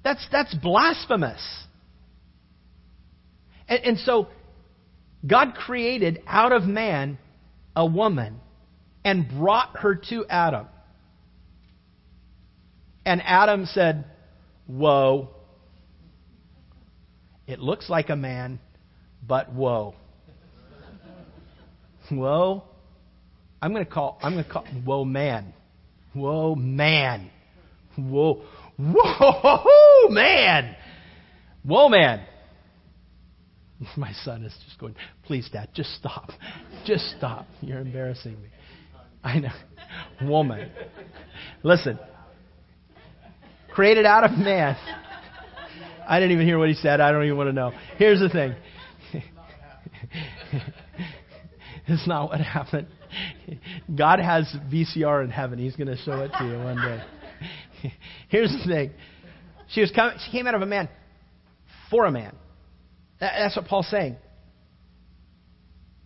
That's, 0.03 0.25
that's 0.31 0.53
blasphemous. 0.53 1.41
And, 3.67 3.83
and 3.83 3.99
so, 3.99 4.27
God 5.25 5.55
created 5.55 6.21
out 6.27 6.51
of 6.51 6.63
man 6.63 7.17
a 7.75 7.85
woman 7.85 8.39
and 9.05 9.29
brought 9.29 9.77
her 9.77 9.95
to 10.09 10.25
Adam. 10.27 10.67
And 13.05 13.21
Adam 13.23 13.67
said, 13.67 14.05
Whoa. 14.67 15.29
It 17.47 17.59
looks 17.59 17.87
like 17.87 18.09
a 18.09 18.15
man, 18.15 18.59
but 19.25 19.53
whoa. 19.53 19.93
Whoa. 22.09 22.63
I'm 23.61 23.71
going 23.71 23.85
to 23.85 23.91
call, 23.91 24.17
I'm 24.21 24.33
going 24.33 24.43
to 24.43 24.49
call, 24.49 24.65
whoa, 24.83 25.05
man. 25.05 25.53
Whoa, 26.13 26.55
man. 26.55 27.29
Whoa. 27.95 28.41
Whoa. 28.77 30.09
Man! 30.09 30.75
Whoa, 31.63 31.89
man! 31.89 32.25
My 33.97 34.11
son 34.23 34.43
is 34.43 34.53
just 34.65 34.79
going, 34.79 34.95
please, 35.23 35.49
Dad, 35.51 35.69
just 35.73 35.95
stop. 35.95 36.31
Just 36.85 37.15
stop. 37.17 37.47
You're 37.61 37.79
embarrassing 37.79 38.33
me. 38.41 38.49
I 39.35 39.39
know. 39.39 39.49
Woman. 40.21 40.69
Listen. 41.63 41.97
Created 43.73 44.05
out 44.05 44.23
of 44.23 44.37
man. 44.37 44.77
I 46.07 46.19
didn't 46.19 46.33
even 46.33 46.45
hear 46.45 46.59
what 46.59 46.69
he 46.69 46.75
said. 46.75 47.01
I 47.01 47.11
don't 47.11 47.25
even 47.25 47.35
want 47.35 47.49
to 47.49 47.53
know. 47.53 47.71
Here's 47.97 48.19
the 48.19 48.29
thing. 48.29 48.53
it's 51.87 52.07
not 52.07 52.29
what 52.29 52.39
happened. 52.39 52.87
God 53.93 54.19
has 54.19 54.55
VCR 54.71 55.23
in 55.23 55.31
heaven. 55.31 55.57
He's 55.57 55.75
going 55.75 55.87
to 55.87 55.97
show 55.97 56.19
it 56.19 56.31
to 56.37 56.45
you 56.45 56.59
one 56.59 56.75
day. 56.75 57.03
Here's 58.29 58.51
the 58.51 58.63
thing. 58.71 58.91
She 59.69 59.81
was 59.81 59.89
coming, 59.89 60.17
she 60.23 60.31
came 60.31 60.45
out 60.45 60.53
of 60.53 60.61
a 60.61 60.67
man 60.67 60.87
for 61.89 62.05
a 62.05 62.11
man. 62.11 62.35
That's 63.19 63.55
what 63.55 63.65
Paul's 63.65 63.89
saying. 63.89 64.17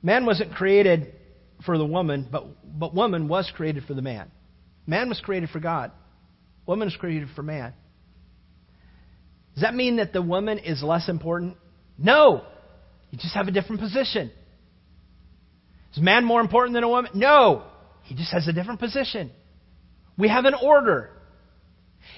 Man 0.02 0.26
wasn't 0.26 0.54
created 0.54 1.14
for 1.66 1.78
the 1.78 1.86
woman, 1.86 2.28
but, 2.32 2.45
but 2.78 2.93
woman 2.93 3.28
was 3.28 3.51
created 3.55 3.84
for 3.84 3.93
the 3.93 4.01
man. 4.01 4.32
Man 4.88 5.10
was 5.10 5.20
created 5.20 5.49
for 5.49 5.60
God. 5.60 5.91
Woman 6.66 6.88
was 6.88 6.95
created 6.95 7.30
for 7.36 7.43
man. 7.43 7.74
Does 9.55 9.64
that 9.64 9.76
mean 9.76 9.97
that 9.97 10.14
the 10.14 10.22
woman 10.22 10.60
is 10.60 10.82
less 10.82 11.10
important? 11.10 11.57
No. 11.97 12.43
You 13.12 13.18
just 13.18 13.34
have 13.34 13.47
a 13.47 13.51
different 13.51 13.82
position. 13.82 14.32
Is 15.93 16.01
man 16.01 16.24
more 16.24 16.41
important 16.41 16.76
than 16.76 16.84
a 16.84 16.89
woman? 16.89 17.12
No. 17.14 17.64
He 18.03 18.16
just 18.16 18.32
has 18.32 18.47
a 18.47 18.53
different 18.53 18.80
position. 18.80 19.32
We 20.18 20.30
have 20.30 20.45
an 20.45 20.53
order. 20.53 21.12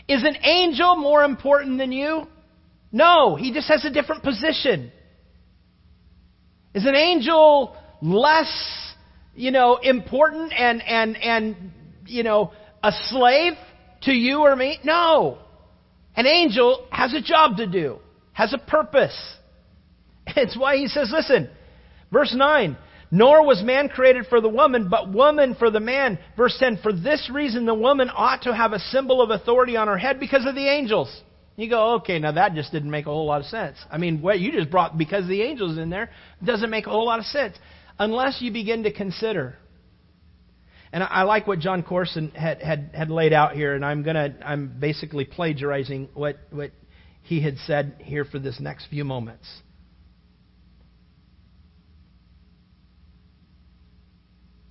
Is 0.08 0.24
an 0.24 0.38
angel 0.44 0.96
more 0.96 1.24
important 1.24 1.78
than 1.78 1.92
you? 1.92 2.28
No, 2.92 3.36
he 3.36 3.54
just 3.54 3.68
has 3.70 3.86
a 3.86 3.90
different 3.90 4.24
position. 4.24 4.92
Is 6.74 6.86
an 6.86 6.96
angel 6.96 7.76
less, 8.02 8.91
you 9.36 9.52
know, 9.52 9.78
important 9.78 10.54
and 10.54 10.82
and 10.82 11.18
and 11.18 11.72
you 12.06 12.24
know, 12.24 12.52
a 12.84 12.92
slave 13.10 13.54
to 14.04 14.12
you 14.12 14.42
or 14.42 14.56
me? 14.56 14.80
No. 14.84 15.38
An 16.16 16.26
angel 16.28 16.86
has 16.92 17.14
a 17.14 17.22
job 17.22 17.58
to 17.58 17.68
do, 17.68 18.00
has 18.34 18.54
a 18.54 18.58
purpose. 18.58 19.18
It's 20.36 20.58
why 20.58 20.78
he 20.78 20.88
says, 20.88 21.12
listen, 21.12 21.50
verse 22.12 22.34
9, 22.34 22.78
nor 23.10 23.46
was 23.46 23.62
man 23.64 23.90
created 23.90 24.28
for 24.28 24.40
the 24.40 24.48
woman, 24.48 24.88
but 24.88 25.12
woman 25.12 25.56
for 25.56 25.70
the 25.70 25.80
man. 25.80 26.20
Verse 26.38 26.56
10, 26.58 26.80
for 26.82 26.94
this 26.94 27.30
reason 27.34 27.66
the 27.66 27.74
woman 27.74 28.10
ought 28.16 28.44
to 28.44 28.56
have 28.56 28.72
a 28.72 28.80
symbol 28.80 29.22
of 29.22 29.32
authority 29.32 29.76
on 29.76 29.88
her 29.88 29.98
head 29.98 30.20
because 30.20 30.46
of 30.46 30.56
the 30.56 30.68
angels. 30.68 31.22
You 31.58 31.70
go, 31.70 31.96
okay, 31.96 32.18
now 32.18 32.32
that 32.32 32.54
just 32.54 32.72
didn't 32.72 32.92
make 32.92 33.08
a 33.08 33.10
whole 33.10 33.26
lot 33.26 33.42
of 33.42 33.48
sense. 33.48 33.78
I 33.92 33.98
mean, 33.98 34.22
what 34.22 34.40
you 34.40 34.52
just 34.54 34.72
brought 34.72 34.98
because 34.98 35.28
the 35.28 35.42
angels 35.42 35.78
in 35.78 35.90
there 35.90 36.10
doesn't 36.44 36.70
make 36.70 36.88
a 36.88 36.92
whole 36.92 37.06
lot 37.06 37.20
of 37.20 37.26
sense 37.26 37.58
unless 38.00 38.42
you 38.42 38.52
begin 38.52 38.84
to 38.84 38.92
consider. 38.92 39.56
And 40.94 41.04
I, 41.04 41.24
like 41.24 41.48
what 41.48 41.60
Jon 41.60 41.84
Courson 41.84 42.32
had, 42.32 42.62
had, 42.62 42.92
had 42.94 43.10
laid 43.10 43.32
out 43.32 43.54
here, 43.54 43.76
and 43.76 43.86
I'm 43.86 44.04
gonna 44.04 44.36
I'm 44.44 44.76
basically 44.80 45.24
plagiarizing 45.24 46.10
what 46.14 46.38
what 46.50 46.72
he 47.24 47.42
had 47.42 47.58
said 47.60 47.96
here 48.00 48.26
for 48.26 48.40
this 48.40 48.60
next 48.60 48.88
few 48.88 49.06
moments. 49.06 49.48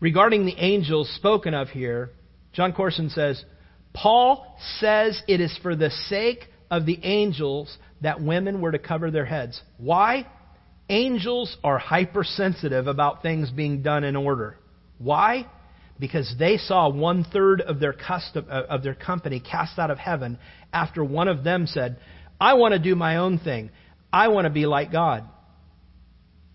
Regarding 0.00 0.46
the 0.46 0.56
angels 0.56 1.10
spoken 1.16 1.54
of 1.54 1.68
here, 1.68 2.10
Jon 2.52 2.72
Courson 2.72 3.10
says, 3.10 3.44
Paul 3.92 4.56
says 4.78 5.22
it 5.28 5.40
is 5.40 5.56
for 5.62 5.76
the 5.76 5.90
sake 5.90 6.46
of 6.70 6.86
the 6.86 6.98
angels 7.02 7.76
that 8.00 8.20
women 8.22 8.60
were 8.60 8.72
to 8.72 8.78
cover 8.78 9.10
their 9.10 9.26
heads. 9.26 9.60
Why? 9.76 10.26
Angels 10.91 11.57
are 11.62 11.78
hypersensitive 11.78 12.88
about 12.88 13.22
things 13.22 13.49
being 13.51 13.80
done 13.80 14.03
in 14.03 14.16
order. 14.16 14.57
Why? 14.99 15.47
Because 16.01 16.34
they 16.36 16.57
saw 16.57 16.91
one 16.91 17.22
third 17.22 17.61
of 17.61 17.78
their 17.78 17.93
custom, 17.93 18.47
uh, 18.51 18.62
of 18.68 18.82
their 18.82 18.97
company 18.97 19.38
cast 19.38 19.78
out 19.78 19.93
of 19.93 19.99
heaven 19.99 20.36
after 20.72 21.05
one 21.05 21.28
of 21.28 21.45
them 21.45 21.68
said, 21.68 21.99
"I 22.41 22.55
want 22.55 22.72
to 22.72 22.80
do 22.80 22.97
my 22.97 23.18
own 23.18 23.38
thing. 23.38 23.70
I 24.12 24.28
want 24.28 24.47
to 24.47 24.51
be 24.51 24.66
like 24.66 24.91
God." 24.91 25.28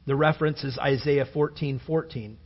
The 0.06 0.18
reference 0.18 0.66
is 0.66 0.78
Isaiah 0.78 1.26
14:14. 1.26 1.80
14. 1.80 2.38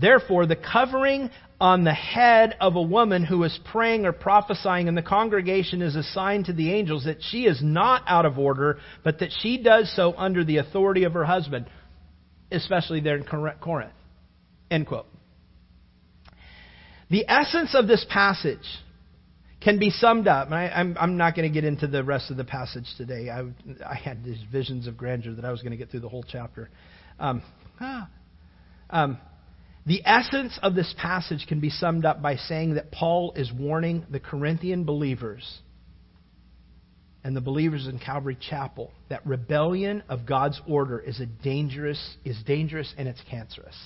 Therefore, 0.00 0.46
the 0.46 0.56
covering 0.56 1.30
on 1.60 1.84
the 1.84 1.92
head 1.92 2.56
of 2.58 2.76
a 2.76 2.82
woman 2.82 3.24
who 3.24 3.44
is 3.44 3.58
praying 3.70 4.06
or 4.06 4.12
prophesying 4.12 4.88
in 4.88 4.94
the 4.94 5.02
congregation 5.02 5.82
is 5.82 5.94
a 5.94 6.02
sign 6.02 6.42
to 6.44 6.54
the 6.54 6.72
angels 6.72 7.04
that 7.04 7.18
she 7.20 7.44
is 7.44 7.60
not 7.62 8.02
out 8.06 8.24
of 8.24 8.38
order, 8.38 8.78
but 9.04 9.18
that 9.18 9.30
she 9.42 9.62
does 9.62 9.92
so 9.94 10.14
under 10.16 10.42
the 10.42 10.56
authority 10.56 11.04
of 11.04 11.12
her 11.12 11.24
husband, 11.24 11.66
especially 12.50 13.00
there 13.00 13.16
in 13.16 13.24
Corinth. 13.24 13.92
End 14.70 14.86
quote. 14.86 15.06
The 17.10 17.28
essence 17.28 17.74
of 17.74 17.86
this 17.86 18.06
passage 18.08 18.66
can 19.60 19.78
be 19.78 19.90
summed 19.90 20.28
up. 20.28 20.50
I, 20.50 20.80
am 20.80 21.16
not 21.18 21.36
going 21.36 21.46
to 21.46 21.52
get 21.52 21.64
into 21.64 21.86
the 21.86 22.02
rest 22.02 22.30
of 22.30 22.38
the 22.38 22.44
passage 22.44 22.86
today. 22.96 23.28
I, 23.28 23.42
I 23.86 23.94
had 23.96 24.24
these 24.24 24.40
visions 24.50 24.86
of 24.86 24.96
grandeur 24.96 25.34
that 25.34 25.44
I 25.44 25.50
was 25.50 25.60
going 25.60 25.72
to 25.72 25.76
get 25.76 25.90
through 25.90 26.00
the 26.00 26.08
whole 26.08 26.24
chapter. 26.26 26.70
Um, 27.18 27.42
ah, 27.80 28.08
um, 28.88 29.18
the 29.86 30.02
essence 30.04 30.58
of 30.62 30.74
this 30.74 30.94
passage 30.98 31.46
can 31.48 31.60
be 31.60 31.70
summed 31.70 32.04
up 32.04 32.20
by 32.20 32.36
saying 32.36 32.74
that 32.74 32.92
Paul 32.92 33.32
is 33.34 33.50
warning 33.52 34.04
the 34.10 34.20
Corinthian 34.20 34.84
believers 34.84 35.60
and 37.24 37.36
the 37.36 37.40
believers 37.40 37.86
in 37.86 37.98
Calvary 37.98 38.36
Chapel 38.40 38.92
that 39.08 39.26
rebellion 39.26 40.02
of 40.08 40.26
God's 40.26 40.60
order 40.66 40.98
is 40.98 41.20
a 41.20 41.26
dangerous 41.26 42.16
is 42.24 42.42
dangerous 42.46 42.92
and 42.96 43.08
it's 43.08 43.20
cancerous. 43.30 43.76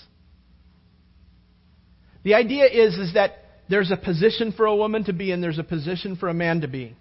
The 2.22 2.34
idea 2.34 2.66
is 2.66 2.94
is 2.94 3.14
that 3.14 3.32
there's 3.68 3.90
a 3.90 3.96
position 3.96 4.52
for 4.52 4.66
a 4.66 4.76
woman 4.76 5.04
to 5.04 5.12
be 5.12 5.30
and 5.32 5.42
there's 5.42 5.58
a 5.58 5.64
position 5.64 6.16
for 6.16 6.28
a 6.28 6.34
man 6.34 6.60
to 6.62 6.68
be. 6.68 6.96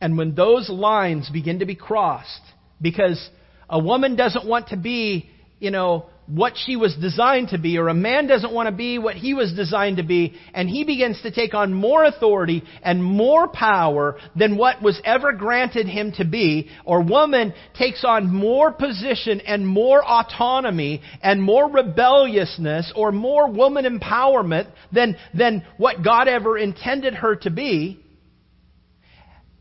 And 0.00 0.18
when 0.18 0.34
those 0.34 0.68
lines 0.68 1.30
begin 1.30 1.60
to 1.60 1.66
be 1.66 1.76
crossed 1.76 2.42
because 2.80 3.30
a 3.68 3.78
woman 3.78 4.16
doesn't 4.16 4.46
want 4.46 4.68
to 4.68 4.76
be, 4.76 5.30
you 5.60 5.70
know, 5.70 6.06
what 6.26 6.54
she 6.56 6.76
was 6.76 6.94
designed 6.94 7.48
to 7.48 7.58
be, 7.58 7.78
or 7.78 7.88
a 7.88 7.94
man 7.94 8.26
doesn't 8.26 8.52
want 8.52 8.68
to 8.68 8.74
be 8.74 8.98
what 8.98 9.16
he 9.16 9.34
was 9.34 9.52
designed 9.52 9.96
to 9.96 10.02
be, 10.02 10.34
and 10.54 10.68
he 10.68 10.84
begins 10.84 11.20
to 11.22 11.30
take 11.30 11.52
on 11.52 11.74
more 11.74 12.04
authority 12.04 12.62
and 12.82 13.02
more 13.02 13.48
power 13.48 14.16
than 14.36 14.56
what 14.56 14.80
was 14.80 15.00
ever 15.04 15.32
granted 15.32 15.86
him 15.86 16.12
to 16.12 16.24
be, 16.24 16.70
or 16.84 17.02
woman 17.02 17.52
takes 17.76 18.04
on 18.04 18.32
more 18.32 18.72
position 18.72 19.40
and 19.40 19.66
more 19.66 20.02
autonomy 20.04 21.02
and 21.22 21.42
more 21.42 21.68
rebelliousness 21.70 22.92
or 22.94 23.10
more 23.10 23.50
woman 23.50 23.84
empowerment 23.84 24.70
than, 24.92 25.16
than 25.34 25.66
what 25.76 26.04
God 26.04 26.28
ever 26.28 26.56
intended 26.56 27.14
her 27.14 27.36
to 27.36 27.50
be, 27.50 27.98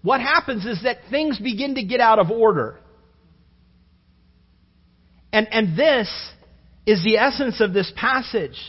what 0.03 0.21
happens 0.21 0.65
is 0.65 0.81
that 0.83 0.97
things 1.09 1.39
begin 1.39 1.75
to 1.75 1.83
get 1.83 1.99
out 1.99 2.19
of 2.19 2.31
order. 2.31 2.79
And, 5.33 5.47
and 5.51 5.77
this 5.77 6.09
is 6.91 7.03
the 7.05 7.17
essence 7.17 7.61
of 7.61 7.71
this 7.73 7.91
passage. 7.95 8.59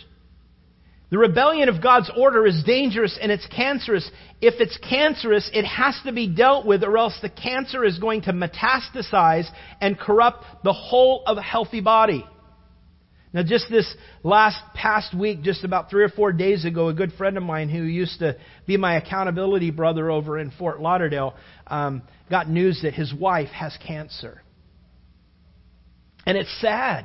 The 1.10 1.18
rebellion 1.18 1.68
of 1.68 1.82
God's 1.82 2.08
order 2.16 2.46
is 2.46 2.62
dangerous 2.64 3.18
and 3.20 3.32
it's 3.32 3.46
cancerous. 3.48 4.08
If 4.40 4.60
it's 4.60 4.78
cancerous, 4.78 5.50
it 5.52 5.64
has 5.64 5.98
to 6.06 6.12
be 6.12 6.28
dealt 6.28 6.64
with, 6.64 6.84
or 6.84 6.96
else 6.96 7.18
the 7.20 7.28
cancer 7.28 7.84
is 7.84 7.98
going 7.98 8.22
to 8.22 8.32
metastasize 8.32 9.46
and 9.80 9.98
corrupt 9.98 10.44
the 10.62 10.72
whole 10.72 11.24
of 11.26 11.36
a 11.36 11.42
healthy 11.42 11.80
body. 11.80 12.24
Now, 13.34 13.42
just 13.42 13.68
this 13.68 13.92
last 14.22 14.58
past 14.74 15.12
week, 15.18 15.42
just 15.42 15.64
about 15.64 15.90
three 15.90 16.04
or 16.04 16.08
four 16.08 16.32
days 16.32 16.64
ago, 16.64 16.88
a 16.88 16.94
good 16.94 17.12
friend 17.14 17.36
of 17.36 17.42
mine 17.42 17.70
who 17.70 17.82
used 17.82 18.20
to 18.20 18.36
be 18.66 18.76
my 18.76 18.96
accountability 18.96 19.72
brother 19.72 20.10
over 20.12 20.38
in 20.38 20.52
Fort 20.52 20.80
Lauderdale 20.80 21.34
um, 21.66 22.02
got 22.30 22.48
news 22.48 22.82
that 22.82 22.94
his 22.94 23.12
wife 23.12 23.48
has 23.48 23.76
cancer. 23.84 24.42
And 26.24 26.38
it's 26.38 26.60
sad. 26.60 27.04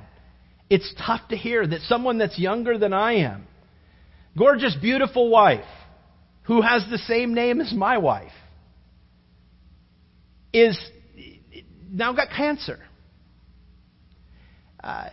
It's 0.69 0.93
tough 1.05 1.21
to 1.29 1.37
hear 1.37 1.65
that 1.65 1.81
someone 1.81 2.17
that's 2.17 2.37
younger 2.37 2.77
than 2.77 2.93
I 2.93 3.17
am, 3.17 3.47
gorgeous, 4.37 4.75
beautiful 4.79 5.29
wife, 5.29 5.65
who 6.43 6.61
has 6.61 6.85
the 6.89 6.97
same 6.97 7.33
name 7.33 7.61
as 7.61 7.73
my 7.73 7.97
wife, 7.97 8.31
is 10.53 10.77
now 11.89 12.13
got 12.13 12.29
cancer. 12.29 12.79
Uh, 14.83 15.09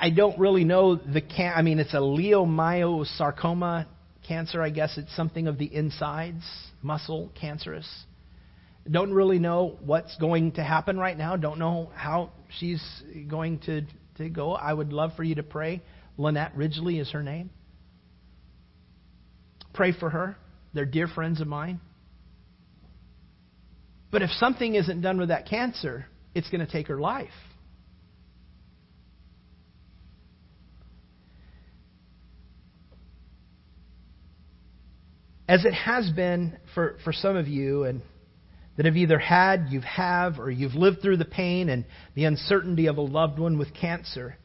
I 0.00 0.10
don't 0.10 0.38
really 0.38 0.64
know 0.64 0.96
the 0.96 1.20
can. 1.20 1.52
I 1.54 1.62
mean, 1.62 1.78
it's 1.78 1.94
a 1.94 1.98
leiomyosarcoma 1.98 3.86
cancer. 4.26 4.62
I 4.62 4.70
guess 4.70 4.96
it's 4.96 5.14
something 5.14 5.46
of 5.46 5.58
the 5.58 5.74
insides, 5.74 6.44
muscle 6.82 7.30
cancerous. 7.38 7.88
Don't 8.90 9.12
really 9.12 9.38
know 9.38 9.78
what's 9.84 10.16
going 10.16 10.52
to 10.52 10.62
happen 10.62 10.98
right 10.98 11.16
now. 11.16 11.36
Don't 11.36 11.58
know 11.58 11.90
how 11.94 12.30
she's 12.58 12.82
going 13.28 13.58
to 13.60 13.82
to 14.16 14.28
go, 14.28 14.52
I 14.52 14.72
would 14.72 14.92
love 14.92 15.12
for 15.16 15.24
you 15.24 15.36
to 15.36 15.42
pray. 15.42 15.82
Lynette 16.16 16.56
Ridgely 16.56 16.98
is 16.98 17.10
her 17.10 17.22
name. 17.22 17.50
Pray 19.72 19.92
for 19.92 20.10
her. 20.10 20.36
They're 20.72 20.84
dear 20.84 21.08
friends 21.08 21.40
of 21.40 21.48
mine. 21.48 21.80
But 24.10 24.22
if 24.22 24.30
something 24.38 24.76
isn't 24.76 25.00
done 25.00 25.18
with 25.18 25.28
that 25.28 25.48
cancer, 25.48 26.06
it's 26.34 26.48
going 26.48 26.64
to 26.64 26.70
take 26.70 26.86
her 26.86 27.00
life. 27.00 27.28
As 35.48 35.64
it 35.64 35.74
has 35.74 36.08
been 36.10 36.56
for, 36.74 36.96
for 37.04 37.12
some 37.12 37.36
of 37.36 37.48
you, 37.48 37.84
and 37.84 38.02
that 38.76 38.86
have 38.86 38.96
either 38.96 39.18
had, 39.18 39.68
you 39.70 39.80
have, 39.80 40.38
or 40.38 40.50
you've 40.50 40.74
lived 40.74 41.00
through 41.00 41.18
the 41.18 41.24
pain 41.24 41.68
and 41.68 41.84
the 42.14 42.24
uncertainty 42.24 42.86
of 42.86 42.96
a 42.96 43.02
loved 43.02 43.38
one 43.38 43.58
with 43.58 43.72
cancer, 43.74 44.36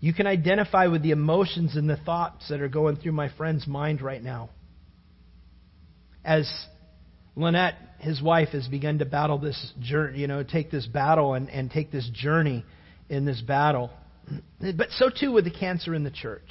you 0.00 0.14
can 0.14 0.26
identify 0.26 0.86
with 0.86 1.02
the 1.02 1.10
emotions 1.10 1.76
and 1.76 1.88
the 1.88 1.96
thoughts 1.96 2.48
that 2.48 2.60
are 2.60 2.68
going 2.68 2.96
through 2.96 3.12
my 3.12 3.28
friend's 3.36 3.66
mind 3.66 4.02
right 4.02 4.22
now. 4.22 4.50
As 6.24 6.50
Lynette, 7.36 7.76
his 7.98 8.20
wife, 8.20 8.48
has 8.50 8.66
begun 8.66 8.98
to 8.98 9.04
battle 9.04 9.38
this 9.38 9.72
journey, 9.80 10.18
you 10.18 10.26
know, 10.26 10.42
take 10.42 10.70
this 10.70 10.86
battle 10.86 11.34
and, 11.34 11.48
and 11.50 11.70
take 11.70 11.92
this 11.92 12.08
journey 12.12 12.64
in 13.08 13.24
this 13.24 13.40
battle. 13.40 13.90
But 14.60 14.90
so 14.90 15.10
too 15.10 15.32
with 15.32 15.44
the 15.44 15.50
cancer 15.50 15.94
in 15.94 16.04
the 16.04 16.10
church. 16.10 16.48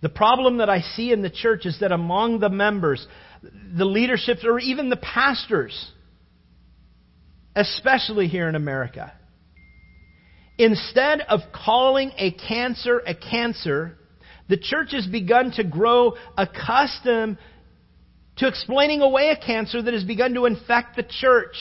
The 0.00 0.08
problem 0.08 0.58
that 0.58 0.70
I 0.70 0.80
see 0.80 1.12
in 1.12 1.22
the 1.22 1.30
church 1.30 1.66
is 1.66 1.78
that 1.80 1.92
among 1.92 2.38
the 2.38 2.48
members, 2.48 3.06
the 3.42 3.84
leaderships, 3.84 4.44
or 4.44 4.58
even 4.58 4.88
the 4.88 4.96
pastors, 4.96 5.90
especially 7.54 8.28
here 8.28 8.48
in 8.48 8.54
America, 8.54 9.12
instead 10.58 11.20
of 11.20 11.40
calling 11.52 12.12
a 12.16 12.32
cancer 12.32 13.00
a 13.06 13.14
cancer, 13.14 13.96
the 14.48 14.56
church 14.56 14.92
has 14.92 15.06
begun 15.06 15.52
to 15.52 15.64
grow 15.64 16.14
accustomed 16.36 17.38
to 18.36 18.46
explaining 18.46 19.02
away 19.02 19.30
a 19.30 19.36
cancer 19.36 19.82
that 19.82 19.94
has 19.94 20.04
begun 20.04 20.34
to 20.34 20.46
infect 20.46 20.96
the 20.96 21.02
church 21.02 21.56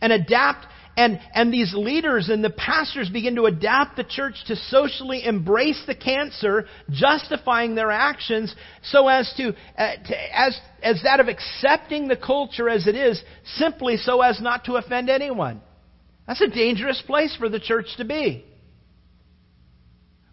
and 0.00 0.12
adapt 0.12 0.66
and, 0.96 1.18
and 1.34 1.52
these 1.52 1.72
leaders 1.74 2.28
and 2.28 2.44
the 2.44 2.50
pastors 2.50 3.08
begin 3.08 3.36
to 3.36 3.44
adapt 3.44 3.96
the 3.96 4.04
church 4.04 4.34
to 4.48 4.56
socially 4.56 5.24
embrace 5.24 5.82
the 5.86 5.94
cancer, 5.94 6.66
justifying 6.90 7.74
their 7.74 7.90
actions 7.90 8.54
so 8.82 9.08
as 9.08 9.32
to, 9.38 9.54
uh, 9.78 9.96
to, 10.06 10.38
as, 10.38 10.58
as 10.82 11.02
that 11.04 11.20
of 11.20 11.28
accepting 11.28 12.08
the 12.08 12.16
culture 12.16 12.68
as 12.68 12.86
it 12.86 12.94
is, 12.94 13.22
simply 13.56 13.96
so 13.96 14.20
as 14.20 14.40
not 14.40 14.64
to 14.64 14.74
offend 14.74 15.08
anyone. 15.08 15.62
That's 16.26 16.42
a 16.42 16.48
dangerous 16.48 17.02
place 17.06 17.34
for 17.38 17.48
the 17.48 17.60
church 17.60 17.86
to 17.96 18.04
be. 18.04 18.44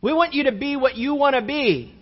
We 0.01 0.13
want 0.13 0.33
you 0.33 0.45
to 0.45 0.51
be 0.51 0.75
what 0.75 0.95
you 0.95 1.15
want 1.15 1.35
to 1.35 1.41
be. 1.41 1.95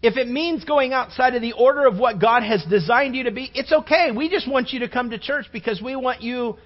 If 0.00 0.16
it 0.16 0.28
means 0.28 0.64
going 0.64 0.92
outside 0.92 1.34
of 1.34 1.42
the 1.42 1.52
order 1.52 1.84
of 1.86 1.98
what 1.98 2.20
God 2.20 2.44
has 2.44 2.64
designed 2.70 3.16
you 3.16 3.24
to 3.24 3.32
be, 3.32 3.50
it's 3.52 3.72
okay. 3.72 4.12
We 4.16 4.28
just 4.28 4.48
want 4.48 4.70
you 4.70 4.80
to 4.80 4.88
come 4.88 5.10
to 5.10 5.18
church 5.18 5.46
because 5.52 5.82
we 5.82 5.96
want 5.96 6.22
you 6.22 6.56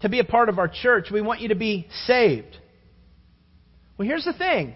to 0.00 0.08
be 0.08 0.20
a 0.20 0.24
part 0.24 0.48
of 0.48 0.58
our 0.58 0.68
church. 0.68 1.10
We 1.10 1.20
want 1.20 1.40
you 1.40 1.48
to 1.48 1.54
be 1.54 1.88
saved. 2.06 2.56
Well, 3.96 4.06
here's 4.06 4.24
the 4.24 4.32
thing. 4.32 4.74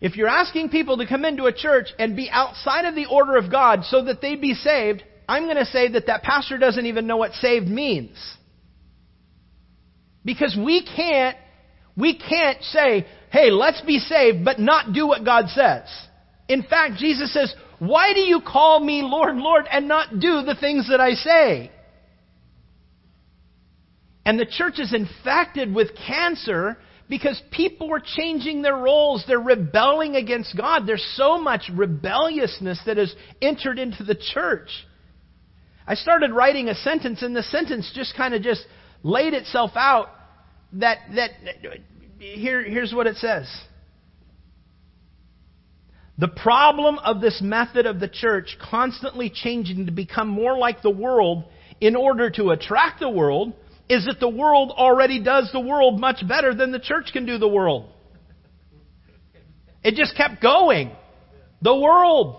If 0.00 0.16
you're 0.16 0.28
asking 0.28 0.70
people 0.70 0.98
to 0.98 1.06
come 1.06 1.24
into 1.24 1.44
a 1.44 1.52
church 1.52 1.86
and 1.98 2.16
be 2.16 2.28
outside 2.30 2.86
of 2.86 2.94
the 2.94 3.06
order 3.06 3.36
of 3.36 3.50
God 3.50 3.84
so 3.84 4.04
that 4.04 4.20
they'd 4.20 4.40
be 4.40 4.54
saved, 4.54 5.02
I'm 5.28 5.44
going 5.44 5.56
to 5.56 5.64
say 5.64 5.88
that 5.92 6.08
that 6.08 6.22
pastor 6.22 6.58
doesn't 6.58 6.86
even 6.86 7.06
know 7.06 7.16
what 7.16 7.32
saved 7.34 7.68
means. 7.68 8.16
Because 10.24 10.56
we 10.58 10.84
can't, 10.84 11.36
we 11.96 12.18
can't 12.18 12.62
say, 12.64 13.06
hey, 13.30 13.50
let's 13.50 13.80
be 13.82 13.98
saved, 13.98 14.44
but 14.44 14.58
not 14.58 14.92
do 14.92 15.06
what 15.06 15.24
God 15.24 15.48
says. 15.48 15.84
In 16.48 16.64
fact, 16.64 16.96
Jesus 16.96 17.32
says, 17.32 17.54
why 17.78 18.12
do 18.12 18.20
you 18.20 18.40
call 18.40 18.80
me 18.80 19.02
Lord, 19.02 19.36
Lord, 19.36 19.66
and 19.70 19.88
not 19.88 20.10
do 20.18 20.42
the 20.42 20.56
things 20.60 20.88
that 20.90 21.00
I 21.00 21.14
say? 21.14 21.70
And 24.24 24.38
the 24.38 24.46
church 24.46 24.78
is 24.78 24.94
infected 24.94 25.74
with 25.74 25.88
cancer 26.06 26.78
because 27.08 27.40
people 27.50 27.92
are 27.92 28.02
changing 28.02 28.62
their 28.62 28.76
roles. 28.76 29.24
They're 29.26 29.38
rebelling 29.38 30.16
against 30.16 30.56
God. 30.56 30.86
There's 30.86 31.06
so 31.16 31.38
much 31.38 31.70
rebelliousness 31.72 32.80
that 32.86 32.96
has 32.96 33.14
entered 33.40 33.78
into 33.78 34.04
the 34.04 34.14
church. 34.14 34.68
I 35.86 35.94
started 35.94 36.30
writing 36.30 36.68
a 36.68 36.74
sentence, 36.74 37.22
and 37.22 37.34
the 37.34 37.42
sentence 37.42 37.90
just 37.94 38.16
kind 38.16 38.34
of 38.34 38.42
just 38.42 38.64
laid 39.02 39.34
itself 39.34 39.72
out 39.74 40.08
that, 40.74 40.98
that 41.14 41.30
here, 42.18 42.62
here's 42.62 42.94
what 42.94 43.06
it 43.06 43.16
says. 43.16 43.52
The 46.18 46.28
problem 46.28 46.98
of 47.00 47.20
this 47.20 47.40
method 47.42 47.86
of 47.86 47.98
the 47.98 48.08
church 48.08 48.56
constantly 48.70 49.28
changing 49.28 49.86
to 49.86 49.92
become 49.92 50.28
more 50.28 50.56
like 50.56 50.80
the 50.80 50.90
world 50.90 51.44
in 51.80 51.96
order 51.96 52.30
to 52.30 52.50
attract 52.50 53.00
the 53.00 53.10
world 53.10 53.54
is 53.92 54.06
that 54.06 54.20
the 54.20 54.28
world 54.28 54.70
already 54.70 55.22
does 55.22 55.50
the 55.52 55.60
world 55.60 56.00
much 56.00 56.26
better 56.26 56.54
than 56.54 56.72
the 56.72 56.78
church 56.78 57.10
can 57.12 57.26
do 57.26 57.36
the 57.36 57.48
world. 57.48 57.90
It 59.84 59.96
just 59.96 60.16
kept 60.16 60.40
going. 60.40 60.92
The 61.60 61.76
world. 61.76 62.38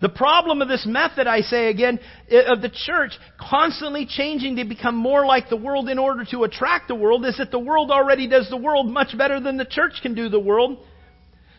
The 0.00 0.10
problem 0.10 0.60
of 0.60 0.68
this 0.68 0.84
method, 0.86 1.26
I 1.26 1.40
say 1.40 1.68
again, 1.70 1.98
of 2.46 2.60
the 2.60 2.68
church 2.68 3.12
constantly 3.40 4.06
changing 4.06 4.56
to 4.56 4.64
become 4.64 4.94
more 4.94 5.24
like 5.24 5.48
the 5.48 5.56
world 5.56 5.88
in 5.88 5.98
order 5.98 6.24
to 6.30 6.44
attract 6.44 6.88
the 6.88 6.94
world 6.94 7.24
is 7.24 7.38
that 7.38 7.50
the 7.50 7.58
world 7.58 7.90
already 7.90 8.28
does 8.28 8.50
the 8.50 8.56
world 8.56 8.88
much 8.90 9.16
better 9.16 9.40
than 9.40 9.56
the 9.56 9.64
church 9.64 9.94
can 10.02 10.14
do 10.14 10.28
the 10.28 10.38
world. 10.38 10.78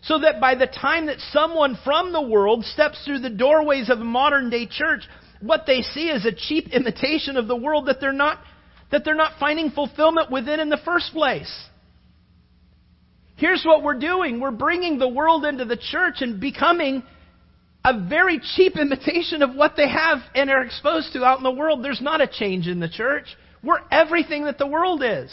So 0.04 0.20
that 0.20 0.40
by 0.40 0.56
the 0.56 0.68
time 0.68 1.08
that 1.08 1.20
someone 1.34 1.78
from 1.84 2.14
the 2.14 2.22
world 2.22 2.64
steps 2.64 3.04
through 3.04 3.20
the 3.20 3.30
doorways 3.30 3.90
of 3.90 4.00
a 4.00 4.06
modern 4.06 4.50
day 4.50 4.68
church, 4.68 5.02
what 5.42 5.66
they 5.66 5.82
see 5.82 6.10
is 6.10 6.26
a 6.26 6.32
cheap 6.32 6.68
imitation 6.70 7.38
of 7.38 7.48
the 7.48 7.56
world 7.56 7.88
that 7.88 8.02
they're 8.02 8.12
not, 8.12 8.40
that 8.92 9.06
they're 9.06 9.16
not 9.16 9.34
finding 9.40 9.72
fulfillment 9.72 10.32
within 10.32 10.60
in 10.60 10.70
the 10.70 10.80
first 10.84 11.12
place. 11.14 11.52
Here's 13.36 13.64
what 13.64 13.84
we're 13.84 14.00
doing. 14.00 14.42
We're 14.42 14.52
bringing 14.52 15.00
the 15.00 15.08
world 15.08 15.46
into 15.46 15.64
the 15.64 15.78
church 15.78 16.16
and 16.20 16.42
becoming 16.42 17.04
a 17.86 18.08
very 18.08 18.42
cheap 18.56 18.76
imitation 18.80 19.42
of 19.42 19.56
what 19.56 19.76
they 19.78 19.88
have 19.88 20.20
and 20.36 20.50
are 20.50 20.64
exposed 20.64 21.14
to 21.14 21.24
out 21.24 21.38
in 21.38 21.44
the 21.44 21.52
world. 21.52 21.84
There's 21.84 22.02
not 22.02 22.22
a 22.22 22.28
change 22.28 22.68
in 22.68 22.80
the 22.80 22.90
church. 22.90 23.26
We're 23.64 23.80
everything 23.92 24.46
that 24.46 24.58
the 24.58 24.68
world 24.68 25.02
is. 25.04 25.32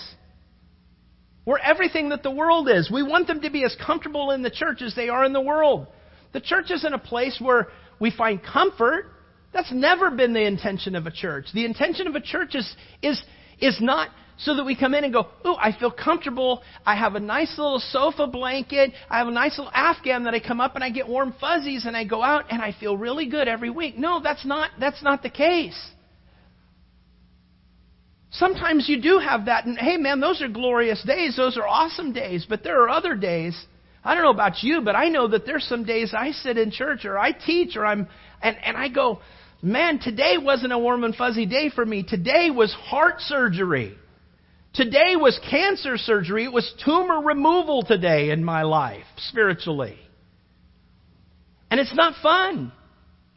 We're 1.45 1.59
everything 1.59 2.09
that 2.09 2.25
the 2.25 2.31
world 2.31 2.69
is. 2.69 2.91
We 2.91 3.05
want 3.05 3.29
them 3.29 3.41
to 3.43 3.51
be 3.51 3.65
as 3.65 3.77
comfortable 3.85 4.33
in 4.33 4.43
the 4.43 4.51
church 4.51 4.83
as 4.83 4.95
they 4.97 5.09
are 5.09 5.25
in 5.25 5.33
the 5.33 5.41
world. 5.41 5.87
The 6.33 6.41
church 6.41 6.71
isn't 6.71 6.93
a 6.93 6.99
place 6.99 7.39
where 7.41 7.69
we 8.01 8.11
find 8.11 8.43
comfort. 8.43 9.07
That's 9.57 9.73
never 9.73 10.11
been 10.11 10.35
the 10.35 10.47
intention 10.47 10.95
of 10.95 11.07
a 11.07 11.11
church. 11.11 11.47
The 11.55 11.65
intention 11.65 12.07
of 12.07 12.15
a 12.15 12.21
church 12.21 12.55
is, 12.55 12.77
is, 13.01 13.23
is 13.59 13.79
not 13.81 14.11
so 14.37 14.55
that 14.55 14.65
we 14.65 14.77
come 14.77 14.93
in 14.93 15.03
and 15.03 15.15
go, 15.15 15.29
Ooh, 15.47 15.55
I 15.55 15.75
feel 15.81 15.91
comfortable. 15.91 16.63
I 16.85 16.95
have 16.95 17.15
a 17.15 17.21
nice 17.21 17.57
little 17.57 17.81
sofa 17.81 18.27
blanket. 18.27 18.93
I 19.09 19.17
have 19.17 19.29
a 19.29 19.31
nice 19.31 19.57
little 19.57 19.73
Afghan 19.73 20.25
that 20.25 20.35
I 20.35 20.41
come 20.41 20.61
up 20.61 20.75
and 20.75 20.85
I 20.85 20.91
get 20.91 21.09
warm 21.09 21.35
fuzzies 21.41 21.87
and 21.87 21.97
I 21.97 22.05
go 22.05 22.23
out 22.23 22.45
and 22.51 22.61
I 22.61 22.77
feel 22.79 22.99
really 22.99 23.31
good 23.31 23.49
every 23.49 23.71
week. 23.71 23.97
No, 23.97 24.21
that's 24.23 24.45
not, 24.45 24.73
that's 24.79 25.03
not 25.03 25.23
the 25.23 25.31
case. 25.31 25.91
Sometimes 28.33 28.91
you 28.91 29.01
do 29.01 29.19
have 29.19 29.47
that, 29.47 29.65
and 29.65 29.79
hey 29.79 29.97
man, 29.97 30.21
those 30.21 30.43
are 30.43 30.49
glorious 30.49 31.03
days. 31.03 31.35
Those 31.35 31.57
are 31.57 31.67
awesome 31.67 32.13
days. 32.13 32.45
But 32.47 32.63
there 32.63 32.83
are 32.83 32.91
other 32.91 33.15
days. 33.15 33.59
I 34.05 34.15
don't 34.15 34.23
know 34.23 34.31
about 34.31 34.63
you, 34.63 34.83
but 34.83 34.95
I 34.95 35.09
know 35.09 35.29
that 35.29 35.47
there's 35.47 35.65
some 35.65 35.85
days 35.85 36.13
I 36.15 36.33
sit 36.33 36.59
in 36.59 36.71
church 36.71 37.07
or 37.07 37.19
I 37.19 37.33
teach 37.33 37.75
or 37.75 37.87
I'm, 37.87 38.07
and, 38.43 38.57
and 38.63 38.77
I 38.77 38.91
go, 38.91 39.21
man, 39.63 39.99
today 39.99 40.37
wasn't 40.39 40.73
a 40.73 40.79
warm 40.79 41.05
and 41.05 41.15
fuzzy 41.15 41.47
day 41.47 41.71
for 41.75 41.85
me. 41.85 42.03
Today 42.03 42.51
was 42.51 42.73
heart 42.73 43.21
surgery. 43.21 43.97
Today 44.75 45.17
was 45.17 45.41
cancer 45.51 45.97
surgery. 45.97 46.45
It 46.45 46.53
was 46.53 46.71
tumor 46.85 47.23
removal 47.23 47.83
today 47.83 48.31
in 48.31 48.45
my 48.45 48.63
life, 48.63 49.05
spiritually. 49.17 49.99
And 51.71 51.81
it's 51.81 51.95
not 51.95 52.15
fun. 52.23 52.73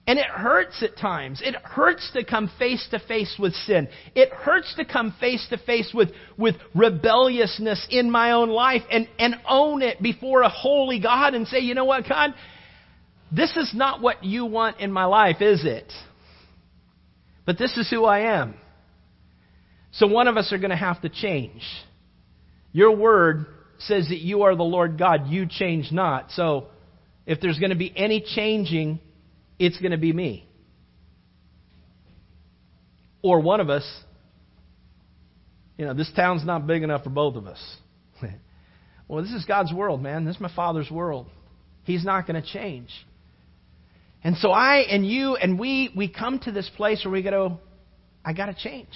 And 0.05 0.17
it 0.17 0.25
hurts 0.25 0.81
at 0.81 0.97
times. 0.97 1.41
It 1.43 1.55
hurts 1.55 2.11
to 2.13 2.25
come 2.25 2.49
face 2.57 2.85
to 2.91 2.99
face 2.99 3.35
with 3.39 3.53
sin. 3.53 3.87
It 4.15 4.31
hurts 4.31 4.73
to 4.77 4.85
come 4.85 5.15
face 5.19 5.45
to 5.51 5.57
face 5.59 5.91
with, 5.93 6.09
with 6.35 6.55
rebelliousness 6.73 7.87
in 7.89 8.09
my 8.09 8.31
own 8.31 8.49
life 8.49 8.81
and, 8.91 9.07
and 9.19 9.35
own 9.47 9.81
it 9.81 10.01
before 10.01 10.41
a 10.41 10.49
holy 10.49 10.99
God 10.99 11.35
and 11.35 11.47
say, 11.47 11.59
you 11.59 11.75
know 11.75 11.85
what, 11.85 12.09
God? 12.09 12.33
This 13.31 13.55
is 13.55 13.71
not 13.75 14.01
what 14.01 14.23
you 14.23 14.45
want 14.45 14.79
in 14.79 14.91
my 14.91 15.05
life, 15.05 15.41
is 15.41 15.63
it? 15.63 15.93
But 17.49 17.57
this 17.57 17.75
is 17.77 17.89
who 17.89 18.05
I 18.05 18.39
am. 18.39 18.53
So 19.93 20.05
one 20.05 20.27
of 20.27 20.37
us 20.37 20.53
are 20.53 20.59
going 20.59 20.69
to 20.69 20.75
have 20.75 21.01
to 21.01 21.09
change. 21.09 21.63
Your 22.71 22.95
word 22.95 23.47
says 23.79 24.07
that 24.09 24.19
you 24.19 24.43
are 24.43 24.55
the 24.55 24.61
Lord 24.61 24.99
God, 24.99 25.29
you 25.29 25.47
change 25.49 25.91
not. 25.91 26.29
So 26.29 26.67
if 27.25 27.41
there's 27.41 27.57
going 27.57 27.71
to 27.71 27.75
be 27.75 27.91
any 27.95 28.21
changing, 28.21 28.99
it's 29.57 29.79
going 29.79 29.93
to 29.93 29.97
be 29.97 30.13
me. 30.13 30.47
Or 33.23 33.39
one 33.39 33.61
of 33.61 33.71
us. 33.71 33.99
You 35.75 35.85
know, 35.85 35.95
this 35.95 36.11
town's 36.15 36.45
not 36.45 36.67
big 36.67 36.83
enough 36.83 37.03
for 37.03 37.09
both 37.09 37.35
of 37.35 37.47
us. 37.47 37.77
well, 39.07 39.23
this 39.23 39.33
is 39.33 39.43
God's 39.45 39.73
world, 39.73 40.03
man. 40.03 40.23
This 40.23 40.35
is 40.35 40.41
my 40.41 40.53
Father's 40.55 40.91
world. 40.91 41.25
He's 41.83 42.05
not 42.05 42.27
going 42.27 42.39
to 42.39 42.47
change. 42.47 42.89
And 44.23 44.35
so 44.37 44.51
I 44.51 44.77
and 44.89 45.05
you 45.05 45.35
and 45.35 45.57
we 45.57 45.91
we 45.95 46.07
come 46.09 46.39
to 46.39 46.51
this 46.51 46.69
place 46.75 47.03
where 47.05 47.11
we 47.11 47.21
go, 47.21 47.59
I 48.25 48.33
got 48.33 48.47
to 48.47 48.53
change. 48.53 48.89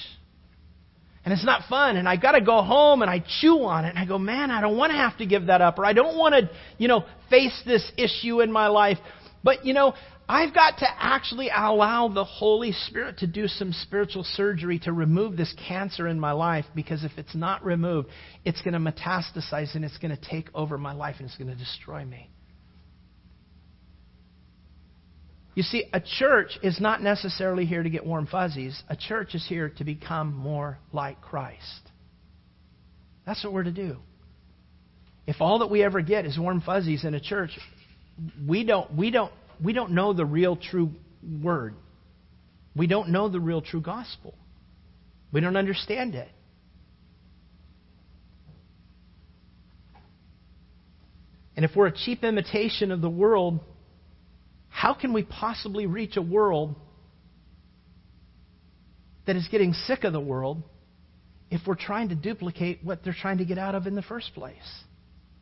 And 1.26 1.34
it's 1.34 1.46
not 1.46 1.70
fun 1.70 1.96
and 1.96 2.08
I 2.10 2.18
got 2.18 2.34
to 2.34 2.42
go 2.42 2.62
home 2.62 3.02
and 3.02 3.10
I 3.10 3.24
chew 3.42 3.64
on 3.64 3.86
it 3.86 3.90
and 3.90 3.98
I 3.98 4.06
go, 4.06 4.18
"Man, 4.18 4.52
I 4.52 4.60
don't 4.60 4.76
want 4.76 4.92
to 4.92 4.98
have 4.98 5.18
to 5.20 5.26
give 5.26 5.46
that 5.46 5.62
up 5.62 5.80
or 5.80 5.86
I 5.86 5.94
don't 5.94 6.18
want 6.18 6.36
to, 6.36 6.50
you 6.78 6.90
know, 6.90 7.06
face 7.30 7.58
this 7.66 7.90
issue 7.98 8.42
in 8.42 8.52
my 8.52 8.68
life." 8.68 8.98
But, 9.44 9.66
you 9.66 9.74
know, 9.74 9.94
I've 10.28 10.54
got 10.54 10.78
to 10.80 10.88
actually 10.90 11.50
allow 11.54 12.08
the 12.08 12.24
Holy 12.24 12.72
Spirit 12.72 13.18
to 13.20 13.28
do 13.28 13.48
some 13.48 13.74
spiritual 13.74 14.24
surgery 14.24 14.80
to 14.80 14.94
remove 14.94 15.36
this 15.36 15.54
cancer 15.68 16.08
in 16.08 16.20
my 16.20 16.32
life 16.32 16.66
because 16.74 17.04
if 17.04 17.12
it's 17.18 17.36
not 17.36 17.64
removed, 17.66 18.08
it's 18.46 18.62
going 18.62 18.74
to 18.74 18.80
metastasize 18.80 19.76
and 19.76 19.84
it's 19.84 19.98
going 19.98 20.16
to 20.16 20.30
take 20.30 20.50
over 20.56 20.78
my 20.78 20.94
life 20.94 21.18
and 21.20 21.28
it's 21.28 21.38
going 21.38 21.50
to 21.50 21.56
destroy 21.56 22.06
me. 22.06 22.30
You 25.56 25.64
see, 25.64 25.86
a 25.94 26.00
church 26.00 26.58
is 26.64 26.82
not 26.82 27.02
necessarily 27.02 27.66
here 27.66 27.84
to 27.84 27.90
get 27.90 28.06
warm 28.06 28.26
fuzzies. 28.26 28.82
A 28.90 28.96
church 28.96 29.36
is 29.36 29.46
here 29.48 29.70
to 29.78 29.84
become 29.84 30.34
more 30.34 30.80
like 30.92 31.22
Christ. 31.22 31.92
That's 33.26 33.44
what 33.44 33.54
we're 33.54 33.64
to 33.64 33.72
do. 33.72 33.98
If 35.28 35.38
all 35.40 35.60
that 35.60 35.70
we 35.70 35.84
ever 35.84 36.02
get 36.02 36.26
is 36.26 36.38
warm 36.38 36.62
fuzzies 36.62 37.06
in 37.06 37.14
a 37.14 37.20
church, 37.20 37.52
we 38.48 38.66
don't, 38.66 38.96
we 38.96 39.12
don't, 39.12 39.32
we 39.64 39.74
don't 39.74 39.92
know 39.92 40.14
the 40.14 40.26
real 40.26 40.56
true 40.56 40.90
word. 41.42 41.76
We 42.76 42.88
don't 42.88 43.10
know 43.10 43.30
the 43.30 43.40
real 43.40 43.62
true 43.62 43.82
gospel. 43.82 44.34
We 45.32 45.40
don't 45.40 45.56
understand 45.56 46.16
it. 46.16 46.30
And 51.56 51.64
if 51.64 51.76
we're 51.76 51.88
a 51.88 51.96
cheap 51.96 52.24
imitation 52.24 52.92
of 52.92 53.00
the 53.02 53.10
world, 53.10 53.60
how 54.84 54.94
can 54.94 55.14
we 55.14 55.24
possibly 55.24 55.86
reach 55.86 56.18
a 56.18 56.22
world 56.22 56.76
that 59.26 59.38
is 59.38 59.48
getting 59.50 59.72
sick 59.72 60.04
of 60.04 60.12
the 60.12 60.20
world 60.20 60.62
if 61.50 61.62
we're 61.66 61.76
trying 61.76 62.10
to 62.10 62.16
duplicate 62.16 62.84
what 62.84 63.02
they're 63.02 63.16
trying 63.18 63.38
to 63.38 63.46
get 63.46 63.58
out 63.58 63.76
of 63.76 63.88
in 63.88 63.96
the 63.96 64.02
first 64.02 64.34
place? 64.34 64.84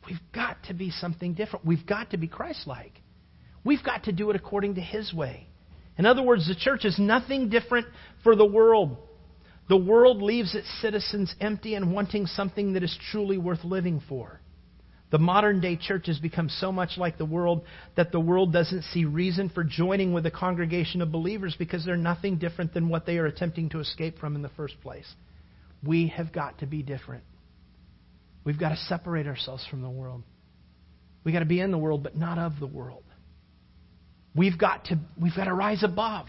We've 0.08 0.22
got 0.32 0.58
to 0.66 0.76
be 0.76 0.92
something 0.92 1.34
different. 1.34 1.66
We've 1.66 1.88
got 1.88 2.12
to 2.12 2.18
be 2.18 2.28
Christ 2.28 2.68
like. 2.68 3.02
We've 3.66 3.84
got 3.84 4.04
to 4.04 4.12
do 4.12 4.30
it 4.30 4.36
according 4.36 4.76
to 4.76 4.82
His 4.82 5.12
way. 5.12 5.48
In 5.98 6.06
other 6.06 6.22
words, 6.22 6.48
the 6.48 6.54
church 6.54 6.86
is 6.86 7.00
nothing 7.00 7.50
different 7.50 7.88
for 8.24 8.36
the 8.36 8.46
world. 8.46 8.96
The 9.70 9.78
world 9.78 10.22
leaves 10.22 10.54
its 10.54 10.68
citizens 10.84 11.34
empty 11.42 11.74
and 11.74 11.92
wanting 11.92 12.28
something 12.28 12.74
that 12.74 12.84
is 12.84 12.96
truly 13.10 13.40
worth 13.40 13.64
living 13.64 14.04
for. 14.08 14.40
The 15.12 15.20
modern 15.20 15.60
day 15.60 15.76
church 15.76 16.08
has 16.08 16.20
become 16.20 16.48
so 16.48 16.72
much 16.72 16.98
like 16.98 17.18
the 17.18 17.26
world 17.26 17.64
that 17.98 18.14
the 18.14 18.20
world 18.20 18.54
doesn't 18.54 18.84
see 18.84 19.04
reason 19.04 19.50
for 19.50 19.64
joining 19.64 20.14
with 20.14 20.26
a 20.26 20.32
congregation 20.32 21.02
of 21.02 21.12
believers 21.12 21.54
because 21.60 21.86
they're 21.86 21.98
nothing 21.98 22.38
different 22.38 22.74
than 22.74 22.88
what 22.88 23.06
they 23.06 23.18
are 23.18 23.26
attempting 23.26 23.70
to 23.70 23.80
escape 23.80 24.18
from 24.20 24.36
in 24.36 24.42
the 24.42 24.50
first 24.50 24.80
place. 24.82 25.14
We 25.84 26.08
have 26.08 26.32
got 26.32 26.60
to 26.60 26.66
be 26.66 26.82
different. 26.82 27.24
We've 28.46 28.60
got 28.60 28.70
to 28.70 28.78
separate 28.78 29.28
ourselves 29.28 29.66
from 29.70 29.82
the 29.82 29.90
world. 29.90 30.24
We've 31.24 31.34
got 31.34 31.40
to 31.40 31.46
be 31.46 31.60
in 31.60 31.72
the 31.72 31.78
world, 31.78 32.04
but 32.04 32.16
not 32.16 32.38
of 32.38 32.54
the 32.60 32.68
world. 32.68 33.04
We've 34.34 34.58
got 34.58 34.86
to, 34.86 35.00
we've 35.22 35.36
got 35.36 35.46
to 35.46 35.54
rise 35.54 35.84
above. 35.84 36.28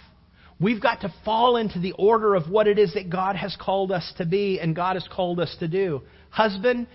We've 0.60 0.82
got 0.82 1.02
to 1.02 1.14
fall 1.24 1.56
into 1.56 1.78
the 1.78 1.92
order 1.92 2.34
of 2.34 2.50
what 2.50 2.66
it 2.66 2.78
is 2.78 2.94
that 2.94 3.10
God 3.10 3.36
has 3.36 3.56
called 3.60 3.92
us 3.92 4.12
to 4.18 4.26
be 4.26 4.60
and 4.60 4.74
God 4.74 4.96
has 4.96 5.08
called 5.10 5.40
us 5.40 5.54
to 5.60 5.68
do. 5.68 6.02
Husband, 6.30 6.86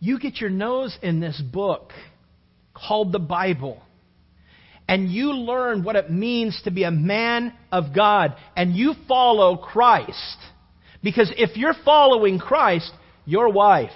you 0.00 0.18
get 0.18 0.40
your 0.40 0.50
nose 0.50 0.96
in 1.02 1.20
this 1.20 1.40
book 1.40 1.92
called 2.74 3.12
the 3.12 3.18
Bible 3.18 3.80
and 4.88 5.10
you 5.10 5.32
learn 5.32 5.82
what 5.82 5.96
it 5.96 6.10
means 6.10 6.60
to 6.64 6.70
be 6.70 6.84
a 6.84 6.90
man 6.90 7.54
of 7.72 7.94
God 7.94 8.34
and 8.56 8.74
you 8.74 8.94
follow 9.08 9.56
Christ. 9.56 10.36
Because 11.02 11.32
if 11.36 11.56
you're 11.56 11.74
following 11.84 12.38
Christ, 12.38 12.90
your 13.24 13.48
wife 13.50 13.90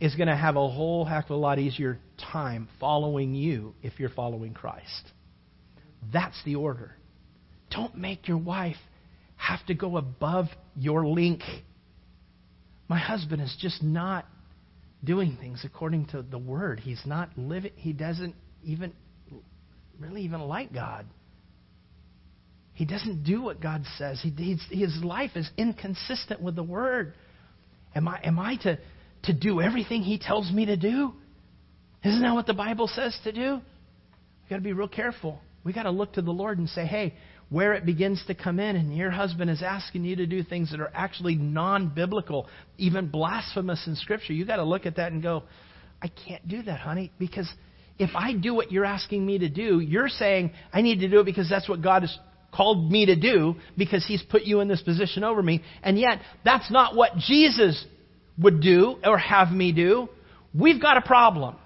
is 0.00 0.14
going 0.14 0.28
to 0.28 0.36
have 0.36 0.56
a 0.56 0.68
whole 0.68 1.04
heck 1.04 1.26
of 1.26 1.30
a 1.30 1.36
lot 1.36 1.58
easier 1.58 1.98
time 2.32 2.68
following 2.78 3.34
you 3.34 3.74
if 3.82 3.98
you're 3.98 4.10
following 4.10 4.52
Christ. 4.52 5.12
That's 6.12 6.36
the 6.44 6.56
order. 6.56 6.92
Don't 7.70 7.96
make 7.96 8.28
your 8.28 8.38
wife 8.38 8.76
have 9.36 9.64
to 9.66 9.74
go 9.74 9.96
above 9.96 10.46
your 10.76 11.06
link. 11.06 11.42
My 12.88 12.98
husband 12.98 13.42
is 13.42 13.56
just 13.60 13.82
not 13.82 14.26
doing 15.06 15.38
things 15.40 15.62
according 15.64 16.06
to 16.06 16.20
the 16.20 16.36
word. 16.36 16.80
He's 16.80 17.00
not 17.06 17.30
living, 17.38 17.72
he 17.76 17.94
doesn't 17.94 18.34
even 18.62 18.92
really 19.98 20.22
even 20.22 20.40
like 20.40 20.74
God. 20.74 21.06
He 22.74 22.84
doesn't 22.84 23.24
do 23.24 23.40
what 23.40 23.62
God 23.62 23.84
says. 23.96 24.20
He, 24.22 24.58
his 24.70 25.02
life 25.02 25.30
is 25.34 25.48
inconsistent 25.56 26.42
with 26.42 26.56
the 26.56 26.62
word. 26.62 27.14
Am 27.94 28.06
I, 28.06 28.20
am 28.22 28.38
I 28.38 28.56
to, 28.56 28.78
to 29.22 29.32
do 29.32 29.62
everything 29.62 30.02
he 30.02 30.18
tells 30.18 30.52
me 30.52 30.66
to 30.66 30.76
do? 30.76 31.14
Isn't 32.04 32.20
that 32.20 32.34
what 32.34 32.46
the 32.46 32.52
Bible 32.52 32.86
says 32.86 33.18
to 33.24 33.32
do? 33.32 33.54
We've 34.42 34.50
got 34.50 34.56
to 34.56 34.62
be 34.62 34.74
real 34.74 34.88
careful. 34.88 35.40
We've 35.64 35.74
got 35.74 35.84
to 35.84 35.90
look 35.90 36.12
to 36.14 36.22
the 36.22 36.32
Lord 36.32 36.58
and 36.58 36.68
say, 36.68 36.84
hey, 36.84 37.14
where 37.48 37.74
it 37.74 37.86
begins 37.86 38.22
to 38.26 38.34
come 38.34 38.58
in 38.58 38.76
and 38.76 38.96
your 38.96 39.10
husband 39.10 39.50
is 39.50 39.62
asking 39.62 40.04
you 40.04 40.16
to 40.16 40.26
do 40.26 40.42
things 40.42 40.70
that 40.72 40.80
are 40.80 40.90
actually 40.94 41.36
non 41.36 41.88
biblical, 41.88 42.48
even 42.76 43.08
blasphemous 43.08 43.86
in 43.86 43.94
Scripture, 43.96 44.32
you've 44.32 44.48
got 44.48 44.56
to 44.56 44.64
look 44.64 44.86
at 44.86 44.96
that 44.96 45.12
and 45.12 45.22
go, 45.22 45.44
I 46.02 46.08
can't 46.08 46.46
do 46.46 46.62
that, 46.62 46.80
honey, 46.80 47.12
because 47.18 47.48
if 47.98 48.10
I 48.14 48.34
do 48.34 48.54
what 48.54 48.72
you're 48.72 48.84
asking 48.84 49.24
me 49.24 49.38
to 49.38 49.48
do, 49.48 49.80
you're 49.80 50.08
saying 50.08 50.52
I 50.72 50.82
need 50.82 51.00
to 51.00 51.08
do 51.08 51.20
it 51.20 51.24
because 51.24 51.48
that's 51.48 51.68
what 51.68 51.82
God 51.82 52.02
has 52.02 52.18
called 52.52 52.90
me 52.90 53.06
to 53.06 53.16
do 53.16 53.56
because 53.76 54.04
He's 54.06 54.22
put 54.22 54.42
you 54.42 54.60
in 54.60 54.68
this 54.68 54.82
position 54.82 55.24
over 55.24 55.42
me. 55.42 55.62
And 55.82 55.98
yet, 55.98 56.20
that's 56.44 56.70
not 56.70 56.94
what 56.96 57.16
Jesus 57.16 57.84
would 58.38 58.60
do 58.60 58.96
or 59.04 59.18
have 59.18 59.50
me 59.50 59.72
do. 59.72 60.08
We've 60.54 60.80
got 60.80 60.96
a 60.96 61.02
problem. 61.02 61.56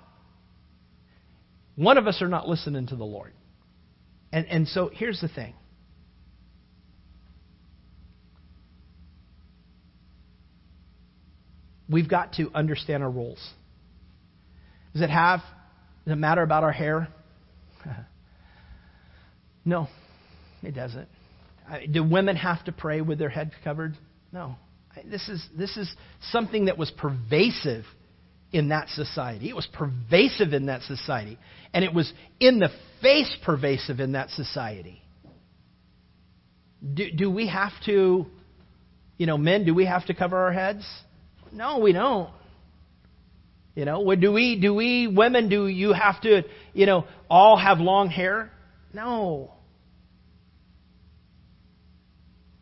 One 1.77 1.97
of 1.97 2.07
us 2.07 2.21
are 2.21 2.29
not 2.29 2.49
listening 2.49 2.89
to 2.89 2.97
the 2.97 3.05
Lord. 3.05 3.33
And, 4.33 4.47
and 4.47 4.69
so 4.69 4.91
here's 4.93 5.21
the 5.21 5.29
thing. 5.29 5.55
We've 11.91 12.09
got 12.09 12.35
to 12.35 12.51
understand 12.55 13.03
our 13.03 13.11
roles. 13.11 13.41
Does 14.93 15.03
it 15.03 15.11
have, 15.11 15.41
does 16.05 16.13
it 16.13 16.17
matter 16.17 16.43
about 16.43 16.63
our 16.63 16.73
hair? 16.73 17.09
no, 19.65 19.89
it 20.63 20.75
doesn't. 20.75 21.09
Do 21.91 22.03
women 22.03 22.37
have 22.37 22.65
to 22.65 22.73
pray 22.73 23.01
with 23.01 23.19
their 23.19 23.29
head 23.29 23.53
covered? 23.63 23.95
No. 24.33 24.57
This 25.05 25.29
is, 25.29 25.45
this 25.57 25.77
is 25.77 25.93
something 26.31 26.67
that 26.67 26.77
was 26.77 26.91
pervasive 26.91 27.85
in 28.53 28.69
that 28.69 28.89
society. 28.89 29.49
It 29.49 29.57
was 29.57 29.69
pervasive 29.73 30.53
in 30.53 30.67
that 30.67 30.83
society. 30.83 31.39
And 31.73 31.85
it 31.85 31.95
was 31.95 32.13
in 32.41 32.59
the 32.59 32.71
face 33.01 33.35
pervasive 33.45 34.01
in 34.01 34.13
that 34.13 34.31
society. 34.31 35.03
Do, 36.95 37.11
do 37.13 37.31
we 37.31 37.47
have 37.47 37.73
to, 37.87 38.27
you 39.17 39.27
know, 39.27 39.39
men, 39.39 39.65
do 39.65 39.75
we 39.75 39.87
have 39.87 40.07
to 40.07 40.15
cover 40.15 40.37
our 40.37 40.53
heads? 40.53 40.85
No, 41.53 41.79
we 41.79 41.93
don't. 41.93 42.31
You 43.75 43.85
know, 43.85 44.15
do 44.15 44.33
we, 44.33 44.61
do 44.61 44.75
we, 44.75 45.07
women, 45.07 45.49
do 45.49 45.67
you 45.67 45.93
have 45.93 46.21
to, 46.23 46.43
you 46.73 46.87
know, 46.87 47.05
all 47.29 47.57
have 47.57 47.79
long 47.79 48.09
hair? 48.09 48.51
No. 48.93 49.53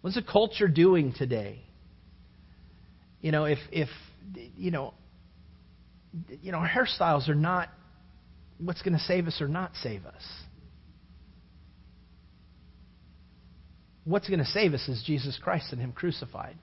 What's 0.00 0.16
the 0.16 0.22
culture 0.22 0.68
doing 0.68 1.12
today? 1.12 1.62
You 3.20 3.32
know, 3.32 3.44
if, 3.44 3.58
if, 3.72 3.88
you 4.56 4.70
know, 4.70 4.94
you 6.42 6.52
know, 6.52 6.58
hairstyles 6.58 7.28
are 7.28 7.34
not 7.34 7.68
what's 8.58 8.82
going 8.82 8.94
to 8.94 9.04
save 9.04 9.26
us 9.26 9.40
or 9.40 9.48
not 9.48 9.72
save 9.82 10.04
us. 10.06 10.22
What's 14.04 14.28
going 14.28 14.40
to 14.40 14.46
save 14.46 14.72
us 14.74 14.88
is 14.88 15.02
Jesus 15.06 15.38
Christ 15.42 15.72
and 15.72 15.80
Him 15.80 15.92
crucified. 15.92 16.56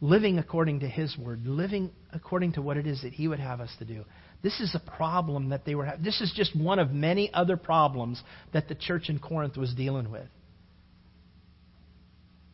Living 0.00 0.38
according 0.38 0.80
to 0.80 0.88
His 0.88 1.16
word, 1.16 1.46
living 1.46 1.90
according 2.12 2.52
to 2.52 2.62
what 2.62 2.76
it 2.76 2.86
is 2.86 3.02
that 3.02 3.12
He 3.14 3.28
would 3.28 3.40
have 3.40 3.60
us 3.60 3.74
to 3.78 3.84
do. 3.84 4.04
This 4.42 4.60
is 4.60 4.74
a 4.74 4.90
problem 4.90 5.48
that 5.48 5.64
they 5.64 5.74
were 5.74 5.86
having. 5.86 6.04
This 6.04 6.20
is 6.20 6.32
just 6.36 6.54
one 6.54 6.78
of 6.78 6.90
many 6.90 7.32
other 7.32 7.56
problems 7.56 8.22
that 8.52 8.68
the 8.68 8.74
church 8.74 9.08
in 9.08 9.18
Corinth 9.18 9.56
was 9.56 9.72
dealing 9.74 10.10
with. 10.10 10.28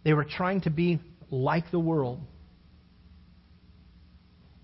They 0.05 0.12
were 0.12 0.24
trying 0.24 0.62
to 0.62 0.70
be 0.70 1.01
like 1.30 1.70
the 1.70 1.80
world. 1.80 2.20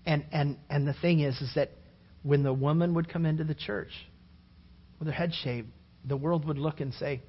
And, 0.05 0.25
and, 0.31 0.57
and 0.69 0.87
the 0.87 0.93
thing 0.93 1.19
is, 1.19 1.39
is 1.41 1.51
that 1.55 1.71
when 2.23 2.43
the 2.43 2.53
woman 2.53 2.93
would 2.95 3.09
come 3.09 3.25
into 3.25 3.43
the 3.43 3.55
church 3.55 3.91
with 4.97 5.07
her 5.07 5.13
head 5.13 5.33
shaved, 5.43 5.67
the 6.05 6.17
world 6.17 6.45
would 6.45 6.57
look 6.57 6.79
and 6.79 6.93
say, 6.93 7.21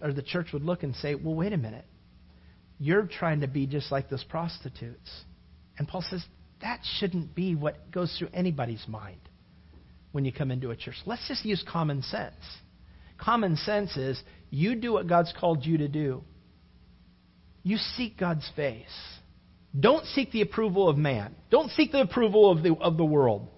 or 0.00 0.12
the 0.12 0.22
church 0.22 0.48
would 0.52 0.62
look 0.62 0.82
and 0.82 0.94
say, 0.96 1.14
well, 1.14 1.34
wait 1.34 1.52
a 1.52 1.56
minute. 1.56 1.84
You're 2.78 3.06
trying 3.06 3.40
to 3.40 3.48
be 3.48 3.66
just 3.66 3.90
like 3.90 4.08
those 4.08 4.24
prostitutes. 4.24 5.10
And 5.78 5.86
Paul 5.86 6.04
says, 6.08 6.24
that 6.60 6.80
shouldn't 6.98 7.34
be 7.34 7.54
what 7.54 7.90
goes 7.90 8.14
through 8.18 8.28
anybody's 8.32 8.84
mind 8.88 9.20
when 10.12 10.24
you 10.24 10.32
come 10.32 10.50
into 10.50 10.70
a 10.70 10.76
church. 10.76 10.96
Let's 11.06 11.26
just 11.28 11.44
use 11.44 11.64
common 11.68 12.02
sense. 12.02 12.34
common 13.16 13.56
sense 13.56 13.96
is 13.96 14.20
you 14.50 14.74
do 14.74 14.92
what 14.92 15.06
God's 15.06 15.32
called 15.38 15.64
you 15.64 15.78
to 15.78 15.88
do. 15.88 16.22
You 17.62 17.76
seek 17.96 18.18
God's 18.18 18.48
face. 18.56 18.86
Don't 19.78 20.06
seek 20.06 20.32
the 20.32 20.40
approval 20.40 20.88
of 20.88 20.96
man. 20.96 21.34
Don't 21.50 21.70
seek 21.72 21.92
the 21.92 22.00
approval 22.00 22.50
of 22.50 22.62
the, 22.62 22.74
of 22.74 22.96
the 22.96 23.04
world. 23.04 23.48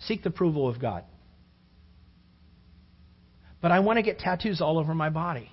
Seek 0.00 0.22
the 0.22 0.28
approval 0.28 0.68
of 0.68 0.80
God. 0.80 1.04
But 3.60 3.72
I 3.72 3.80
want 3.80 3.98
to 3.98 4.02
get 4.02 4.18
tattoos 4.18 4.60
all 4.60 4.78
over 4.78 4.94
my 4.94 5.10
body. 5.10 5.50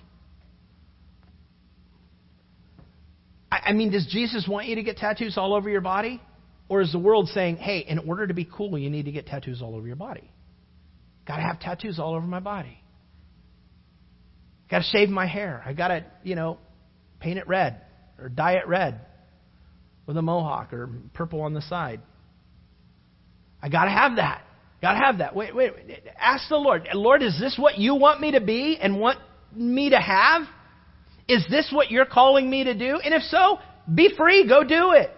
I, 3.50 3.72
mean, 3.72 3.90
does 3.90 4.06
Jesus 4.06 4.46
want 4.48 4.66
you 4.66 4.76
to 4.76 4.82
get 4.82 4.96
tattoos 4.96 5.36
all 5.36 5.54
over 5.54 5.68
your 5.68 5.80
body? 5.80 6.20
Or 6.68 6.80
is 6.80 6.92
the 6.92 7.00
world 7.00 7.28
saying, 7.28 7.56
hey, 7.56 7.80
in 7.80 7.98
order 7.98 8.26
to 8.28 8.34
be 8.34 8.44
cool, 8.44 8.78
you 8.78 8.90
need 8.90 9.06
to 9.06 9.12
get 9.12 9.26
tattoos 9.26 9.60
all 9.60 9.74
over 9.74 9.86
your 9.86 9.96
body? 9.96 10.30
Got 11.26 11.36
to 11.36 11.42
have 11.42 11.58
tattoos 11.58 11.98
all 11.98 12.14
over 12.14 12.26
my 12.26 12.38
body. 12.38 12.80
Got 14.70 14.78
to 14.78 14.84
shave 14.84 15.08
my 15.08 15.26
hair. 15.26 15.62
I 15.66 15.72
got 15.72 15.88
to, 15.88 16.04
you 16.22 16.36
know, 16.36 16.58
paint 17.18 17.38
it 17.38 17.48
red 17.48 17.80
or 18.20 18.28
dye 18.28 18.52
it 18.52 18.68
red 18.68 19.00
with 20.06 20.16
a 20.16 20.22
mohawk 20.22 20.72
or 20.72 20.88
purple 21.12 21.42
on 21.42 21.54
the 21.54 21.62
side. 21.62 22.00
I 23.60 23.68
got 23.68 23.86
to 23.86 23.90
have 23.90 24.16
that. 24.16 24.44
Got 24.80 24.92
to 24.92 24.98
have 24.98 25.18
that. 25.18 25.36
Wait, 25.36 25.54
wait, 25.54 25.74
wait. 25.74 26.02
Ask 26.18 26.48
the 26.48 26.56
Lord, 26.56 26.88
Lord, 26.94 27.22
is 27.22 27.38
this 27.38 27.56
what 27.58 27.78
you 27.78 27.96
want 27.96 28.20
me 28.20 28.32
to 28.32 28.40
be 28.40 28.78
and 28.80 28.98
want 28.98 29.18
me 29.54 29.90
to 29.90 29.98
have? 29.98 30.42
Is 31.30 31.46
this 31.48 31.70
what 31.70 31.92
you're 31.92 32.06
calling 32.06 32.50
me 32.50 32.64
to 32.64 32.74
do? 32.74 32.98
And 32.98 33.14
if 33.14 33.22
so, 33.22 33.58
be 33.92 34.12
free, 34.16 34.48
go 34.48 34.64
do 34.64 34.92
it. 34.92 35.10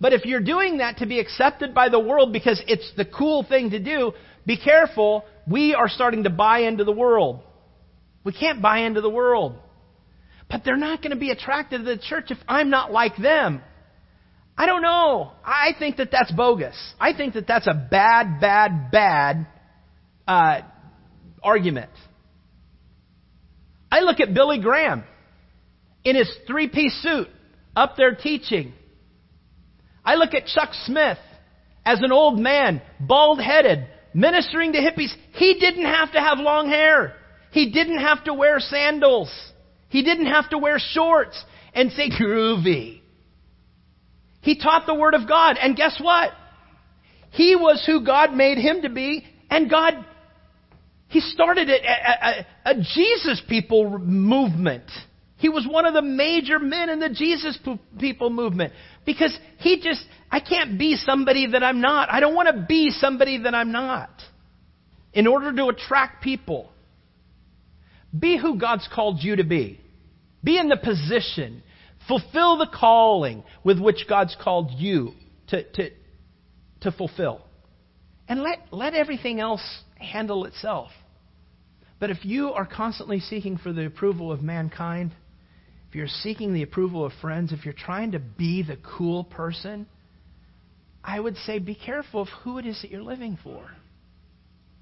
But 0.00 0.12
if 0.14 0.24
you're 0.24 0.40
doing 0.40 0.78
that 0.78 0.98
to 0.98 1.06
be 1.06 1.20
accepted 1.20 1.74
by 1.74 1.90
the 1.90 2.00
world 2.00 2.32
because 2.32 2.60
it's 2.66 2.90
the 2.96 3.04
cool 3.04 3.44
thing 3.44 3.70
to 3.70 3.78
do, 3.78 4.12
be 4.44 4.56
careful. 4.56 5.24
We 5.46 5.74
are 5.74 5.88
starting 5.88 6.24
to 6.24 6.30
buy 6.30 6.60
into 6.60 6.82
the 6.82 6.92
world. 6.92 7.42
We 8.24 8.32
can't 8.32 8.60
buy 8.60 8.80
into 8.80 9.00
the 9.00 9.10
world. 9.10 9.56
But 10.50 10.62
they're 10.64 10.76
not 10.76 11.02
going 11.02 11.12
to 11.12 11.20
be 11.20 11.30
attracted 11.30 11.78
to 11.78 11.84
the 11.84 11.98
church 11.98 12.30
if 12.30 12.38
I'm 12.48 12.70
not 12.70 12.90
like 12.90 13.16
them. 13.16 13.62
I 14.58 14.66
don't 14.66 14.82
know. 14.82 15.30
I 15.44 15.70
think 15.78 15.98
that 15.98 16.10
that's 16.10 16.32
bogus. 16.32 16.76
I 16.98 17.14
think 17.14 17.34
that 17.34 17.46
that's 17.46 17.68
a 17.68 17.74
bad, 17.74 18.40
bad, 18.40 18.90
bad 18.90 19.46
uh, 20.26 20.62
argument. 21.42 21.90
I 23.90 24.00
look 24.00 24.20
at 24.20 24.34
Billy 24.34 24.60
Graham 24.60 25.04
in 26.04 26.16
his 26.16 26.30
three 26.46 26.68
piece 26.68 26.94
suit 27.02 27.28
up 27.74 27.96
there 27.96 28.14
teaching. 28.14 28.72
I 30.04 30.14
look 30.14 30.34
at 30.34 30.46
Chuck 30.46 30.70
Smith 30.84 31.18
as 31.84 32.00
an 32.02 32.12
old 32.12 32.38
man, 32.38 32.82
bald 33.00 33.40
headed, 33.40 33.86
ministering 34.14 34.72
to 34.72 34.78
hippies. 34.78 35.12
He 35.32 35.54
didn't 35.58 35.86
have 35.86 36.12
to 36.12 36.20
have 36.20 36.38
long 36.38 36.68
hair. 36.68 37.14
He 37.52 37.70
didn't 37.70 37.98
have 37.98 38.24
to 38.24 38.34
wear 38.34 38.60
sandals. 38.60 39.30
He 39.88 40.02
didn't 40.02 40.26
have 40.26 40.50
to 40.50 40.58
wear 40.58 40.78
shorts 40.78 41.42
and 41.74 41.90
say 41.92 42.10
groovy. 42.10 43.00
He 44.42 44.58
taught 44.58 44.86
the 44.86 44.94
Word 44.94 45.14
of 45.14 45.28
God, 45.28 45.56
and 45.60 45.76
guess 45.76 46.00
what? 46.00 46.30
He 47.30 47.54
was 47.56 47.82
who 47.86 48.04
God 48.04 48.32
made 48.32 48.58
him 48.58 48.82
to 48.82 48.88
be, 48.88 49.24
and 49.50 49.68
God, 49.68 49.94
he 51.10 51.20
started 51.20 51.68
a, 51.68 51.74
a, 51.74 52.46
a, 52.66 52.74
Jesus 52.76 53.42
people 53.48 53.98
movement. 53.98 54.88
He 55.38 55.48
was 55.48 55.66
one 55.68 55.84
of 55.84 55.92
the 55.92 56.02
major 56.02 56.60
men 56.60 56.88
in 56.88 57.00
the 57.00 57.08
Jesus 57.08 57.58
people 57.98 58.30
movement 58.30 58.72
because 59.04 59.36
he 59.58 59.80
just, 59.80 60.04
I 60.30 60.38
can't 60.38 60.78
be 60.78 60.94
somebody 60.94 61.48
that 61.50 61.64
I'm 61.64 61.80
not. 61.80 62.12
I 62.12 62.20
don't 62.20 62.36
want 62.36 62.54
to 62.54 62.64
be 62.68 62.90
somebody 62.90 63.42
that 63.42 63.56
I'm 63.56 63.72
not 63.72 64.10
in 65.12 65.26
order 65.26 65.52
to 65.52 65.66
attract 65.66 66.22
people. 66.22 66.70
Be 68.16 68.38
who 68.38 68.56
God's 68.56 68.88
called 68.94 69.18
you 69.20 69.34
to 69.36 69.44
be. 69.44 69.80
Be 70.44 70.58
in 70.58 70.68
the 70.68 70.76
position. 70.76 71.64
Fulfill 72.06 72.58
the 72.58 72.68
calling 72.72 73.42
with 73.64 73.80
which 73.80 74.06
God's 74.08 74.36
called 74.40 74.70
you 74.76 75.12
to, 75.48 75.64
to, 75.64 75.90
to 76.82 76.92
fulfill. 76.92 77.40
And 78.28 78.42
let, 78.42 78.58
let 78.70 78.94
everything 78.94 79.40
else 79.40 79.82
handle 79.96 80.44
itself. 80.44 80.90
But 82.00 82.10
if 82.10 82.24
you 82.24 82.52
are 82.52 82.66
constantly 82.66 83.20
seeking 83.20 83.58
for 83.58 83.72
the 83.72 83.86
approval 83.86 84.32
of 84.32 84.42
mankind, 84.42 85.12
if 85.88 85.94
you're 85.94 86.08
seeking 86.08 86.54
the 86.54 86.62
approval 86.62 87.04
of 87.04 87.12
friends, 87.20 87.52
if 87.52 87.64
you're 87.64 87.74
trying 87.74 88.12
to 88.12 88.18
be 88.18 88.62
the 88.62 88.78
cool 88.78 89.24
person, 89.24 89.86
I 91.04 91.20
would 91.20 91.36
say 91.36 91.58
be 91.58 91.74
careful 91.74 92.22
of 92.22 92.28
who 92.42 92.58
it 92.58 92.66
is 92.66 92.80
that 92.82 92.90
you're 92.90 93.02
living 93.02 93.38
for. 93.42 93.70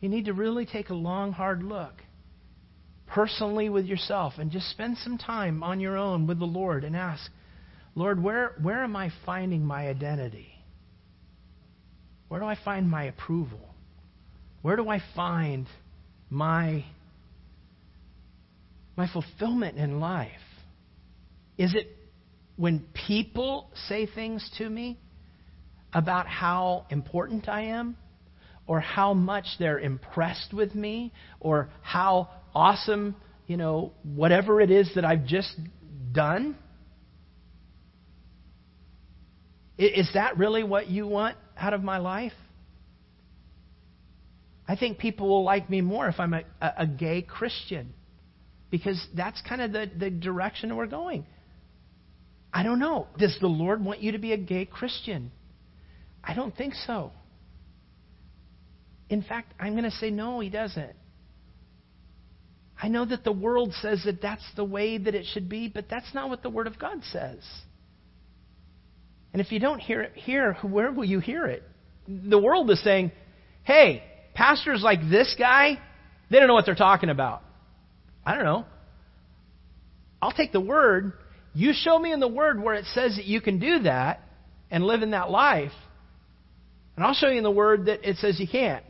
You 0.01 0.09
need 0.09 0.27
to 0.27 0.33
really 0.33 0.65
take 0.65 0.91
a 0.91 0.95
long, 0.95 1.33
hard 1.33 1.63
look 1.63 1.93
personally 3.09 3.69
with 3.69 3.87
yourself 3.87 4.35
and 4.39 4.51
just 4.51 4.71
spend 4.71 4.99
some 4.99 5.19
time 5.19 5.63
on 5.63 5.81
your 5.81 5.97
own 5.97 6.27
with 6.27 6.39
the 6.39 6.45
Lord 6.45 6.85
and 6.85 6.95
ask, 6.95 7.31
Lord, 7.95 8.23
where, 8.23 8.55
where 8.63 8.85
am 8.85 8.95
I 8.95 9.11
finding 9.25 9.65
my 9.65 9.89
identity? 9.89 10.49
Where 12.29 12.39
do 12.39 12.47
I 12.47 12.57
find 12.65 12.89
my 12.89 13.05
approval? 13.05 13.75
Where 14.63 14.77
do 14.77 14.89
I 14.89 15.01
find 15.17 15.67
my, 16.31 16.85
my 18.99 19.09
fulfillment 19.13 19.79
in 19.79 20.01
life? 20.01 20.29
Is 21.57 21.73
it 21.75 21.87
when 22.57 22.85
people 23.07 23.71
say 23.87 24.07
things 24.07 24.51
to 24.59 24.69
me 24.69 24.99
about 25.93 26.27
how 26.27 26.85
important 26.91 27.49
I 27.49 27.67
am? 27.67 27.97
Or 28.67 28.81
how 28.81 29.15
much 29.15 29.47
they're 29.59 29.79
impressed 29.79 30.53
with 30.53 30.75
me? 30.75 31.13
Or 31.39 31.71
how 31.81 32.29
awesome, 32.55 33.15
you 33.47 33.57
know, 33.57 33.93
whatever 34.03 34.61
it 34.61 34.71
is 34.73 34.91
that 34.97 35.05
I've 35.05 35.25
just 35.25 35.57
done? 36.13 36.57
Is 39.79 40.11
that 40.15 40.39
really 40.39 40.65
what 40.65 40.89
you 40.89 41.07
want 41.07 41.37
out 41.57 41.73
of 41.73 41.85
my 41.85 41.99
life? 41.99 42.33
I 44.67 44.75
think 44.75 44.99
people 44.99 45.29
will 45.29 45.45
like 45.45 45.71
me 45.71 45.83
more 45.83 46.09
if 46.09 46.19
I'm 46.19 46.35
a, 46.35 46.43
a, 46.61 46.87
gay 46.87 47.23
Christian 47.23 47.95
because 48.71 49.05
that's 49.17 49.41
kind 49.49 49.63
of 49.63 49.73
the, 49.73 49.91
the 49.97 50.11
direction 50.11 50.75
we're 50.77 50.87
going. 50.87 51.27
I 52.53 52.63
don't 52.63 52.79
know. 52.79 53.07
Does 53.19 53.37
the 53.41 53.47
Lord 53.47 53.85
want 53.85 54.01
you 54.01 54.13
to 54.13 54.19
be 54.19 54.33
a 54.33 54.37
gay 54.37 54.65
Christian? 54.65 55.31
I 56.23 56.35
don't 56.35 56.55
think 56.57 56.75
so. 56.87 57.13
In 59.09 59.23
fact, 59.23 59.55
I'm 59.59 59.73
going 59.73 59.85
to 59.85 59.97
say 59.97 60.11
no, 60.11 60.41
He 60.41 60.51
doesn't. 60.51 60.95
I 62.81 62.89
know 62.89 63.05
that 63.05 63.25
the 63.25 63.33
world 63.33 63.75
says 63.81 64.03
that 64.05 64.23
that's 64.23 64.45
the 64.55 64.65
way 64.65 64.99
that 64.99 65.15
it 65.15 65.27
should 65.33 65.49
be, 65.49 65.69
but 65.69 65.87
that's 65.91 66.15
not 66.15 66.29
what 66.29 66.43
the 66.43 66.51
Word 66.51 66.67
of 66.67 66.79
God 66.79 67.03
says. 67.11 67.41
And 69.33 69.43
if 69.43 69.51
you 69.53 69.59
don't 69.59 69.81
hear 69.81 70.03
it 70.03 70.13
here, 70.15 70.57
where 70.63 70.93
will 70.93 71.05
you 71.05 71.21
hear 71.21 71.47
it? 71.47 71.63
The 72.07 72.39
world 72.39 72.71
is 72.71 72.83
saying, 72.83 73.13
hey, 73.65 74.03
pastors 74.35 74.81
like 74.83 75.01
this 75.11 75.35
guy, 75.39 75.79
they 76.31 76.39
don't 76.39 76.47
know 76.47 76.55
what 76.55 76.67
they're 76.67 76.75
talking 76.75 77.11
about. 77.11 77.43
I 78.29 78.35
don't 78.35 78.45
know. 78.45 78.67
I'll 80.21 80.33
take 80.33 80.53
the 80.53 80.61
Word. 80.61 81.15
You 81.55 81.73
show 81.73 81.99
me 81.99 82.13
in 82.13 82.21
the 82.21 82.29
Word 82.29 82.63
where 82.63 82.75
it 82.75 82.85
says 82.93 83.17
that 83.17 83.25
you 83.25 83.41
can 83.41 83.59
do 83.59 83.85
that 83.85 84.21
and 84.71 84.85
live 84.85 85.01
in 85.01 85.13
that 85.13 85.31
life, 85.31 85.73
and 86.95 87.07
I'll 87.07 87.15
show 87.15 87.29
you 87.29 87.39
in 87.39 87.43
the 87.43 87.51
Word 87.51 87.87
that 87.87 88.07
it 88.07 88.17
says 88.19 88.39
you 88.39 88.47
can't 88.47 88.85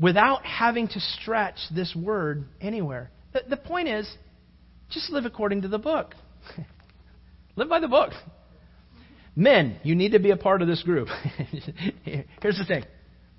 without 0.00 0.44
having 0.44 0.88
to 0.88 0.98
stretch 0.98 1.58
this 1.72 1.94
word 1.94 2.46
anywhere. 2.60 3.10
The, 3.48 3.56
point 3.56 3.86
is, 3.86 4.10
just 4.90 5.10
live 5.10 5.24
according 5.24 5.62
to 5.62 5.68
the 5.68 5.78
book. 5.78 6.16
live 7.56 7.68
by 7.68 7.78
the 7.78 7.86
book. 7.86 8.10
Men, 9.36 9.78
you 9.84 9.94
need 9.94 10.12
to 10.12 10.18
be 10.18 10.30
a 10.30 10.36
part 10.36 10.62
of 10.62 10.68
this 10.68 10.82
group. 10.82 11.06
Here's 12.04 12.58
the 12.58 12.64
thing 12.66 12.84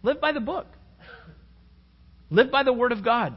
live 0.01 0.21
by 0.21 0.31
the 0.31 0.39
book, 0.39 0.67
live 2.29 2.51
by 2.51 2.63
the 2.63 2.71
Word 2.71 2.93
of 2.93 3.03
God. 3.03 3.35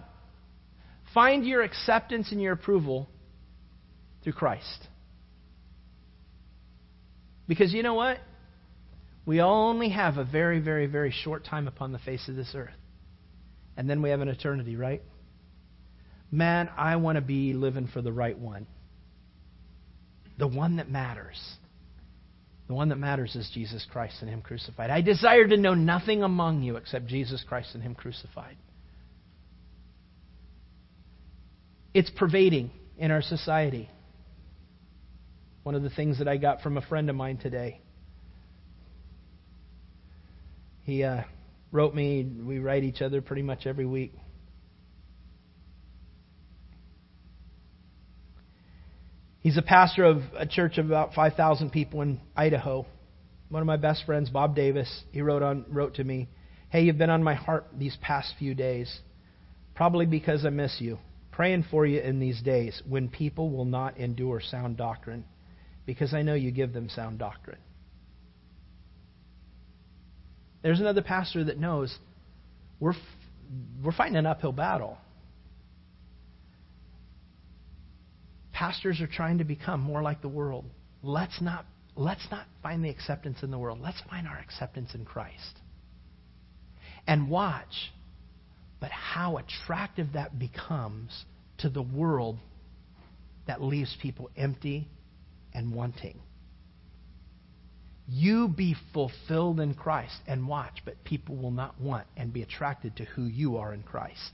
Find 1.15 1.47
your 1.47 1.63
acceptance 1.63 2.33
and 2.33 2.43
your 2.43 2.53
approval 2.53 3.09
through 4.23 4.33
Christ. 4.35 4.89
Because 7.49 7.73
you 7.73 7.83
know 7.83 7.95
what? 7.95 8.19
We 9.25 9.41
only 9.41 9.91
have 9.91 10.19
a 10.19 10.25
very, 10.25 10.61
very, 10.61 10.87
very 10.87 11.13
short 11.13 11.45
time 11.45 11.69
upon 11.69 11.93
the 11.93 11.99
face 11.99 12.29
of 12.29 12.37
this 12.37 12.53
earth 12.55 12.75
and 13.77 13.89
then 13.89 14.03
we 14.03 14.11
have 14.11 14.21
an 14.21 14.29
eternity, 14.29 14.77
right? 14.77 15.03
Man, 16.31 16.69
I 16.77 16.97
want 16.97 17.17
to 17.17 17.23
be 17.23 17.53
living 17.53 17.89
for 17.93 18.03
the 18.03 18.13
right 18.13 18.39
one. 18.39 18.67
The 20.39 20.49
one 20.49 20.77
that 20.77 20.91
matters. 20.91 21.41
The 22.67 22.75
one 22.75 22.89
that 22.89 22.97
matters 22.97 23.37
is 23.37 23.51
Jesus 23.53 23.87
Christ 23.91 24.17
and 24.21 24.31
Him 24.31 24.43
crucified. 24.43 24.91
I 24.91 25.01
desire 25.01 25.47
to 25.47 25.57
know 25.57 25.75
nothing 25.75 26.23
among 26.23 26.63
you 26.63 26.77
except 26.77 27.07
Jesus 27.07 27.45
Christ 27.47 27.75
and 27.75 27.83
Him 27.83 27.95
crucified. 27.95 28.57
it's 31.95 32.11
pervading 32.11 32.73
in 32.99 33.13
our 33.13 33.23
society. 33.23 33.89
One 35.63 35.77
of 35.77 35.83
the 35.83 35.91
things 35.91 36.19
that 36.19 36.29
I 36.29 36.37
got 36.37 36.61
from 36.61 36.77
a 36.77 36.83
friend 36.83 37.09
of 37.09 37.17
mine 37.17 37.39
today. 37.39 37.81
He 40.83 41.05
uh, 41.05 41.23
wrote 41.73 41.95
me, 41.95 42.25
we 42.25 42.59
write 42.59 42.85
each 42.85 43.01
other 43.01 43.23
pretty 43.23 43.43
much 43.43 43.67
every 43.67 43.87
week. 43.87 44.13
He's 49.41 49.57
a 49.57 49.63
pastor 49.63 50.05
of 50.05 50.23
a 50.37 50.47
church 50.47 50.79
of 50.79 50.87
about 50.87 51.15
5,000 51.15 51.71
people 51.71 52.03
in 52.03 52.21
Idaho. 52.37 52.87
One 53.51 53.63
of 53.63 53.67
my 53.67 53.77
best 53.77 54.05
friends, 54.05 54.31
Bob 54.31 54.57
Davis, 54.57 55.05
he 55.13 55.23
wrote, 55.23 55.43
on, 55.43 55.67
wrote 55.69 55.95
to 55.95 56.05
me, 56.05 56.29
Hey, 56.71 56.83
you've 56.83 56.99
been 56.99 57.11
on 57.11 57.23
my 57.23 57.35
heart 57.35 57.67
these 57.79 57.97
past 58.03 58.35
few 58.39 58.55
days, 58.55 59.01
probably 59.75 60.07
because 60.07 60.45
I 60.45 60.51
miss 60.51 60.77
you. 60.81 60.99
Praying 61.35 61.65
for 61.69 61.85
you 61.85 62.01
in 62.01 62.21
these 62.21 62.41
days 62.43 62.81
when 62.89 63.09
people 63.09 63.51
will 63.51 63.65
not 63.65 63.99
endure 63.99 64.41
sound 64.41 64.77
doctrine, 64.77 65.25
because 65.85 66.15
I 66.15 66.23
know 66.23 66.35
you 66.35 66.53
give 66.53 66.73
them 66.73 66.89
sound 66.89 67.19
doctrine." 67.19 67.59
There's 70.63 70.79
another 70.79 71.03
pastor 71.03 71.43
that 71.45 71.59
knows 71.59 71.99
we're 72.79 72.95
we're 73.83 73.93
fighting 73.93 74.17
an 74.17 74.27
uphill 74.27 74.53
battle. 74.53 74.97
Pastors 78.53 79.01
are 79.01 79.09
trying 79.09 79.39
to 79.39 79.45
become 79.45 79.81
more 79.81 80.03
like 80.03 80.23
the 80.23 80.29
world. 80.29 80.65
Let's 81.03 81.41
not, 81.41 81.67
let's 81.97 82.27
not 82.31 82.47
find 82.63 82.85
the 82.85 82.89
acceptance 82.89 83.43
in 83.43 83.51
the 83.51 83.59
world. 83.59 83.81
Let's 83.81 84.01
find 84.09 84.29
our 84.29 84.39
acceptance 84.39 84.95
in 84.95 85.05
Christ. 85.05 85.59
And 87.09 87.29
watch, 87.29 87.93
but 88.85 88.93
how 88.93 89.39
attractive 89.39 90.09
that 90.13 90.39
becomes 90.39 91.25
to 91.57 91.71
the 91.71 91.81
world 91.81 92.37
that 93.47 93.63
leaves 93.63 93.97
people 94.03 94.29
empty 94.37 94.87
and 95.55 95.75
wanting. 95.75 96.21
You 98.07 98.47
be 98.47 98.77
fulfilled 98.93 99.59
in 99.59 99.73
Christ 99.73 100.15
and 100.27 100.47
watch, 100.47 100.83
but 100.85 101.03
people 101.03 101.35
will 101.35 101.51
not 101.51 101.81
want 101.81 102.07
and 102.15 102.31
be 102.31 102.43
attracted 102.43 102.95
to 102.97 103.07
who 103.07 103.25
you 103.25 103.57
are 103.57 103.73
in 103.73 103.83
Christ 103.83 104.33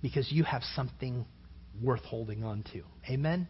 because 0.00 0.32
you 0.32 0.44
have 0.44 0.62
something 0.74 1.26
worth 1.82 2.04
holding 2.04 2.44
on 2.44 2.64
to. 2.72 2.80
Amen? 3.10 3.46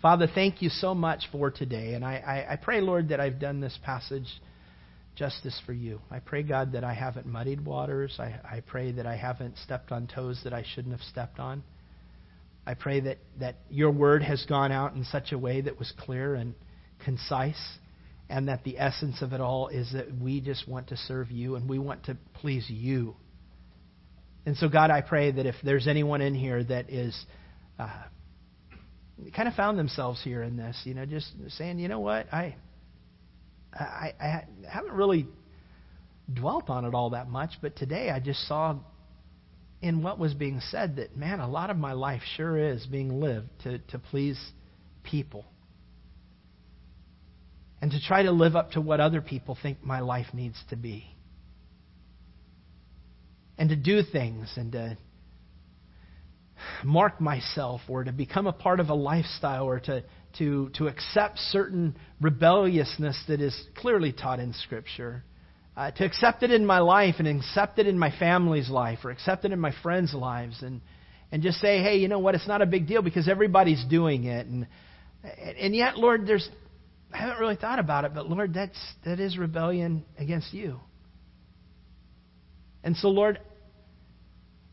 Father, 0.00 0.28
thank 0.32 0.62
you 0.62 0.68
so 0.68 0.94
much 0.94 1.24
for 1.32 1.50
today. 1.50 1.94
And 1.94 2.04
I, 2.04 2.46
I, 2.48 2.52
I, 2.52 2.56
pray, 2.62 2.80
Lord, 2.80 3.08
that 3.08 3.18
I've 3.18 3.40
done 3.40 3.60
this 3.60 3.76
passage 3.84 4.28
justice 5.16 5.60
for 5.66 5.72
you. 5.72 6.00
I 6.10 6.20
pray, 6.20 6.42
God, 6.42 6.72
that 6.72 6.84
I 6.84 6.94
haven't 6.94 7.26
muddied 7.26 7.64
waters. 7.64 8.16
I, 8.18 8.38
I 8.44 8.62
pray 8.64 8.92
that 8.92 9.06
I 9.06 9.16
haven't 9.16 9.56
stepped 9.58 9.90
on 9.90 10.06
toes 10.06 10.40
that 10.44 10.52
I 10.52 10.64
shouldn't 10.74 10.92
have 10.92 11.02
stepped 11.02 11.40
on. 11.40 11.62
I 12.66 12.74
pray 12.74 13.00
that, 13.00 13.18
that 13.40 13.56
your 13.70 13.90
word 13.90 14.22
has 14.22 14.44
gone 14.46 14.72
out 14.72 14.94
in 14.94 15.04
such 15.04 15.32
a 15.32 15.38
way 15.38 15.60
that 15.62 15.78
was 15.78 15.92
clear 15.98 16.34
and 16.34 16.54
concise, 17.04 17.78
and 18.28 18.48
that 18.48 18.64
the 18.64 18.78
essence 18.78 19.22
of 19.22 19.32
it 19.32 19.40
all 19.40 19.68
is 19.68 19.92
that 19.92 20.06
we 20.20 20.40
just 20.40 20.68
want 20.68 20.88
to 20.88 20.96
serve 20.96 21.30
you 21.30 21.56
and 21.56 21.68
we 21.68 21.78
want 21.78 22.04
to 22.04 22.16
please 22.34 22.68
you. 22.68 23.14
And 24.44 24.56
so, 24.56 24.68
God, 24.68 24.90
I 24.90 25.00
pray 25.00 25.32
that 25.32 25.46
if 25.46 25.56
there's 25.64 25.88
anyone 25.88 26.20
in 26.20 26.34
here 26.34 26.62
that 26.62 26.90
is 26.90 27.16
uh, 27.78 27.88
kind 29.34 29.48
of 29.48 29.54
found 29.54 29.78
themselves 29.78 30.22
here 30.22 30.42
in 30.42 30.56
this, 30.56 30.76
you 30.84 30.94
know, 30.94 31.06
just 31.06 31.32
saying, 31.50 31.78
you 31.78 31.88
know 31.88 32.00
what, 32.00 32.32
I, 32.32 32.56
I, 33.78 34.14
I 34.20 34.44
haven't 34.68 34.92
really 34.92 35.26
dwelt 36.32 36.70
on 36.70 36.84
it 36.84 36.94
all 36.94 37.10
that 37.10 37.28
much, 37.28 37.52
but 37.60 37.76
today 37.76 38.10
I 38.10 38.20
just 38.20 38.46
saw 38.48 38.76
in 39.82 40.02
what 40.02 40.18
was 40.18 40.34
being 40.34 40.60
said 40.70 40.96
that, 40.96 41.16
man, 41.16 41.40
a 41.40 41.48
lot 41.48 41.70
of 41.70 41.76
my 41.76 41.92
life 41.92 42.22
sure 42.36 42.56
is 42.56 42.86
being 42.86 43.20
lived 43.20 43.48
to, 43.64 43.78
to 43.78 43.98
please 43.98 44.38
people. 45.02 45.44
And 47.80 47.90
to 47.90 48.00
try 48.00 48.22
to 48.22 48.32
live 48.32 48.56
up 48.56 48.72
to 48.72 48.80
what 48.80 49.00
other 49.00 49.20
people 49.20 49.56
think 49.60 49.84
my 49.84 50.00
life 50.00 50.26
needs 50.32 50.56
to 50.70 50.76
be. 50.76 51.04
And 53.58 53.68
to 53.68 53.76
do 53.76 54.02
things 54.02 54.52
and 54.56 54.72
to 54.72 54.98
mark 56.84 57.20
myself 57.20 57.82
or 57.88 58.04
to 58.04 58.12
become 58.12 58.46
a 58.46 58.52
part 58.52 58.80
of 58.80 58.88
a 58.88 58.94
lifestyle 58.94 59.64
or 59.64 59.80
to, 59.80 60.02
to, 60.38 60.70
to 60.74 60.86
accept 60.88 61.38
certain 61.38 61.96
rebelliousness 62.20 63.20
that 63.28 63.40
is 63.40 63.58
clearly 63.76 64.12
taught 64.12 64.40
in 64.40 64.52
Scripture. 64.52 65.24
Uh, 65.76 65.90
to 65.90 66.04
accept 66.04 66.42
it 66.42 66.50
in 66.50 66.64
my 66.64 66.78
life 66.78 67.16
and 67.18 67.28
accept 67.28 67.78
it 67.78 67.86
in 67.86 67.98
my 67.98 68.10
family's 68.18 68.70
life 68.70 69.00
or 69.04 69.10
accept 69.10 69.44
it 69.44 69.52
in 69.52 69.60
my 69.60 69.72
friends' 69.82 70.14
lives 70.14 70.62
and, 70.62 70.80
and 71.30 71.42
just 71.42 71.60
say, 71.60 71.82
hey, 71.82 71.98
you 71.98 72.08
know 72.08 72.18
what, 72.18 72.34
it's 72.34 72.48
not 72.48 72.62
a 72.62 72.66
big 72.66 72.86
deal 72.86 73.02
because 73.02 73.28
everybody's 73.28 73.84
doing 73.84 74.24
it. 74.24 74.46
And, 74.46 74.66
and 75.60 75.76
yet, 75.76 75.98
Lord, 75.98 76.26
there's, 76.26 76.48
I 77.12 77.18
haven't 77.18 77.40
really 77.40 77.56
thought 77.56 77.78
about 77.78 78.06
it, 78.06 78.14
but 78.14 78.28
Lord, 78.28 78.54
that's, 78.54 78.78
that 79.04 79.20
is 79.20 79.36
rebellion 79.36 80.04
against 80.18 80.54
you. 80.54 80.80
And 82.82 82.96
so, 82.96 83.08
Lord, 83.08 83.38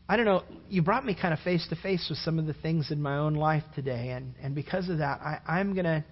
I 0.08 0.16
don't 0.16 0.26
know, 0.26 0.42
you 0.68 0.82
brought 0.82 1.04
me 1.04 1.16
kind 1.18 1.32
of 1.32 1.40
face 1.40 1.66
to 1.70 1.76
face 1.76 2.06
with 2.10 2.18
some 2.18 2.38
of 2.38 2.46
the 2.46 2.52
things 2.52 2.90
in 2.90 3.00
my 3.00 3.16
own 3.16 3.34
life 3.34 3.64
today, 3.74 4.10
and, 4.10 4.34
and 4.42 4.54
because 4.54 4.88
of 4.90 4.98
that, 4.98 5.20
I, 5.20 5.40
I'm 5.46 5.74
gonna 5.74 6.04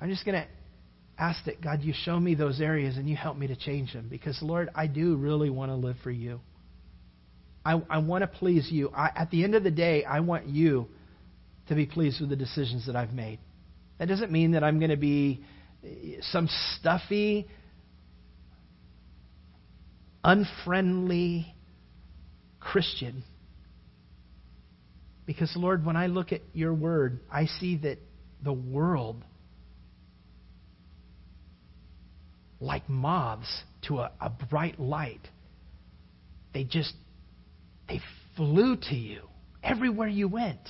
I'm 0.00 0.10
just 0.10 0.24
gonna 0.26 0.46
ask 1.18 1.44
that 1.44 1.60
God 1.60 1.82
you 1.82 1.92
show 1.94 2.18
me 2.18 2.34
those 2.34 2.60
areas 2.60 2.96
and 2.96 3.08
you 3.08 3.16
help 3.16 3.36
me 3.36 3.46
to 3.46 3.56
change 3.56 3.92
them. 3.92 4.08
Because 4.08 4.38
Lord, 4.42 4.70
I 4.74 4.86
do 4.86 5.16
really 5.16 5.50
want 5.50 5.70
to 5.70 5.76
live 5.76 5.96
for 6.02 6.10
you. 6.10 6.40
I, 7.64 7.80
I 7.90 7.98
want 7.98 8.22
to 8.22 8.26
please 8.26 8.68
you. 8.70 8.90
I, 8.90 9.10
at 9.14 9.30
the 9.30 9.44
end 9.44 9.54
of 9.54 9.62
the 9.62 9.70
day, 9.70 10.02
I 10.04 10.20
want 10.20 10.46
you 10.46 10.88
to 11.68 11.74
be 11.74 11.84
pleased 11.84 12.20
with 12.20 12.30
the 12.30 12.36
decisions 12.36 12.86
that 12.86 12.96
I've 12.96 13.12
made. 13.12 13.38
That 13.98 14.08
doesn't 14.08 14.32
mean 14.32 14.52
that 14.52 14.64
I'm 14.64 14.78
going 14.78 14.90
to 14.90 14.96
be 14.96 15.44
eh, 15.84 16.16
some 16.22 16.48
stuffy, 16.78 17.46
unfriendly 20.24 21.54
Christian 22.60 23.24
because, 25.30 25.52
Lord, 25.54 25.86
when 25.86 25.94
I 25.94 26.08
look 26.08 26.32
at 26.32 26.40
your 26.54 26.74
word, 26.74 27.20
I 27.30 27.46
see 27.46 27.76
that 27.84 27.98
the 28.42 28.52
world, 28.52 29.22
like 32.58 32.88
moths 32.88 33.62
to 33.82 34.00
a, 34.00 34.10
a 34.20 34.28
bright 34.28 34.80
light, 34.80 35.20
they 36.52 36.64
just, 36.64 36.92
they 37.86 38.00
flew 38.36 38.76
to 38.76 38.94
you 38.96 39.20
everywhere 39.62 40.08
you 40.08 40.26
went. 40.26 40.68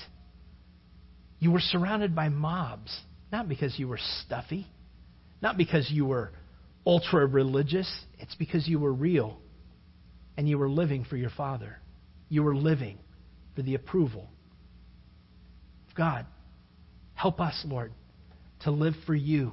You 1.39 1.49
were 1.49 1.59
surrounded 1.59 2.15
by 2.15 2.29
mobs, 2.29 2.95
not 3.31 3.49
because 3.49 3.79
you 3.79 3.87
were 3.87 3.99
stuffy, 4.27 4.67
not 5.41 5.57
because 5.57 5.89
you 5.89 6.05
were 6.05 6.33
ultra 6.85 7.25
religious. 7.25 7.91
It's 8.19 8.35
because 8.35 8.67
you 8.67 8.77
were 8.77 8.93
real 8.93 9.39
and 10.37 10.47
you 10.47 10.59
were 10.59 10.69
living 10.69 11.03
for 11.03 11.17
your 11.17 11.31
Father. 11.31 11.80
You 12.31 12.47
are 12.47 12.55
living 12.55 12.97
for 13.55 13.61
the 13.61 13.75
approval 13.75 14.29
of 15.89 15.95
God. 15.97 16.25
Help 17.13 17.41
us, 17.41 17.61
Lord, 17.67 17.91
to 18.61 18.71
live 18.71 18.93
for 19.05 19.13
you 19.13 19.51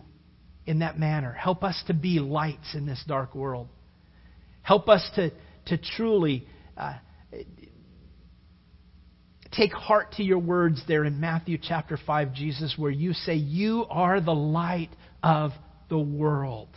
in 0.64 0.79
that 0.79 0.97
manner. 0.97 1.33
Help 1.33 1.64
us 1.64 1.83
to 1.89 1.93
be 1.93 2.20
lights 2.20 2.76
in 2.76 2.87
this 2.87 3.03
dark 3.05 3.35
world. 3.35 3.66
Help 4.62 4.89
us 4.89 5.05
to, 5.16 5.33
to 5.66 5.76
truly 5.97 6.47
uh, 6.76 6.95
take 9.51 9.72
heart 9.72 10.12
to 10.12 10.22
your 10.22 10.39
words 10.39 10.81
there 10.87 11.05
in 11.05 11.18
Matthew 11.18 11.59
chapter 11.61 11.99
5, 12.07 12.33
Jesus, 12.33 12.74
where 12.79 12.93
you 12.93 13.12
say, 13.12 13.35
You 13.35 13.87
are 13.91 14.20
the 14.20 14.31
light 14.31 14.91
of 15.20 15.51
the 15.89 15.99
world. 15.99 16.68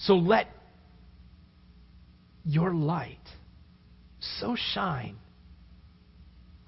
So 0.00 0.16
let 0.16 0.48
your 2.44 2.74
light 2.74 3.16
so 4.40 4.56
shine 4.56 5.16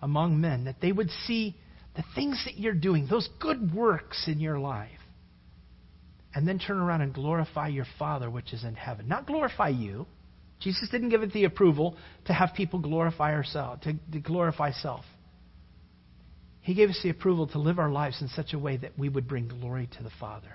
among 0.03 0.41
men, 0.41 0.65
that 0.65 0.81
they 0.81 0.93
would 0.93 1.11
see 1.27 1.57
the 1.97 2.05
things 2.15 2.41
that 2.45 2.59
you're 2.59 2.75
doing, 2.75 3.07
those 3.09 3.29
good 3.41 3.75
works 3.75 4.25
in 4.29 4.41
your 4.41 4.59
life, 4.59 4.91
and 6.35 6.47
then 6.47 6.59
turn 6.59 6.77
around 6.77 7.01
and 7.01 7.15
glorify 7.15 7.69
your 7.69 7.87
Father 7.99 8.31
which 8.31 8.53
is 8.53 8.63
in 8.63 8.75
heaven. 8.75 9.09
Not 9.09 9.27
glorify 9.27 9.69
you. 9.69 10.07
Jesus 10.61 10.89
didn't 10.91 11.09
give 11.09 11.23
it 11.23 11.33
the 11.33 11.45
approval 11.45 11.97
to 12.27 12.33
have 12.33 12.51
people 12.55 12.79
glorify 12.79 13.33
ourselves, 13.33 13.83
to, 13.85 13.95
to 14.13 14.21
glorify 14.21 14.73
self. 14.73 15.05
He 16.61 16.75
gave 16.75 16.91
us 16.91 17.01
the 17.03 17.11
approval 17.11 17.47
to 17.49 17.59
live 17.59 17.79
our 17.79 17.91
lives 17.91 18.21
in 18.21 18.29
such 18.29 18.53
a 18.53 18.59
way 18.59 18.77
that 18.77 18.99
we 18.99 19.09
would 19.09 19.29
bring 19.29 19.49
glory 19.49 19.89
to 19.97 20.03
the 20.03 20.11
Father. 20.19 20.53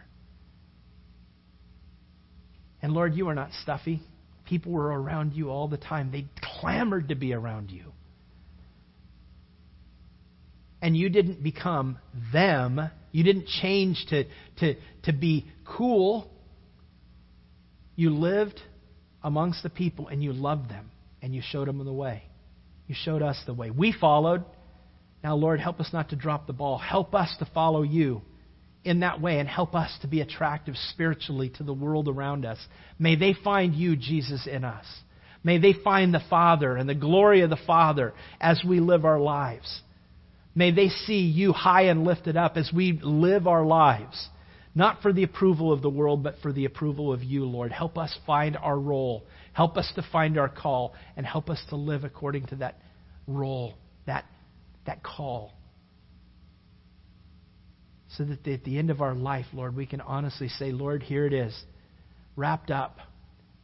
And 2.82 2.94
Lord, 2.94 3.16
you 3.16 3.30
are 3.30 3.36
not 3.36 3.52
stuffy. 3.62 4.02
People 4.52 4.74
were 4.74 4.88
around 5.02 5.32
you 5.32 5.50
all 5.50 5.70
the 5.70 5.78
time. 5.78 6.12
They 6.12 6.26
clamored 6.60 7.08
to 7.08 7.16
be 7.16 7.34
around 7.34 7.72
you 7.72 7.94
and 10.82 10.98
you 10.98 11.08
didn't 11.08 11.42
become 11.42 11.98
them. 12.34 12.82
You 13.14 13.24
didn't 13.24 13.48
change 13.48 14.06
to, 14.10 14.26
to, 14.60 14.76
to 15.04 15.14
be 15.14 15.46
cool. 15.64 16.30
You 17.96 18.10
lived 18.10 18.60
amongst 19.24 19.64
the 19.64 19.70
people 19.70 20.10
and 20.10 20.22
you 20.22 20.34
loved 20.34 20.70
them 20.70 20.92
and 21.22 21.34
you 21.34 21.42
showed 21.42 21.70
them 21.70 21.82
the 21.86 21.94
way. 21.94 22.24
You 22.88 22.96
showed 22.98 23.22
us 23.22 23.42
the 23.46 23.54
way. 23.54 23.70
We 23.70 23.94
followed. 23.98 24.44
Now, 25.24 25.36
Lord, 25.36 25.62
help 25.62 25.80
us 25.80 25.92
not 25.94 26.10
to 26.10 26.18
drop 26.18 26.46
the 26.46 26.52
ball. 26.52 26.78
Help 26.78 27.16
us 27.16 27.34
to 27.40 27.46
follow 27.54 27.84
you 27.84 28.22
in 28.84 29.02
that 29.02 29.22
way 29.22 29.40
and 29.40 29.48
help 29.48 29.76
us 29.76 29.96
to 30.02 30.08
be 30.08 30.22
attractive 30.22 30.76
spiritually 30.90 31.50
to 31.58 31.64
the 31.64 31.74
world 31.74 32.08
around 32.08 32.46
us. 32.46 32.58
May 32.98 33.16
they 33.16 33.34
find 33.34 33.76
you, 33.76 33.96
Jesus, 33.96 34.48
in 34.48 34.64
us. 34.64 34.86
May 35.44 35.58
they 35.58 35.74
find 35.74 36.14
the 36.14 36.24
Father 36.30 36.76
and 36.76 36.88
the 36.88 36.96
glory 36.96 37.42
of 37.42 37.50
the 37.50 37.60
Father 37.68 38.14
as 38.40 38.62
we 38.68 38.80
live 38.80 39.06
our 39.06 39.20
lives. 39.20 39.82
May 40.54 40.72
they 40.72 40.90
see 40.90 41.22
you 41.22 41.54
high 41.54 41.84
and 41.84 42.04
lifted 42.04 42.38
up 42.38 42.58
as 42.58 42.72
we 42.74 43.00
live 43.02 43.48
our 43.48 43.66
lives, 43.66 44.30
not 44.76 45.02
for 45.02 45.14
the 45.14 45.24
approval 45.24 45.72
of 45.72 45.82
the 45.82 45.90
world, 45.90 46.24
but 46.24 46.36
for 46.42 46.52
the 46.52 46.66
approval 46.66 47.14
of 47.14 47.24
you, 47.24 47.46
Lord. 47.46 47.72
Help 47.72 47.98
us 47.98 48.16
find 48.28 48.58
our 48.58 48.78
role. 48.78 49.24
Help 49.54 49.78
us 49.78 49.92
to 49.96 50.06
find 50.12 50.38
our 50.38 50.50
call, 50.50 50.94
and 51.16 51.26
help 51.26 51.50
us 51.50 51.62
to 51.70 51.76
live 51.76 52.04
according 52.04 52.48
to 52.48 52.56
that 52.58 52.80
role, 53.28 53.74
that, 54.06 54.26
that 54.86 55.04
call. 55.04 55.54
So 58.18 58.26
that 58.26 58.46
at 58.48 58.64
the 58.64 58.78
end 58.78 58.90
of 58.90 59.02
our 59.02 59.14
life, 59.14 59.46
Lord, 59.54 59.76
we 59.76 59.86
can 59.86 60.02
honestly 60.02 60.50
say, 60.50 60.72
Lord, 60.72 61.02
here 61.02 61.26
it 61.26 61.34
is, 61.34 61.58
wrapped 62.36 62.70
up 62.70 62.98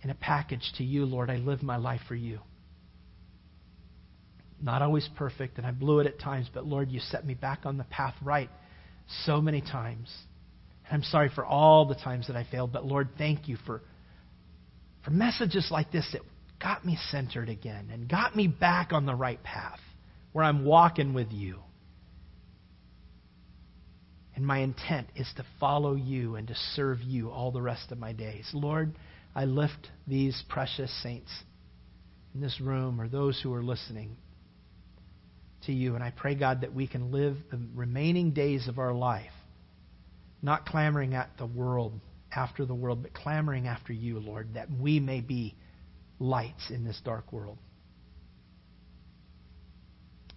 in 0.02 0.10
a 0.10 0.16
package 0.16 0.72
to 0.78 0.84
you, 0.84 1.06
Lord. 1.06 1.30
I 1.30 1.36
live 1.36 1.64
my 1.64 1.78
life 1.78 2.02
for 2.08 2.16
you. 2.16 2.40
Not 4.62 4.82
always 4.82 5.08
perfect, 5.16 5.58
and 5.58 5.68
I 5.68 5.72
blew 5.72 6.00
it 6.00 6.08
at 6.08 6.20
times, 6.20 6.50
but 6.52 6.66
Lord, 6.66 6.90
you 6.90 7.00
set 7.00 7.26
me 7.26 7.34
back 7.34 7.66
on 7.66 7.78
the 7.78 7.84
path 7.86 8.16
right 8.24 8.50
so 9.26 9.42
many 9.42 9.62
times. 9.62 10.12
And 10.86 10.96
I'm 10.96 11.04
sorry 11.04 11.30
for 11.34 11.46
all 11.46 11.86
the 11.86 11.96
times 11.96 12.28
that 12.28 12.36
I 12.36 12.46
failed, 12.50 12.72
but 12.72 12.86
Lord, 12.86 13.10
thank 13.18 13.48
you 13.48 13.58
for, 13.66 13.82
for 15.04 15.12
messages 15.12 15.68
like 15.70 15.92
this 15.92 16.08
that 16.14 16.22
got 16.60 16.86
me 16.86 16.98
centered 17.12 17.50
again 17.50 17.90
and 17.92 18.10
got 18.10 18.36
me 18.36 18.48
back 18.48 18.94
on 18.94 19.06
the 19.06 19.14
right 19.14 19.42
path 19.44 19.80
where 20.32 20.44
I'm 20.44 20.66
walking 20.66 21.14
with 21.14 21.32
you. 21.32 21.60
And 24.38 24.46
my 24.46 24.60
intent 24.60 25.08
is 25.16 25.28
to 25.38 25.46
follow 25.60 25.96
you 25.96 26.36
and 26.36 26.48
to 26.48 26.54
serve 26.76 27.02
you 27.02 27.32
all 27.32 27.52
the 27.52 27.62
rest 27.62 27.92
of 27.92 27.98
my 27.98 28.14
days. 28.14 28.48
Lord, 28.54 28.94
I 29.36 29.46
lift 29.46 29.90
these 30.06 30.44
precious 30.48 30.92
saints 31.02 31.32
in 32.36 32.42
this 32.42 32.62
room 32.62 33.02
or 33.02 33.08
those 33.08 33.42
who 33.42 33.52
are 33.56 33.64
listening 33.64 34.16
to 35.66 35.74
you. 35.74 35.96
And 35.96 36.04
I 36.04 36.12
pray, 36.12 36.36
God, 36.36 36.62
that 36.62 36.72
we 36.72 36.86
can 36.86 37.12
live 37.12 37.36
the 37.50 37.60
remaining 37.74 38.30
days 38.30 38.68
of 38.68 38.78
our 38.78 38.94
life 38.94 39.32
not 40.44 40.68
clamoring 40.68 41.16
at 41.16 41.32
the 41.40 41.48
world, 41.48 42.00
after 42.32 42.64
the 42.64 42.76
world, 42.76 43.02
but 43.02 43.16
clamoring 43.16 43.66
after 43.66 43.92
you, 43.92 44.20
Lord, 44.20 44.54
that 44.54 44.68
we 44.70 45.00
may 45.00 45.20
be 45.20 45.56
lights 46.20 46.70
in 46.70 46.86
this 46.86 47.02
dark 47.04 47.34
world. 47.34 47.58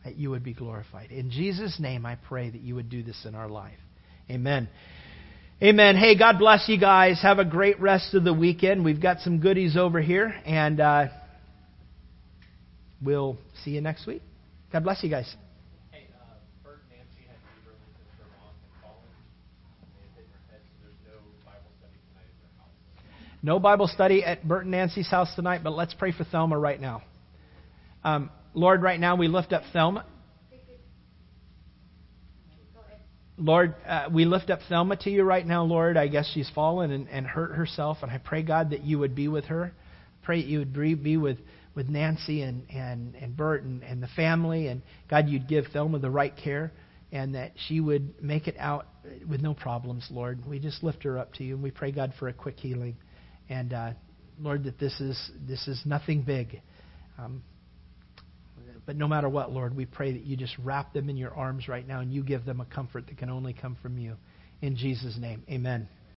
That 0.04 0.16
you 0.16 0.30
would 0.30 0.42
be 0.42 0.54
glorified. 0.54 1.10
In 1.10 1.30
Jesus' 1.30 1.78
name, 1.78 2.06
I 2.06 2.14
pray 2.14 2.48
that 2.48 2.62
you 2.62 2.76
would 2.76 2.88
do 2.88 3.02
this 3.02 3.26
in 3.26 3.34
our 3.34 3.50
life. 3.50 3.76
Amen. 4.30 4.68
Amen. 5.60 5.96
Hey, 5.96 6.16
God 6.16 6.38
bless 6.38 6.68
you 6.68 6.78
guys. 6.78 7.20
Have 7.20 7.40
a 7.40 7.44
great 7.44 7.80
rest 7.80 8.14
of 8.14 8.22
the 8.22 8.32
weekend. 8.32 8.84
We've 8.84 9.02
got 9.02 9.18
some 9.22 9.40
goodies 9.40 9.76
over 9.76 10.00
here, 10.00 10.32
and 10.46 10.78
uh, 10.78 11.06
we'll 13.02 13.36
see 13.64 13.72
you 13.72 13.80
next 13.80 14.06
week. 14.06 14.22
God 14.72 14.84
bless 14.84 15.02
you 15.02 15.10
guys. 15.10 15.34
Hey, 15.90 16.06
uh, 16.14 16.34
Bert 16.62 16.78
and 16.88 16.98
Nancy 16.98 17.26
had 17.26 17.38
Vermont 17.64 18.54
and 18.62 18.80
fallen. 18.80 19.02
no 21.18 21.18
Bible 21.44 21.72
study 21.76 21.98
tonight 22.06 22.30
at 22.30 22.62
their. 22.62 23.42
No 23.42 23.58
Bible 23.58 23.88
study 23.88 24.24
at 24.24 24.46
Bert 24.46 24.62
and 24.62 24.70
Nancy's 24.70 25.10
house 25.10 25.34
tonight, 25.34 25.64
but 25.64 25.72
let's 25.72 25.94
pray 25.94 26.12
for 26.12 26.22
Thelma 26.22 26.56
right 26.56 26.80
now. 26.80 27.02
Um, 28.04 28.30
Lord, 28.54 28.80
right 28.80 29.00
now 29.00 29.16
we 29.16 29.26
lift 29.26 29.52
up 29.52 29.64
Thelma. 29.72 30.04
Lord, 33.40 33.74
uh, 33.88 34.08
we 34.12 34.26
lift 34.26 34.50
up 34.50 34.60
Thelma 34.68 34.96
to 34.98 35.10
you 35.10 35.22
right 35.22 35.46
now, 35.46 35.64
Lord. 35.64 35.96
I 35.96 36.08
guess 36.08 36.30
she's 36.32 36.50
fallen 36.54 36.90
and, 36.90 37.08
and 37.08 37.26
hurt 37.26 37.52
herself, 37.52 37.98
and 38.02 38.10
I 38.10 38.18
pray, 38.18 38.42
God, 38.42 38.70
that 38.70 38.84
you 38.84 38.98
would 38.98 39.14
be 39.14 39.28
with 39.28 39.46
her. 39.46 39.72
Pray 40.22 40.42
that 40.42 40.48
you 40.48 40.58
would 40.58 40.74
be 40.74 41.16
with 41.16 41.38
with 41.74 41.88
Nancy 41.88 42.42
and, 42.42 42.68
and, 42.70 43.14
and 43.14 43.36
Bert 43.36 43.62
and, 43.62 43.82
and 43.82 44.02
the 44.02 44.08
family. 44.08 44.66
And 44.66 44.82
God, 45.08 45.28
you'd 45.28 45.48
give 45.48 45.66
Thelma 45.72 45.98
the 45.98 46.10
right 46.10 46.34
care 46.36 46.72
and 47.12 47.34
that 47.34 47.52
she 47.68 47.80
would 47.80 48.22
make 48.22 48.48
it 48.48 48.56
out 48.58 48.86
with 49.28 49.40
no 49.40 49.54
problems, 49.54 50.06
Lord. 50.10 50.44
We 50.46 50.58
just 50.58 50.82
lift 50.82 51.02
her 51.04 51.18
up 51.18 51.32
to 51.34 51.44
you 51.44 51.54
and 51.54 51.62
we 51.62 51.70
pray, 51.70 51.92
God, 51.92 52.12
for 52.18 52.28
a 52.28 52.32
quick 52.32 52.58
healing. 52.58 52.96
And 53.48 53.72
uh, 53.72 53.92
Lord, 54.38 54.64
that 54.64 54.78
this 54.78 55.00
is, 55.00 55.30
this 55.48 55.66
is 55.66 55.80
nothing 55.84 56.22
big. 56.22 56.60
Um, 57.18 57.42
but 58.90 58.96
no 58.96 59.06
matter 59.06 59.28
what, 59.28 59.52
Lord, 59.52 59.76
we 59.76 59.86
pray 59.86 60.10
that 60.14 60.24
you 60.24 60.36
just 60.36 60.58
wrap 60.58 60.92
them 60.92 61.08
in 61.08 61.16
your 61.16 61.32
arms 61.32 61.68
right 61.68 61.86
now 61.86 62.00
and 62.00 62.12
you 62.12 62.24
give 62.24 62.44
them 62.44 62.60
a 62.60 62.64
comfort 62.64 63.06
that 63.06 63.18
can 63.18 63.30
only 63.30 63.52
come 63.52 63.76
from 63.80 63.96
you. 63.98 64.16
In 64.62 64.74
Jesus' 64.74 65.16
name, 65.16 65.44
amen. 65.48 65.88